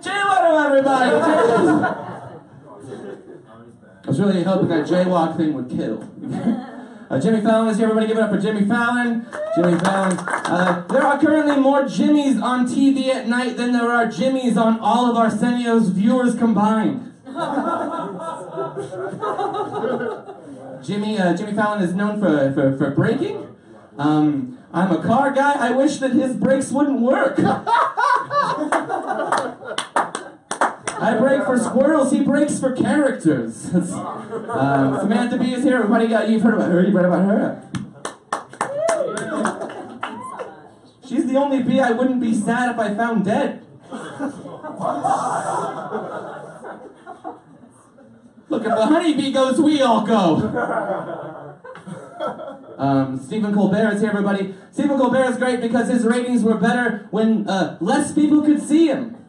Jay 0.02 0.10
Leno, 0.10 0.58
everybody! 0.58 1.12
I 4.04 4.08
was 4.08 4.20
really 4.20 4.44
hoping 4.44 4.70
that 4.70 4.88
jaywalk 4.88 5.38
thing 5.38 5.54
would 5.54 5.70
kill. 5.70 6.68
Uh, 7.12 7.20
Jimmy 7.20 7.42
Fallon 7.42 7.68
is 7.68 7.76
here. 7.76 7.90
Everybody 7.90 8.08
give 8.08 8.18
it 8.18 8.24
up 8.24 8.32
for 8.32 8.40
Jimmy 8.40 8.66
Fallon. 8.66 9.28
Jimmy 9.58 9.78
Fallon. 9.80 10.18
Uh, 10.18 10.88
there 10.88 11.06
are 11.06 11.20
currently 11.20 11.58
more 11.58 11.82
Jimmys 11.82 12.42
on 12.42 12.66
TV 12.66 13.08
at 13.08 13.28
night 13.28 13.58
than 13.58 13.74
there 13.74 13.92
are 13.92 14.06
Jimmys 14.06 14.56
on 14.56 14.80
all 14.80 15.12
of 15.12 15.18
Arsenio's 15.18 15.90
viewers 15.90 16.38
combined. 16.38 17.14
Jimmy 20.86 21.20
uh, 21.20 21.36
Jimmy 21.36 21.54
Fallon 21.54 21.84
is 21.84 21.94
known 21.94 22.18
for, 22.18 22.54
for, 22.54 22.78
for 22.78 22.92
braking. 22.92 23.58
Um, 23.98 24.58
I'm 24.72 24.94
a 24.94 25.04
car 25.04 25.34
guy. 25.34 25.68
I 25.68 25.72
wish 25.72 25.98
that 25.98 26.12
his 26.12 26.38
brakes 26.38 26.72
wouldn't 26.72 27.02
work. 27.02 27.38
I 31.02 31.18
break 31.18 31.44
for 31.46 31.58
squirrels. 31.58 32.12
He 32.12 32.22
breaks 32.22 32.60
for 32.60 32.74
characters. 32.76 33.74
um, 33.74 35.00
Samantha 35.00 35.38
Bee 35.38 35.56
is 35.56 35.64
here. 35.64 35.78
Everybody 35.78 36.08
got 36.08 36.30
you've 36.30 36.44
heard 36.44 36.54
about 36.54 36.70
her. 36.70 36.84
You've 36.84 36.94
read 36.94 37.06
about 37.06 37.26
her. 37.26 37.68
She's 41.04 41.26
the 41.26 41.38
only 41.38 41.64
bee 41.64 41.80
I 41.80 41.92
wouldn't 41.92 42.22
be 42.22 42.36
sad 42.36 42.72
if 42.72 42.80
I 42.80 42.94
found 42.94 43.26
dead. 43.26 43.66
Look, 48.50 48.64
if 48.64 48.70
the 48.70 48.86
honeybee 48.86 49.32
goes, 49.32 49.60
we 49.60 49.82
all 49.82 50.06
go. 50.06 51.58
Um, 52.78 53.20
Stephen 53.20 53.54
Colbert 53.54 53.96
is 53.96 54.02
here, 54.02 54.12
everybody. 54.12 54.54
Stephen 54.72 54.98
Colbert 54.98 55.32
is 55.32 55.38
great 55.38 55.62
because 55.62 55.90
his 55.90 56.06
ratings 56.06 56.44
were 56.44 56.58
better 56.58 57.08
when 57.12 57.50
uh, 57.50 57.78
less 57.82 58.14
people 58.14 58.42
could 58.42 58.62
see 58.62 58.88
him. 58.88 59.21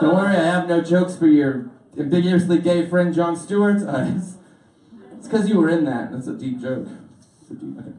Don't 0.00 0.14
worry, 0.14 0.36
I 0.36 0.44
have 0.44 0.68
no 0.68 0.80
jokes 0.80 1.16
for 1.16 1.26
your 1.26 1.70
ambiguously 1.98 2.58
gay 2.58 2.88
friend 2.88 3.14
Jon 3.14 3.36
Stewart. 3.36 3.82
Uh, 3.82 4.08
it's 5.16 5.28
because 5.28 5.48
you 5.48 5.58
were 5.58 5.68
in 5.68 5.84
that. 5.84 6.12
That's 6.12 6.28
a 6.28 6.32
deep 6.32 6.60
joke. 6.60 6.88
It's 7.42 7.50
a 7.50 7.54
deep, 7.54 7.78
okay. 7.78 7.92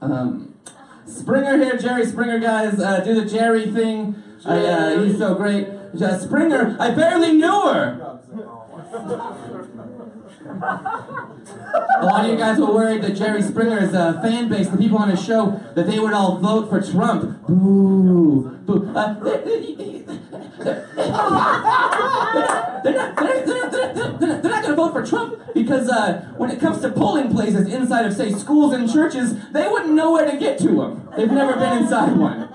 Um, 0.00 0.54
Springer 1.06 1.58
here, 1.58 1.76
Jerry 1.76 2.06
Springer, 2.06 2.38
guys. 2.38 2.80
Uh, 2.80 3.00
do 3.00 3.14
the 3.14 3.26
Jerry 3.28 3.70
thing. 3.70 4.14
I, 4.46 4.64
uh, 4.64 5.02
he's 5.02 5.18
so 5.18 5.34
great. 5.34 5.68
Uh, 5.68 6.18
Springer, 6.18 6.74
I 6.80 6.90
barely 6.92 7.32
knew 7.32 7.66
her. 7.66 8.18
A 10.50 12.04
lot 12.04 12.24
of 12.24 12.30
you 12.30 12.36
guys 12.36 12.58
were 12.58 12.72
worried 12.72 13.02
that 13.02 13.14
Jerry 13.14 13.42
Springer's 13.42 13.94
uh, 13.94 14.20
fan 14.20 14.48
base, 14.48 14.68
the 14.68 14.76
people 14.76 14.98
on 14.98 15.10
his 15.10 15.24
show, 15.24 15.60
that 15.74 15.86
they 15.86 15.98
would 15.98 16.12
all 16.12 16.38
vote 16.38 16.68
for 16.68 16.80
Trump. 16.80 17.46
Boo. 17.46 18.58
Boo. 18.64 18.92
Uh, 18.94 19.14
they're, 19.20 19.36
not, 22.94 23.16
they're, 23.16 23.54
not, 23.54 24.20
they're, 24.20 24.42
not, 24.42 24.64
to 24.64 24.74
vote 24.74 24.92
for 24.92 25.06
Trump 25.06 25.40
because 25.54 25.88
uh, 25.88 26.32
when 26.36 26.50
it 26.50 26.60
comes 26.60 26.80
to 26.80 26.90
polling 26.90 27.30
places 27.30 27.72
inside 27.72 28.06
of, 28.06 28.14
say, 28.14 28.32
schools 28.32 28.74
and 28.74 28.90
churches, 28.90 29.34
they 29.52 29.68
wouldn't 29.68 29.92
know 29.92 30.12
where 30.12 30.30
to 30.30 30.36
get 30.36 30.58
to 30.58 30.68
them. 30.68 31.08
They've 31.16 31.30
never 31.30 31.54
been 31.54 31.78
inside 31.78 32.16
one. 32.16 32.48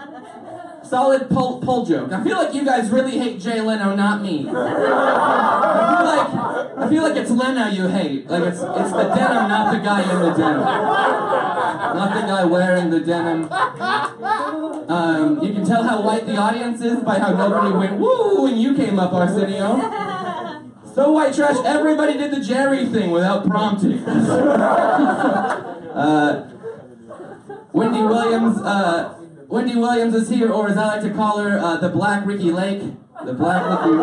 Solid 0.89 1.29
pull, 1.29 1.59
poll 1.61 1.85
joke. 1.85 2.11
I 2.11 2.23
feel 2.23 2.37
like 2.37 2.53
you 2.53 2.63
guys 2.63 2.89
really 2.89 3.17
hate 3.17 3.39
Jay 3.39 3.59
Leno, 3.61 3.95
not 3.95 4.21
me. 4.21 4.47
I 4.49 5.95
feel 5.97 6.05
like 6.05 6.29
I 6.77 6.89
feel 6.89 7.03
like 7.03 7.15
it's 7.15 7.31
Leno 7.31 7.67
you 7.69 7.87
hate. 7.87 8.29
Like 8.29 8.43
it's 8.43 8.59
it's 8.59 8.91
the 8.91 9.03
denim, 9.15 9.47
not 9.49 9.71
the 9.73 9.79
guy 9.79 10.01
in 10.01 10.19
the 10.19 10.33
denim. 10.33 10.61
Not 10.61 12.13
the 12.13 12.21
guy 12.27 12.45
wearing 12.45 12.89
the 12.91 12.99
denim. 12.99 13.51
Um, 14.87 15.41
you 15.43 15.53
can 15.53 15.65
tell 15.65 15.83
how 15.83 16.01
white 16.01 16.27
the 16.27 16.37
audience 16.37 16.81
is 16.81 16.99
by 16.99 17.17
how 17.17 17.31
nobody 17.33 17.75
went 17.75 17.97
woo 17.99 18.43
when 18.43 18.57
you 18.57 18.75
came 18.75 18.99
up, 18.99 19.13
Arsenio. 19.13 19.77
So 20.93 21.11
white 21.11 21.33
trash, 21.33 21.57
everybody 21.65 22.17
did 22.17 22.31
the 22.31 22.39
Jerry 22.39 22.85
thing 22.85 23.11
without 23.11 23.47
prompting. 23.47 23.99
uh, 25.95 26.51
Wendy 27.73 28.03
Williams, 28.03 28.61
uh, 28.61 29.24
Wendy 29.47 29.75
Williams 29.75 30.15
is 30.15 30.29
here, 30.29 30.51
or 30.51 30.69
as 30.69 30.77
I 30.77 30.87
like 30.87 31.01
to 31.01 31.11
call 31.11 31.39
her, 31.39 31.59
uh, 31.59 31.77
the 31.77 31.89
Black 31.89 32.25
Ricki 32.25 32.51
Lake. 32.51 32.81
The 33.23 33.33
Black 33.33 33.63
Ricki. 33.69 33.95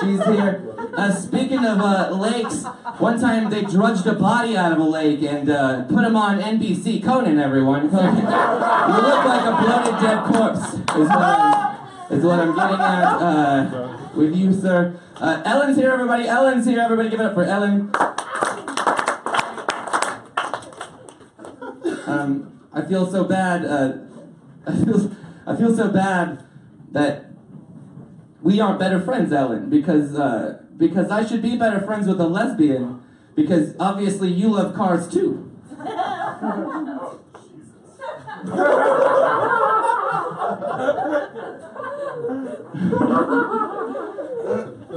She's 0.00 0.24
here. 0.26 0.64
Uh, 0.96 1.12
speaking 1.14 1.64
of 1.64 1.78
uh, 1.80 2.10
lakes, 2.10 2.64
one 2.98 3.20
time 3.20 3.50
they 3.50 3.62
drudged 3.62 4.06
a 4.06 4.14
body 4.14 4.56
out 4.56 4.72
of 4.72 4.78
a 4.78 4.84
lake 4.84 5.22
and 5.22 5.48
uh, 5.48 5.84
put 5.84 6.04
him 6.04 6.16
on 6.16 6.40
NBC. 6.40 7.04
Conan, 7.04 7.38
everyone. 7.38 7.88
Conan. 7.90 8.16
you 8.16 8.22
look 8.22 9.24
like 9.24 9.46
a 9.46 9.56
bloated 9.62 10.00
dead 10.00 10.24
corpse, 10.24 10.74
is 10.74 11.08
what 11.08 11.22
I'm, 11.22 12.12
is 12.12 12.24
what 12.24 12.40
I'm 12.40 12.54
getting 12.56 12.80
at 12.80 13.04
uh, 13.04 13.98
with 14.14 14.34
you, 14.34 14.52
sir. 14.52 15.00
Uh, 15.16 15.42
Ellen's 15.44 15.76
here, 15.76 15.92
everybody. 15.92 16.26
Ellen's 16.26 16.66
here, 16.66 16.80
everybody. 16.80 17.10
Give 17.10 17.20
it 17.20 17.26
up 17.26 17.34
for 17.34 17.44
Ellen. 17.44 17.92
Um, 22.06 22.60
I 22.72 22.82
feel 22.82 23.10
so 23.10 23.24
bad. 23.24 24.07
I 24.68 24.84
feel, 24.84 25.16
I 25.46 25.56
feel 25.56 25.74
so 25.74 25.88
bad 25.88 26.44
that 26.92 27.30
we 28.42 28.60
aren't 28.60 28.78
better 28.78 29.00
friends, 29.00 29.32
Ellen, 29.32 29.70
because 29.70 30.14
uh, 30.14 30.62
because 30.76 31.10
I 31.10 31.24
should 31.24 31.40
be 31.40 31.56
better 31.56 31.80
friends 31.80 32.06
with 32.06 32.20
a 32.20 32.26
lesbian, 32.26 33.02
because 33.34 33.74
obviously 33.80 34.30
you 34.30 34.50
love 34.50 34.74
cars 34.74 35.08
too. 35.08 35.50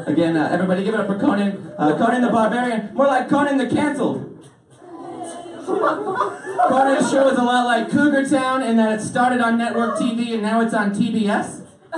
Again, 0.05 0.35
uh, 0.35 0.49
everybody 0.51 0.83
give 0.83 0.93
it 0.93 0.99
up 0.99 1.07
for 1.07 1.17
Conan. 1.17 1.73
Uh, 1.77 1.97
Conan 1.97 2.21
the 2.21 2.29
Barbarian. 2.29 2.93
More 2.93 3.07
like 3.07 3.29
Conan 3.29 3.57
the 3.57 3.67
Cancelled. 3.67 4.30
Conan's 6.67 7.11
show 7.11 7.27
is 7.29 7.37
a 7.37 7.43
lot 7.43 7.65
like 7.65 7.89
Cougar 7.89 8.27
Town 8.29 8.63
in 8.63 8.77
that 8.77 8.99
it 8.99 9.03
started 9.03 9.41
on 9.41 9.57
network 9.57 9.97
TV 9.97 10.33
and 10.33 10.41
now 10.41 10.61
it's 10.61 10.73
on 10.73 10.93
TBS. 10.93 11.65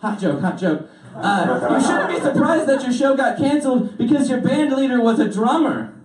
Hot 0.00 0.20
joke, 0.20 0.40
hot 0.40 0.58
joke. 0.58 0.90
Uh, 1.14 1.68
you 1.72 1.80
shouldn't 1.80 2.10
be 2.10 2.20
surprised 2.20 2.68
that 2.68 2.82
your 2.82 2.92
show 2.92 3.16
got 3.16 3.38
canceled 3.38 3.96
because 3.96 4.28
your 4.28 4.40
band 4.40 4.72
leader 4.72 5.00
was 5.00 5.18
a 5.18 5.28
drummer. 5.28 5.95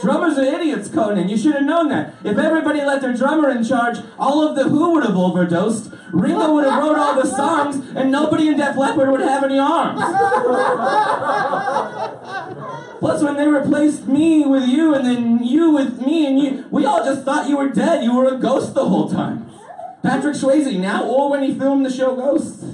Drummers 0.00 0.38
are 0.38 0.44
idiots, 0.44 0.88
Conan. 0.88 1.28
You 1.28 1.36
should 1.36 1.54
have 1.54 1.64
known 1.64 1.88
that. 1.90 2.14
If 2.24 2.38
everybody 2.38 2.80
let 2.80 3.02
their 3.02 3.14
drummer 3.14 3.50
in 3.50 3.62
charge, 3.62 3.98
all 4.18 4.46
of 4.46 4.56
the 4.56 4.64
Who 4.64 4.92
would 4.92 5.04
have 5.04 5.16
overdosed. 5.16 5.92
Ringo 6.12 6.54
would 6.54 6.64
have 6.64 6.82
wrote 6.82 6.96
all 6.96 7.14
the 7.14 7.26
songs, 7.26 7.76
and 7.94 8.10
nobody 8.10 8.48
in 8.48 8.56
Def 8.56 8.76
Leppard 8.76 9.10
would 9.10 9.20
have 9.20 9.44
any 9.44 9.58
arms. 9.58 10.00
Plus, 12.98 13.22
when 13.22 13.36
they 13.36 13.46
replaced 13.46 14.06
me 14.06 14.44
with 14.44 14.68
you, 14.68 14.94
and 14.94 15.06
then 15.06 15.44
you 15.44 15.70
with 15.70 16.04
me, 16.04 16.26
and 16.26 16.38
you, 16.38 16.66
we 16.70 16.84
all 16.84 17.04
just 17.04 17.24
thought 17.24 17.48
you 17.48 17.56
were 17.56 17.68
dead. 17.68 18.02
You 18.04 18.14
were 18.14 18.34
a 18.34 18.38
ghost 18.38 18.74
the 18.74 18.86
whole 18.86 19.08
time. 19.10 19.50
Patrick 20.02 20.34
Swayze 20.34 20.78
now, 20.78 21.04
or 21.04 21.30
when 21.30 21.42
he 21.42 21.54
filmed 21.54 21.84
the 21.84 21.90
show 21.90 22.16
Ghosts. 22.16 22.64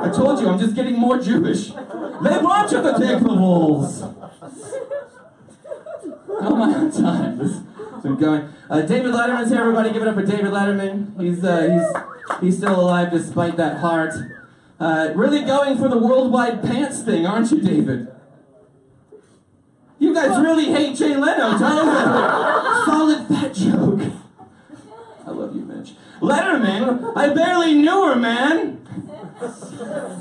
I 0.00 0.10
told 0.10 0.40
you, 0.40 0.48
I'm 0.48 0.58
just 0.58 0.74
getting 0.74 0.98
more 0.98 1.18
Jewish. 1.18 1.68
They 1.68 2.38
want 2.38 2.70
you 2.70 2.82
to 2.82 2.94
take 2.98 3.20
the 3.20 3.34
walls. 3.34 4.04
How 6.44 6.54
am 6.56 6.62
I 6.62 6.74
on 6.74 6.90
time? 6.90 7.38
This 7.38 7.56
been 8.02 8.16
going. 8.16 8.50
Uh, 8.68 8.82
David 8.82 9.14
Letterman's 9.14 9.48
here, 9.48 9.60
everybody. 9.60 9.90
Give 9.94 10.02
it 10.02 10.08
up 10.08 10.14
for 10.14 10.26
David 10.26 10.52
Letterman. 10.52 11.18
He's 11.18 11.42
uh, 11.42 11.72
he's 11.72 12.42
he's 12.42 12.56
still 12.58 12.78
alive 12.78 13.10
despite 13.10 13.56
that 13.56 13.78
heart. 13.78 14.12
Uh, 14.78 15.12
really 15.14 15.40
going 15.40 15.78
for 15.78 15.88
the 15.88 15.96
worldwide 15.96 16.62
pants 16.62 17.00
thing, 17.00 17.26
aren't 17.26 17.50
you, 17.50 17.62
David? 17.62 18.08
You 19.98 20.12
guys 20.12 20.38
really 20.38 20.66
hate 20.66 20.98
Jay 20.98 21.16
Leno, 21.16 21.58
don't 21.58 21.86
you? 21.86 22.84
Solid 22.84 23.26
fat 23.26 23.54
joke. 23.54 24.12
I 25.26 25.30
love 25.30 25.56
you, 25.56 25.62
Mitch. 25.62 25.94
Letterman, 26.20 27.16
I 27.16 27.32
barely 27.32 27.72
knew 27.72 28.06
her, 28.06 28.16
man. 28.16 28.86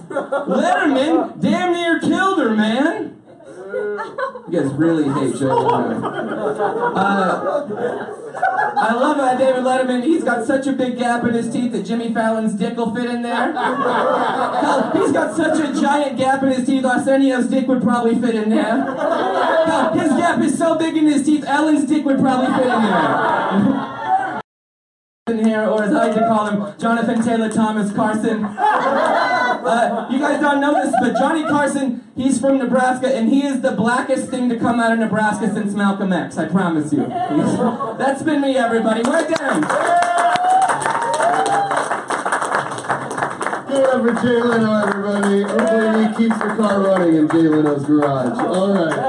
Letterman 0.07 1.41
damn 1.41 1.73
near 1.73 1.99
killed 1.99 2.39
her, 2.39 2.55
man. 2.55 3.21
You 4.49 4.61
guys 4.61 4.73
really 4.73 5.05
hate 5.05 5.35
Joe. 5.39 5.67
Uh, 5.67 6.93
I 8.77 8.93
love 8.93 9.17
uh, 9.17 9.35
David 9.37 9.63
Letterman. 9.63 10.03
He's 10.03 10.23
got 10.23 10.45
such 10.45 10.67
a 10.67 10.73
big 10.73 10.97
gap 10.97 11.23
in 11.23 11.33
his 11.33 11.51
teeth 11.51 11.71
that 11.71 11.83
Jimmy 11.85 12.13
Fallon's 12.13 12.53
dick 12.53 12.75
will 12.77 12.93
fit 12.93 13.05
in 13.09 13.21
there. 13.21 13.53
Hell, 13.53 14.91
he's 14.91 15.11
got 15.11 15.35
such 15.35 15.59
a 15.59 15.79
giant 15.79 16.17
gap 16.17 16.43
in 16.43 16.51
his 16.51 16.65
teeth, 16.67 16.83
Arsenio's 16.83 17.47
dick 17.47 17.67
would 17.67 17.81
probably 17.81 18.19
fit 18.19 18.35
in 18.35 18.49
there. 18.49 18.83
Hell, 19.65 19.93
his 19.93 20.09
gap 20.09 20.39
is 20.41 20.57
so 20.57 20.75
big 20.75 20.97
in 20.97 21.05
his 21.05 21.25
teeth, 21.25 21.45
Ellen's 21.47 21.85
dick 21.85 22.05
would 22.05 22.19
probably 22.19 22.47
fit 22.57 22.67
in 22.71 22.81
there. 22.83 23.99
here, 25.25 25.63
or 25.63 25.81
as 25.81 25.93
I 25.93 26.07
like 26.07 26.15
to 26.15 26.27
call 26.27 26.47
him, 26.47 26.77
Jonathan 26.77 27.23
Taylor 27.23 27.49
Thomas 27.49 27.93
Carson. 27.93 28.43
Uh, 29.63 30.07
you 30.11 30.19
guys 30.19 30.41
don't 30.41 30.59
know 30.59 30.73
this, 30.73 30.93
but 30.99 31.17
Johnny 31.17 31.43
Carson, 31.43 32.03
he's 32.17 32.37
from 32.37 32.57
Nebraska, 32.57 33.07
and 33.07 33.29
he 33.29 33.45
is 33.45 33.61
the 33.61 33.71
blackest 33.71 34.29
thing 34.29 34.49
to 34.49 34.59
come 34.59 34.77
out 34.77 34.91
of 34.91 34.99
Nebraska 34.99 35.49
since 35.53 35.73
Malcolm 35.73 36.11
X, 36.11 36.37
I 36.37 36.49
promise 36.49 36.91
you. 36.91 37.05
That's 37.97 38.21
been 38.23 38.41
me, 38.41 38.57
everybody. 38.57 39.03
We're 39.03 39.25
down. 39.29 39.61
Give 43.69 44.05
it 44.05 44.21
Jay 44.21 44.41
everybody. 44.41 45.43
Hopefully 45.43 46.07
he 46.07 46.13
keeps 46.17 46.37
the 46.39 46.55
car 46.57 46.81
running 46.81 47.15
in 47.15 47.29
Jay 47.29 47.47
Leno's 47.47 47.85
garage. 47.85 48.37
All 48.39 48.73
right. 48.73 48.99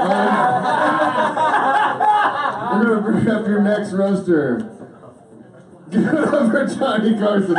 Um, 2.71 3.03
bring 3.03 3.27
up 3.27 3.45
your 3.45 3.61
next 3.61 3.91
roaster. 3.91 4.74
Give 5.95 6.07
it 6.07 6.15
up 6.15 6.51
for 6.51 6.67
Johnny 6.67 7.17
Carson. 7.17 7.55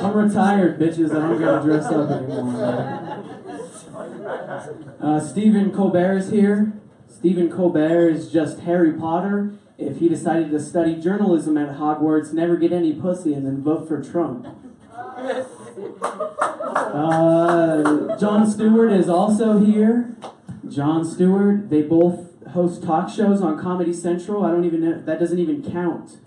I'm 0.00 0.16
retired, 0.16 0.78
bitches. 0.80 1.10
I 1.10 1.20
don't 1.20 1.38
gotta 1.38 1.64
dress 1.64 1.86
up 1.86 2.10
anymore. 2.10 3.24
Uh, 5.00 5.20
Stephen 5.20 5.70
Colbert 5.70 6.18
is 6.18 6.30
here. 6.30 6.72
Stephen 7.06 7.48
Colbert 7.50 8.08
is 8.08 8.32
just 8.32 8.58
Harry 8.60 8.92
Potter 8.92 9.52
if 9.78 9.98
he 9.98 10.08
decided 10.08 10.50
to 10.50 10.58
study 10.58 10.96
journalism 10.96 11.56
at 11.56 11.76
Hogwarts, 11.76 12.32
never 12.32 12.56
get 12.56 12.72
any 12.72 12.92
pussy, 12.92 13.32
and 13.32 13.46
then 13.46 13.62
vote 13.62 13.86
for 13.86 14.02
Trump. 14.02 14.48
Uh, 16.88 18.16
Jon 18.18 18.46
Stewart 18.50 18.92
is 18.92 19.08
also 19.08 19.58
here. 19.58 20.16
Jon 20.68 21.04
Stewart. 21.04 21.70
They 21.70 21.82
both 21.82 22.28
host 22.48 22.82
talk 22.82 23.08
shows 23.10 23.40
on 23.40 23.60
Comedy 23.60 23.92
Central. 23.92 24.44
I 24.44 24.50
don't 24.50 24.64
even 24.64 24.80
know, 24.82 25.00
that 25.00 25.20
doesn't 25.20 25.38
even 25.38 25.62
count. 25.70 26.18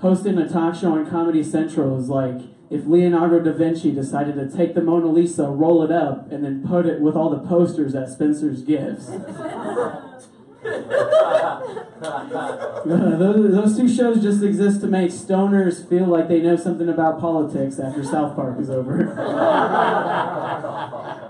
Hosting 0.00 0.38
a 0.38 0.48
talk 0.48 0.74
show 0.74 0.92
on 0.92 1.08
Comedy 1.10 1.42
Central 1.42 1.98
is 1.98 2.08
like 2.08 2.42
if 2.70 2.86
Leonardo 2.86 3.40
da 3.40 3.52
Vinci 3.52 3.92
decided 3.92 4.34
to 4.36 4.48
take 4.48 4.74
the 4.74 4.80
Mona 4.82 5.06
Lisa, 5.06 5.48
roll 5.48 5.82
it 5.82 5.92
up, 5.92 6.30
and 6.32 6.44
then 6.44 6.66
put 6.66 6.86
it 6.86 7.00
with 7.00 7.14
all 7.14 7.30
the 7.30 7.46
posters 7.46 7.92
that 7.92 8.08
Spencer's 8.08 8.62
gives. 8.62 9.10
those, 12.84 13.52
those 13.52 13.76
two 13.76 13.88
shows 13.88 14.22
just 14.22 14.42
exist 14.42 14.80
to 14.82 14.86
make 14.86 15.10
stoners 15.10 15.88
feel 15.88 16.06
like 16.06 16.28
they 16.28 16.40
know 16.40 16.56
something 16.56 16.88
about 16.88 17.20
politics 17.20 17.80
after 17.80 18.04
South 18.04 18.36
Park 18.36 18.60
is 18.60 18.70
over. 18.70 19.14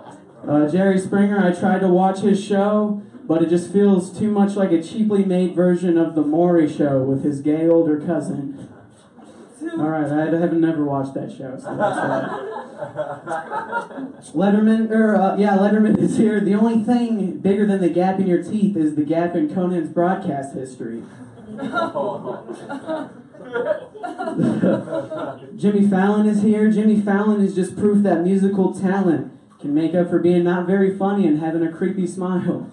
Uh, 0.46 0.68
Jerry 0.68 0.98
Springer, 0.98 1.42
I 1.42 1.58
tried 1.58 1.78
to 1.78 1.88
watch 1.88 2.20
his 2.20 2.42
show, 2.42 3.02
but 3.26 3.42
it 3.42 3.48
just 3.48 3.72
feels 3.72 4.16
too 4.16 4.30
much 4.30 4.56
like 4.56 4.72
a 4.72 4.82
cheaply 4.82 5.24
made 5.24 5.54
version 5.54 5.96
of 5.96 6.14
The 6.14 6.20
Maury 6.20 6.70
Show 6.70 7.02
with 7.02 7.24
his 7.24 7.40
gay 7.40 7.66
older 7.66 7.98
cousin. 7.98 8.68
All 9.78 9.88
right, 9.88 10.10
I 10.10 10.38
have 10.38 10.52
never 10.52 10.84
watched 10.84 11.14
that 11.14 11.30
show, 11.30 11.56
so 11.58 11.76
that's 11.76 11.96
that. 11.96 12.74
Letterman, 14.34 14.90
or 14.90 15.16
uh, 15.16 15.36
yeah, 15.36 15.56
Letterman 15.56 15.98
is 15.98 16.16
here. 16.16 16.40
The 16.40 16.54
only 16.54 16.84
thing 16.84 17.38
bigger 17.38 17.66
than 17.66 17.80
the 17.80 17.88
gap 17.88 18.20
in 18.20 18.26
your 18.26 18.42
teeth 18.42 18.76
is 18.76 18.94
the 18.94 19.04
gap 19.04 19.34
in 19.34 19.52
Conan's 19.52 19.90
broadcast 19.90 20.54
history. 20.54 21.02
Jimmy 25.56 25.88
Fallon 25.88 26.26
is 26.26 26.42
here. 26.42 26.70
Jimmy 26.70 27.00
Fallon 27.00 27.40
is 27.40 27.54
just 27.54 27.76
proof 27.76 28.02
that 28.02 28.22
musical 28.22 28.72
talent 28.72 29.32
can 29.60 29.74
make 29.74 29.94
up 29.94 30.10
for 30.10 30.18
being 30.18 30.44
not 30.44 30.66
very 30.66 30.96
funny 30.96 31.26
and 31.26 31.40
having 31.40 31.62
a 31.62 31.72
creepy 31.72 32.06
smile. 32.06 32.70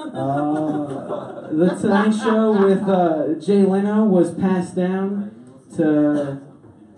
Uh, 0.00 1.48
the 1.52 1.76
Tonight 1.78 2.12
Show 2.12 2.52
with 2.66 2.88
uh, 2.88 3.34
Jay 3.38 3.62
Leno 3.62 4.04
was 4.04 4.32
passed 4.34 4.74
down 4.74 5.30
to 5.76 6.40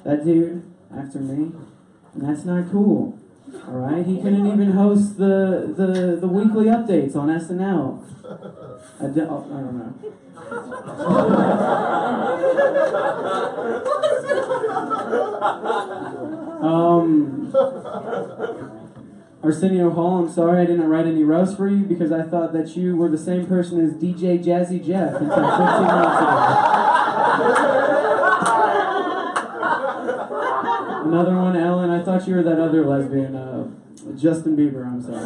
that 0.04 0.24
dude 0.24 0.62
after 0.96 1.18
me, 1.18 1.50
and 2.14 2.28
that's 2.28 2.44
not 2.44 2.70
cool. 2.70 3.18
All 3.66 3.74
right, 3.74 4.06
he 4.06 4.18
couldn't 4.22 4.46
even 4.46 4.70
host 4.70 5.18
the 5.18 5.74
the, 5.76 6.16
the 6.20 6.28
weekly 6.28 6.66
updates 6.66 7.16
on 7.16 7.26
SNL. 7.28 8.04
I, 9.00 9.06
d- 9.08 9.22
oh, 9.22 9.46
I 9.50 9.60
don't 9.62 9.78
know. 9.78 9.94
um, 16.62 17.50
Arsenio 19.42 19.90
Hall, 19.90 20.18
I'm 20.18 20.30
sorry 20.30 20.62
I 20.62 20.66
didn't 20.66 20.88
write 20.88 21.06
any 21.06 21.24
roast 21.24 21.56
for 21.56 21.68
you 21.68 21.84
because 21.84 22.12
I 22.12 22.22
thought 22.22 22.52
that 22.52 22.76
you 22.76 22.96
were 22.96 23.08
the 23.08 23.18
same 23.18 23.44
person 23.46 23.80
as 23.84 23.92
DJ 23.94 24.42
Jazzy 24.42 24.84
Jeff 24.84 25.20
until 25.20 25.36
15 25.36 25.58
minutes 25.86 26.18
ago. 26.20 26.68
Another 31.04 31.34
one, 31.36 31.56
Ellen, 31.56 31.90
I 31.90 32.04
thought 32.04 32.28
you 32.28 32.36
were 32.36 32.42
that 32.44 32.60
other 32.60 32.86
lesbian, 32.86 33.34
uh, 33.34 33.68
Justin 34.16 34.56
Bieber, 34.56 34.86
I'm 34.86 35.02
sorry. 35.02 35.18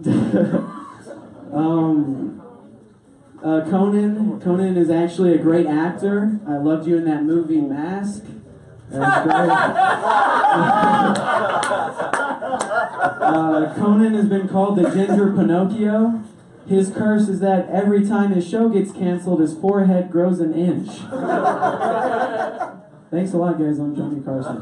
um, 1.52 2.40
uh, 3.42 3.68
Conan, 3.68 4.40
Conan 4.40 4.76
is 4.76 4.90
actually 4.90 5.34
a 5.34 5.38
great 5.38 5.66
actor. 5.66 6.38
I 6.46 6.58
loved 6.58 6.86
you 6.86 6.96
in 6.96 7.04
that 7.06 7.24
movie 7.24 7.60
Mask. 7.60 8.24
Uh, 8.92 9.32
Conan 13.76 14.14
has 14.14 14.26
been 14.26 14.48
called 14.48 14.76
the 14.76 14.90
Ginger 14.90 15.32
Pinocchio. 15.32 16.22
His 16.66 16.90
curse 16.90 17.28
is 17.28 17.40
that 17.40 17.68
every 17.68 18.06
time 18.06 18.32
his 18.32 18.48
show 18.48 18.68
gets 18.68 18.92
canceled, 18.92 19.40
his 19.40 19.54
forehead 19.56 20.10
grows 20.10 20.40
an 20.40 20.54
inch. 20.54 20.88
Thanks 23.10 23.32
a 23.32 23.36
lot, 23.36 23.58
guys. 23.58 23.78
I'm 23.78 23.94
Johnny 23.94 24.20
Carson. 24.22 24.56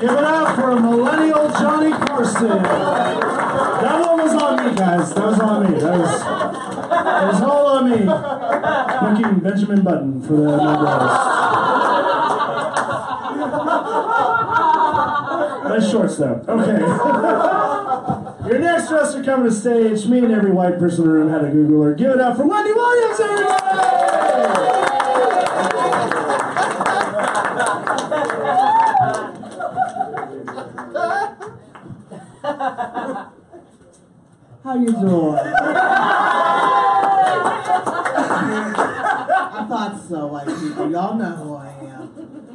Give 0.00 0.10
it 0.10 0.24
up 0.24 0.54
for 0.56 0.80
millennial 0.80 1.48
Johnny 1.50 1.90
Carson. 1.92 2.62
That 2.62 4.06
one 4.06 4.22
was 4.22 4.42
on 4.42 4.66
me, 4.66 4.74
guys. 4.76 5.14
That 5.14 5.26
was 5.26 5.40
on 5.40 5.72
me. 5.72 5.78
That 5.80 5.98
was, 5.98 6.22
that 7.04 7.32
was 7.32 7.42
all 7.42 7.66
on 7.66 7.90
me. 7.90 7.98
Booking 9.00 9.40
Benjamin 9.40 9.82
Button 9.82 10.20
for 10.22 10.36
the 10.36 10.56
Negroes. 10.56 11.10
Nice 15.68 15.90
shorts, 15.90 16.16
though. 16.16 16.42
Okay. 16.48 16.78
Your 18.48 18.58
next 18.60 18.90
wrestler 18.90 19.24
coming 19.24 19.48
to 19.50 19.54
stage, 19.54 20.06
me 20.06 20.18
and 20.18 20.32
every 20.32 20.52
white 20.52 20.78
person 20.78 21.04
in 21.04 21.10
the 21.10 21.14
room 21.16 21.28
had 21.30 21.44
a 21.44 21.50
Googler. 21.50 21.96
Give 21.96 22.12
it 22.12 22.20
up 22.20 22.36
for 22.36 22.46
Wendy 22.46 22.72
Williams, 22.72 23.20
everybody! 23.20 23.62
How 34.62 34.74
you 34.74 34.92
doing? 34.92 35.38
I 39.48 39.66
thought 39.68 39.95
so, 40.08 40.26
white 40.26 40.46
people. 40.46 40.90
Y'all 40.90 41.16
know 41.16 41.36
who 41.36 41.54
I 41.54 41.68
am. 41.68 42.08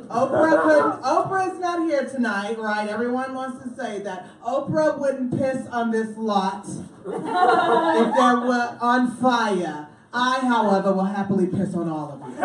Oprah 0.10 0.62
couldn't. 0.64 1.02
Oprah's 1.04 1.60
not 1.60 1.88
here 1.88 2.08
tonight, 2.08 2.58
right? 2.60 2.88
Everyone 2.88 3.34
wants 3.34 3.64
to 3.64 3.76
say 3.76 4.00
that. 4.04 4.28
Oprah 4.42 4.98
wouldn't 5.00 5.38
piss 5.38 5.68
on 5.68 5.92
this 5.92 6.18
lot 6.18 6.66
if 6.68 7.06
they 7.06 7.12
were 7.12 8.78
on 8.82 9.16
fire. 9.18 9.88
I, 10.14 10.40
however, 10.40 10.94
will 10.94 11.06
happily 11.06 11.48
piss 11.48 11.74
on 11.74 11.88
all 11.88 12.12
of 12.12 12.20
you. 12.20 12.36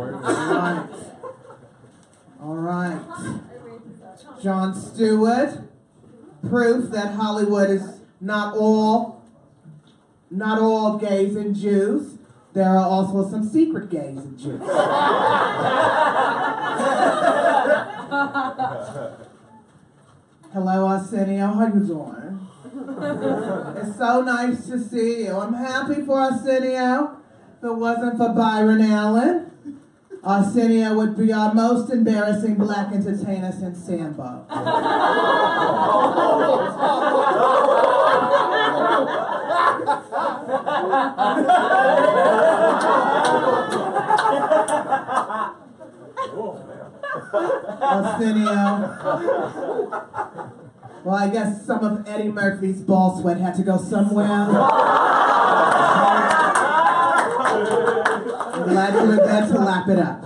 all 0.00 0.54
right. 0.54 0.88
All 2.40 2.56
right. 2.56 3.00
Jon 4.42 4.74
Stewart, 4.74 5.58
proof 6.48 6.90
that 6.92 7.14
Hollywood 7.14 7.70
is 7.70 8.00
not 8.20 8.56
all, 8.56 9.15
not 10.30 10.60
all 10.60 10.98
gays 10.98 11.36
and 11.36 11.54
Jews. 11.54 12.18
There 12.52 12.68
are 12.68 12.84
also 12.84 13.28
some 13.28 13.48
secret 13.48 13.90
gays 13.90 14.16
and 14.16 14.38
Jews. 14.38 14.60
Hello, 20.52 20.86
Arsenio. 20.86 21.48
How 21.48 21.66
you 21.66 21.80
doing? 21.80 22.48
it's 23.76 23.98
so 23.98 24.22
nice 24.22 24.66
to 24.68 24.78
see 24.82 25.24
you. 25.24 25.36
I'm 25.36 25.52
happy 25.52 26.02
for 26.02 26.18
Arsenio. 26.18 27.18
If 27.58 27.64
it 27.64 27.74
wasn't 27.74 28.16
for 28.16 28.30
Byron 28.30 28.80
Allen, 28.80 29.52
Arsenio 30.26 30.92
would 30.94 31.16
be 31.16 31.32
our 31.32 31.54
most 31.54 31.88
embarrassing 31.92 32.56
black 32.56 32.92
entertainer 32.92 33.52
since 33.52 33.78
Sambo. 33.86 34.44
Arsenio. 47.80 48.50
Uh, 48.50 50.50
well, 51.04 51.14
I 51.14 51.28
guess 51.32 51.64
some 51.64 51.84
of 51.84 52.08
Eddie 52.08 52.32
Murphy's 52.32 52.80
ball 52.80 53.20
sweat 53.20 53.38
had 53.38 53.54
to 53.54 53.62
go 53.62 53.78
somewhere. 53.78 54.26
I'm 58.56 58.68
glad 58.68 58.94
you 58.94 59.25
lap 59.66 59.88
it 59.88 59.98
up. 59.98 60.22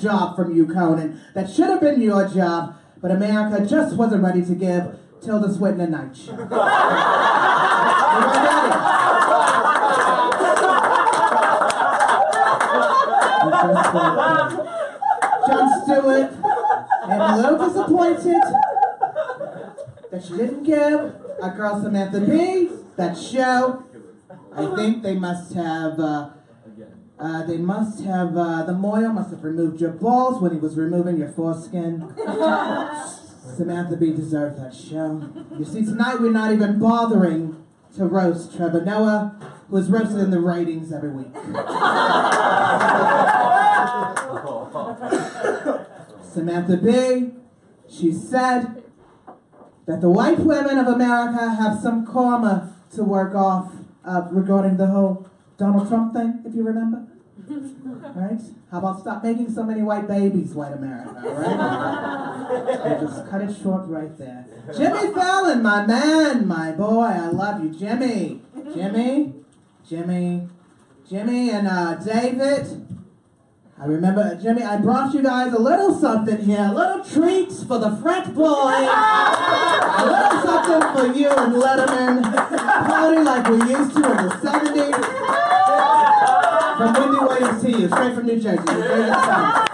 job 0.00 0.36
from 0.36 0.54
you, 0.54 0.66
Conan. 0.66 1.20
That 1.34 1.48
should 1.48 1.70
have 1.70 1.80
been 1.80 2.00
your 2.02 2.28
job, 2.28 2.76
but 3.00 3.12
America 3.12 3.64
just 3.64 3.96
wasn't 3.96 4.24
ready 4.24 4.44
to 4.44 4.54
give 4.54 4.98
Tilda 5.22 5.52
Swinton 5.54 5.80
a 5.80 5.86
night 5.86 6.16
show. 6.16 6.36
Jon 15.46 15.82
Stewart, 15.84 16.32
I'm 17.04 17.20
a 17.20 17.36
little 17.36 17.68
disappointed 17.68 18.42
that 20.10 20.24
she 20.24 20.36
didn't 20.36 20.64
give 20.64 21.14
our 21.40 21.56
girl 21.56 21.80
Samantha 21.80 22.20
Bee 22.20 22.70
that 22.96 23.16
show. 23.16 23.85
I 24.56 24.74
think 24.74 25.02
they 25.02 25.14
must 25.14 25.52
have, 25.52 26.00
uh, 26.00 26.30
uh, 27.18 27.42
they 27.44 27.58
must 27.58 28.02
have, 28.04 28.34
uh, 28.36 28.62
the 28.62 28.72
mohel 28.72 29.12
must 29.12 29.30
have 29.30 29.44
removed 29.44 29.82
your 29.82 29.90
balls 29.90 30.40
when 30.40 30.52
he 30.52 30.58
was 30.58 30.76
removing 30.76 31.18
your 31.18 31.28
foreskin. 31.28 32.14
Samantha 33.54 33.96
Bee 33.96 34.14
deserved 34.14 34.58
that 34.58 34.74
show. 34.74 35.28
You 35.58 35.64
see, 35.66 35.84
tonight 35.84 36.20
we're 36.20 36.32
not 36.32 36.52
even 36.52 36.78
bothering 36.78 37.62
to 37.96 38.06
roast 38.06 38.56
Trevor 38.56 38.82
Noah, 38.82 39.36
who 39.68 39.76
is 39.76 39.90
roasted 39.90 40.20
in 40.20 40.30
the 40.30 40.40
ratings 40.40 40.90
every 40.90 41.10
week. 41.10 41.34
Samantha 46.32 46.78
Bee, 46.78 47.32
she 47.88 48.10
said 48.10 48.82
that 49.86 50.00
the 50.00 50.08
white 50.08 50.38
women 50.38 50.78
of 50.78 50.86
America 50.86 51.50
have 51.54 51.78
some 51.78 52.06
karma 52.06 52.74
to 52.94 53.04
work 53.04 53.34
off 53.34 53.72
uh, 54.06 54.28
regarding 54.30 54.76
the 54.76 54.86
whole 54.86 55.28
Donald 55.58 55.88
Trump 55.88 56.14
thing, 56.14 56.42
if 56.44 56.54
you 56.54 56.62
remember. 56.62 57.06
Right? 58.16 58.40
How 58.70 58.78
about 58.78 59.00
stop 59.00 59.22
making 59.22 59.52
so 59.52 59.62
many 59.62 59.82
white 59.82 60.08
babies, 60.08 60.54
white 60.54 60.72
America, 60.72 61.12
right? 61.22 62.86
and 62.86 63.06
just 63.06 63.28
cut 63.28 63.42
it 63.42 63.54
short 63.54 63.86
right 63.86 64.16
there. 64.16 64.46
Jimmy 64.74 65.12
Fallon, 65.12 65.62
my 65.62 65.86
man, 65.86 66.46
my 66.48 66.72
boy, 66.72 67.04
I 67.04 67.28
love 67.28 67.62
you. 67.62 67.70
Jimmy, 67.70 68.40
Jimmy, 68.74 69.34
Jimmy, 69.86 70.48
Jimmy, 71.08 71.50
and 71.50 71.68
uh, 71.68 71.94
David. 71.96 72.86
I 73.78 73.84
remember, 73.84 74.34
Jimmy, 74.40 74.62
I 74.62 74.78
brought 74.78 75.12
you 75.12 75.22
guys 75.22 75.52
a 75.52 75.58
little 75.58 75.94
something 75.94 76.38
here, 76.38 76.70
a 76.70 76.72
little 76.72 77.04
treats 77.04 77.62
for 77.62 77.78
the 77.78 77.94
frat 77.96 78.34
boy, 78.34 78.72
a 78.72 80.04
little 80.06 80.40
something 80.42 80.80
for 80.94 81.06
you 81.14 81.28
and 81.28 81.52
Letterman, 81.52 82.22
party 82.88 83.22
like 83.22 83.46
we 83.50 83.56
used 83.70 83.92
to 83.92 84.02
in 84.02 84.16
the 84.16 84.32
70s. 84.40 84.96
From 86.78 86.92
Wendy 86.94 87.18
Williams 87.18 87.62
to 87.62 87.70
you, 87.70 87.88
straight 87.88 88.14
from 88.14 88.26
New 88.26 88.40
Jersey. 88.40 88.62
You're 88.66 88.82
very 88.82 89.08
excited. 89.10 89.66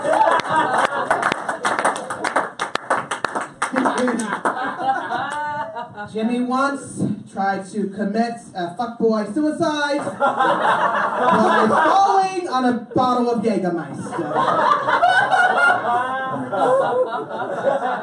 Jimmy 6.12 6.40
once 6.40 7.11
tried 7.32 7.64
to 7.70 7.88
commit 7.88 8.34
a 8.54 8.74
fuckboy 8.76 9.32
suicide 9.32 9.98
by 10.18 11.66
falling 11.68 12.48
on 12.48 12.64
a 12.66 12.72
bottle 12.94 13.30
of 13.30 13.42
Jägermeister. 13.42 14.28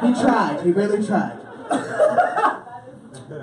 he 0.02 0.22
tried, 0.22 0.60
he 0.64 0.72
really 0.72 1.06
tried. 1.06 1.38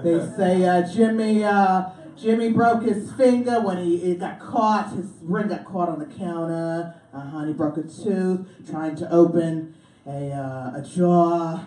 They 0.04 0.20
say 0.36 0.66
uh, 0.66 0.88
Jimmy 0.94 1.44
uh, 1.44 1.90
Jimmy 2.18 2.52
broke 2.52 2.84
his 2.84 3.12
finger 3.14 3.62
when 3.62 3.78
he, 3.78 3.98
he 4.00 4.16
got 4.16 4.40
caught. 4.40 4.92
His 4.94 5.06
ring 5.22 5.48
got 5.48 5.66
caught 5.66 5.88
on 5.88 6.00
the 6.00 6.06
counter. 6.06 6.96
Uh-huh, 7.14 7.46
he 7.46 7.54
broke 7.54 7.78
a 7.78 7.84
tooth 7.84 8.46
trying 8.70 8.96
to 8.98 9.10
open 9.12 9.76
a, 10.06 10.32
uh, 10.32 10.80
a 10.80 10.82
jaw. 10.82 11.66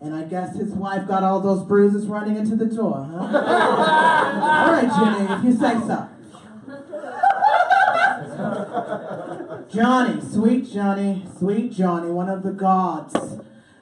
And 0.00 0.14
I 0.14 0.24
guess 0.24 0.56
his 0.56 0.72
wife 0.72 1.08
got 1.08 1.22
all 1.22 1.40
those 1.40 1.62
bruises 1.62 2.06
running 2.06 2.36
into 2.36 2.54
the 2.54 2.66
door, 2.66 3.08
huh? 3.10 3.18
all 4.56 4.72
right, 4.72 4.90
Jimmy, 4.94 5.34
if 5.34 5.44
you 5.44 5.52
say 5.52 5.74
so. 5.86 6.08
Johnny, 9.72 10.20
sweet 10.20 10.70
Johnny, 10.70 11.26
sweet 11.38 11.72
Johnny, 11.72 12.10
one 12.10 12.28
of 12.28 12.42
the 12.42 12.52
gods 12.52 13.14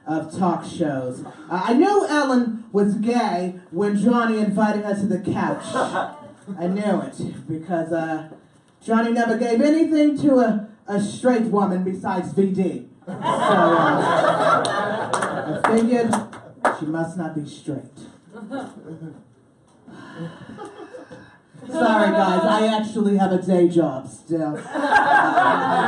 of 0.06 0.36
talk 0.36 0.64
shows. 0.64 1.24
Uh, 1.24 1.62
I 1.66 1.74
knew 1.74 2.06
Ellen 2.08 2.64
was 2.72 2.94
gay 2.96 3.60
when 3.70 3.96
Johnny 3.96 4.38
invited 4.38 4.84
her 4.84 4.94
to 4.94 5.06
the 5.06 5.18
couch. 5.18 5.64
I 6.58 6.66
knew 6.66 7.00
it 7.02 7.48
because 7.48 7.92
uh, 7.92 8.28
Johnny 8.84 9.12
never 9.12 9.38
gave 9.38 9.60
anything 9.60 10.18
to 10.18 10.38
a, 10.40 10.68
a 10.86 11.00
straight 11.00 11.44
woman 11.44 11.84
besides 11.84 12.32
VD. 12.32 12.88
So 13.06 13.12
uh, 13.12 14.62
I 15.62 15.76
figured 15.76 16.10
she 16.78 16.86
must 16.86 17.18
not 17.18 17.34
be 17.34 17.44
straight. 17.46 17.82
Sorry, 21.70 22.10
guys, 22.10 22.44
I 22.44 22.66
actually 22.78 23.16
have 23.18 23.32
a 23.32 23.42
day 23.42 23.68
job 23.68 24.08
still. 24.08 24.58
I'm 24.72 25.84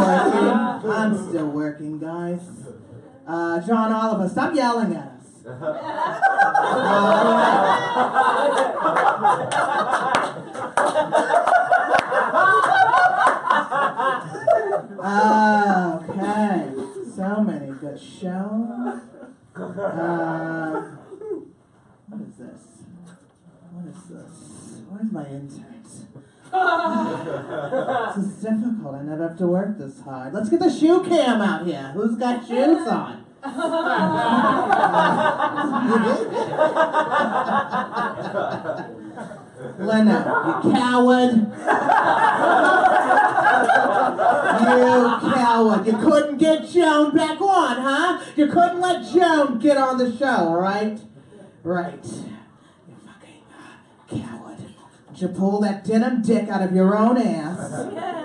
working. 0.00 0.48
I'm 0.90 1.28
still 1.28 1.48
working, 1.48 1.98
guys. 1.98 2.40
Uh, 3.26 3.60
John 3.60 3.92
Oliver, 3.92 4.28
stop 4.30 4.54
yelling 4.54 4.94
at 4.94 5.08
us. 5.08 5.18
okay, 15.04 16.70
so 17.14 17.42
many 17.42 17.72
good 17.72 17.98
shows. 17.98 19.00
Uh, 19.56 20.80
what 22.08 22.20
is 22.20 22.36
this? 22.36 22.84
What 23.72 23.86
is 23.88 24.04
this? 24.04 24.80
Where's 24.88 25.10
my 25.12 25.26
interns? 25.26 26.06
this 28.14 28.24
is 28.24 28.34
difficult. 28.42 28.94
I 28.94 29.02
never 29.02 29.26
have 29.28 29.38
to 29.38 29.46
work 29.48 29.76
this 29.76 30.00
hard. 30.02 30.34
Let's 30.34 30.50
get 30.50 30.60
the 30.60 30.70
shoe 30.70 31.02
cam 31.02 31.40
out 31.40 31.66
here. 31.66 31.90
Who's 31.94 32.14
got 32.16 32.46
shoes 32.46 32.86
on? 32.86 33.24
Leno, 39.78 40.18
you 40.46 40.72
coward. 40.72 41.32
you 44.60 45.32
coward. 45.32 45.86
You 45.86 45.92
couldn't 45.98 46.38
get 46.38 46.68
Joan 46.68 47.14
back 47.14 47.40
on, 47.40 47.76
huh? 47.76 48.24
You 48.36 48.46
couldn't 48.46 48.80
let 48.80 49.12
Joan 49.12 49.58
get 49.58 49.76
on 49.76 49.98
the 49.98 50.16
show, 50.16 50.26
all 50.26 50.60
right? 50.60 50.98
Right. 51.62 52.04
You 52.04 52.96
fucking 53.06 54.22
coward. 54.22 54.58
You 55.16 55.28
pull 55.28 55.60
that 55.60 55.84
denim 55.84 56.22
dick 56.22 56.48
out 56.48 56.62
of 56.62 56.74
your 56.74 56.96
own 56.96 57.16
ass 57.16 57.72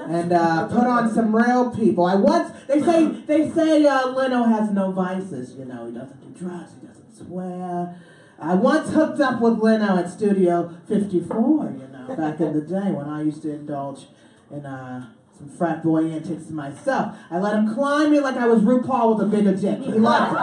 and 0.09 0.33
uh, 0.33 0.67
put 0.67 0.85
on 0.85 1.13
some 1.13 1.35
real 1.35 1.69
people. 1.69 2.05
I 2.05 2.15
once 2.15 2.51
they 2.67 2.81
say 2.81 3.05
they 3.05 3.51
say 3.51 3.85
uh, 3.85 4.07
Leno 4.07 4.45
has 4.45 4.71
no 4.71 4.91
vices. 4.91 5.55
You 5.55 5.65
know, 5.65 5.85
he 5.85 5.91
doesn't 5.93 6.21
do 6.21 6.39
drugs. 6.39 6.71
He 6.79 6.87
doesn't 6.87 7.15
swear. 7.15 8.01
I 8.39 8.53
once 8.53 8.91
hooked 8.91 9.19
up 9.19 9.41
with 9.41 9.57
Leno 9.59 9.97
at 9.97 10.11
Studio 10.11 10.71
54. 10.87 11.37
You 11.37 11.87
know, 11.87 12.15
back 12.15 12.39
in 12.39 12.53
the 12.53 12.61
day 12.67 12.91
when 12.91 13.07
I 13.07 13.23
used 13.23 13.41
to 13.43 13.51
indulge 13.51 14.05
in 14.51 14.65
uh, 14.65 15.07
some 15.37 15.49
frat 15.49 15.83
boy 15.83 16.05
antics 16.05 16.49
myself. 16.49 17.15
I 17.31 17.39
let 17.39 17.55
him 17.55 17.73
climb 17.73 18.11
me 18.11 18.19
like 18.19 18.37
I 18.37 18.47
was 18.47 18.61
RuPaul 18.61 19.17
with 19.17 19.27
a 19.27 19.29
bigger 19.29 19.55
dick. 19.55 19.79
He 19.79 19.93
liked 19.93 20.31
it. 20.31 20.37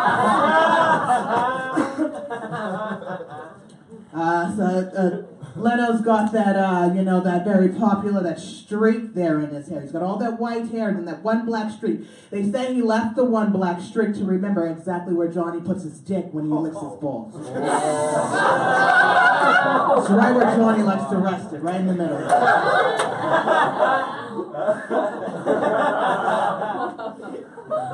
uh, 4.15 4.57
so. 4.57 4.65
Uh, 4.97 5.23
Leno's 5.57 6.01
got 6.01 6.33
that, 6.33 6.57
uh, 6.57 6.93
you 6.93 7.03
know, 7.03 7.21
that 7.21 7.45
very 7.45 7.69
popular, 7.69 8.21
that 8.23 8.41
streak 8.41 9.15
there 9.15 9.39
in 9.41 9.51
his 9.51 9.69
hair. 9.69 9.81
He's 9.81 9.93
got 9.93 10.03
all 10.03 10.19
that 10.19 10.41
white 10.41 10.69
hair 10.71 10.89
and 10.89 10.99
then 10.99 11.05
that 11.05 11.23
one 11.23 11.47
black 11.47 11.71
streak. 11.71 12.01
They 12.31 12.51
say 12.51 12.75
he 12.75 12.83
left 12.83 13.15
the 13.15 13.25
one 13.25 13.53
black 13.53 13.81
streak 13.81 14.15
to 14.17 14.25
remember 14.25 14.67
exactly 14.67 15.15
where 15.15 15.29
Johnny 15.29 15.61
puts 15.61 15.85
his 15.85 16.01
dick 16.01 16.27
when 16.33 16.47
he 16.47 16.51
licks 16.51 16.75
his 16.77 16.95
balls. 16.95 17.35
it's 17.37 17.47
right 20.11 20.35
where 20.35 20.57
Johnny 20.57 20.83
likes 20.83 21.09
to 21.11 21.17
rest 21.19 21.53
it, 21.53 21.63
right 21.63 21.81
in 21.81 21.87
the 21.87 21.95
middle. 21.95 22.19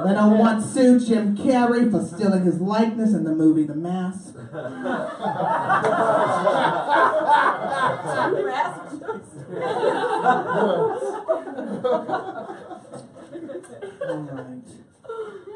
Leno 0.05 0.37
want 0.37 0.65
sue 0.65 0.99
Jim 0.99 1.37
Carrey 1.37 1.91
for 1.91 2.05
stealing 2.05 2.45
his 2.45 2.61
likeness 2.61 3.13
in 3.15 3.25
the 3.25 3.35
movie 3.35 3.65
The 3.65 3.75
Mask. 3.75 4.35
All 14.11 14.19
right. 14.19 14.63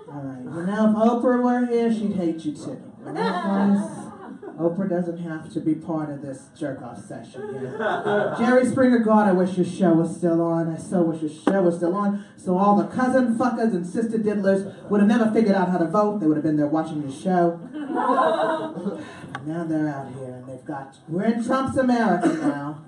All 0.09 0.23
right. 0.23 0.45
You 0.45 0.67
know, 0.67 0.91
if 0.91 0.97
Oprah 0.97 1.43
were 1.43 1.67
here, 1.67 1.93
she'd 1.93 2.15
hate 2.15 2.45
you 2.45 2.55
too. 2.55 2.81
You 4.57 4.63
know, 4.63 4.69
guys? 4.71 4.79
Oprah 4.79 4.89
doesn't 4.89 5.19
have 5.19 5.53
to 5.53 5.61
be 5.61 5.75
part 5.75 6.11
of 6.11 6.23
this 6.23 6.47
jerk 6.59 6.83
off 6.83 7.05
session 7.05 7.59
here. 7.59 7.77
Jerry 8.39 8.67
Springer, 8.67 8.99
God, 8.99 9.29
I 9.29 9.33
wish 9.33 9.57
your 9.57 9.67
show 9.67 9.93
was 9.93 10.17
still 10.17 10.41
on. 10.41 10.69
I 10.75 10.79
so 10.79 11.03
wish 11.03 11.23
your 11.23 11.31
show 11.31 11.63
was 11.63 11.77
still 11.77 11.95
on. 11.95 12.25
So 12.37 12.57
all 12.57 12.77
the 12.77 12.89
cousin 12.89 13.37
fuckers 13.37 13.75
and 13.75 13.87
sister 13.87 14.19
diddlers 14.19 14.89
would 14.91 15.01
have 15.01 15.09
never 15.09 15.31
figured 15.31 15.55
out 15.55 15.71
how 15.71 15.79
to 15.79 15.87
vote. 15.87 16.21
They 16.21 16.27
would 16.27 16.37
have 16.37 16.45
been 16.45 16.57
there 16.57 16.67
watching 16.67 17.03
your 17.03 17.13
show. 17.13 17.61
Now 19.47 19.63
they're 19.65 19.89
out 19.89 20.11
here 20.15 20.37
and 20.37 20.49
they've 20.49 20.65
got. 20.65 20.97
We're 21.07 21.25
in 21.25 21.45
Trump's 21.45 21.77
America 21.77 22.29
now. 22.29 22.83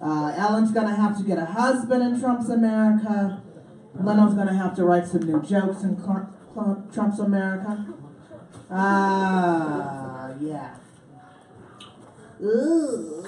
Uh, 0.00 0.32
Ellen's 0.34 0.72
gonna 0.72 0.94
have 0.94 1.18
to 1.18 1.24
get 1.24 1.36
a 1.36 1.44
husband 1.44 2.02
in 2.02 2.18
Trump's 2.18 2.48
America. 2.48 3.42
Leno's 3.94 4.32
gonna 4.34 4.54
have 4.54 4.74
to 4.76 4.84
write 4.84 5.06
some 5.06 5.22
new 5.22 5.42
jokes 5.42 5.82
in 5.82 5.96
Trump's 6.02 7.20
America. 7.20 7.86
Ah, 8.70 10.30
yeah. 10.40 10.74
Ooh. 12.44 13.24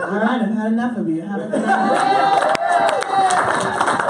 All 0.00 0.16
right, 0.16 0.40
I've 0.40 0.54
had 0.54 0.72
enough 0.72 0.96
of 0.96 1.08
you. 1.08 1.24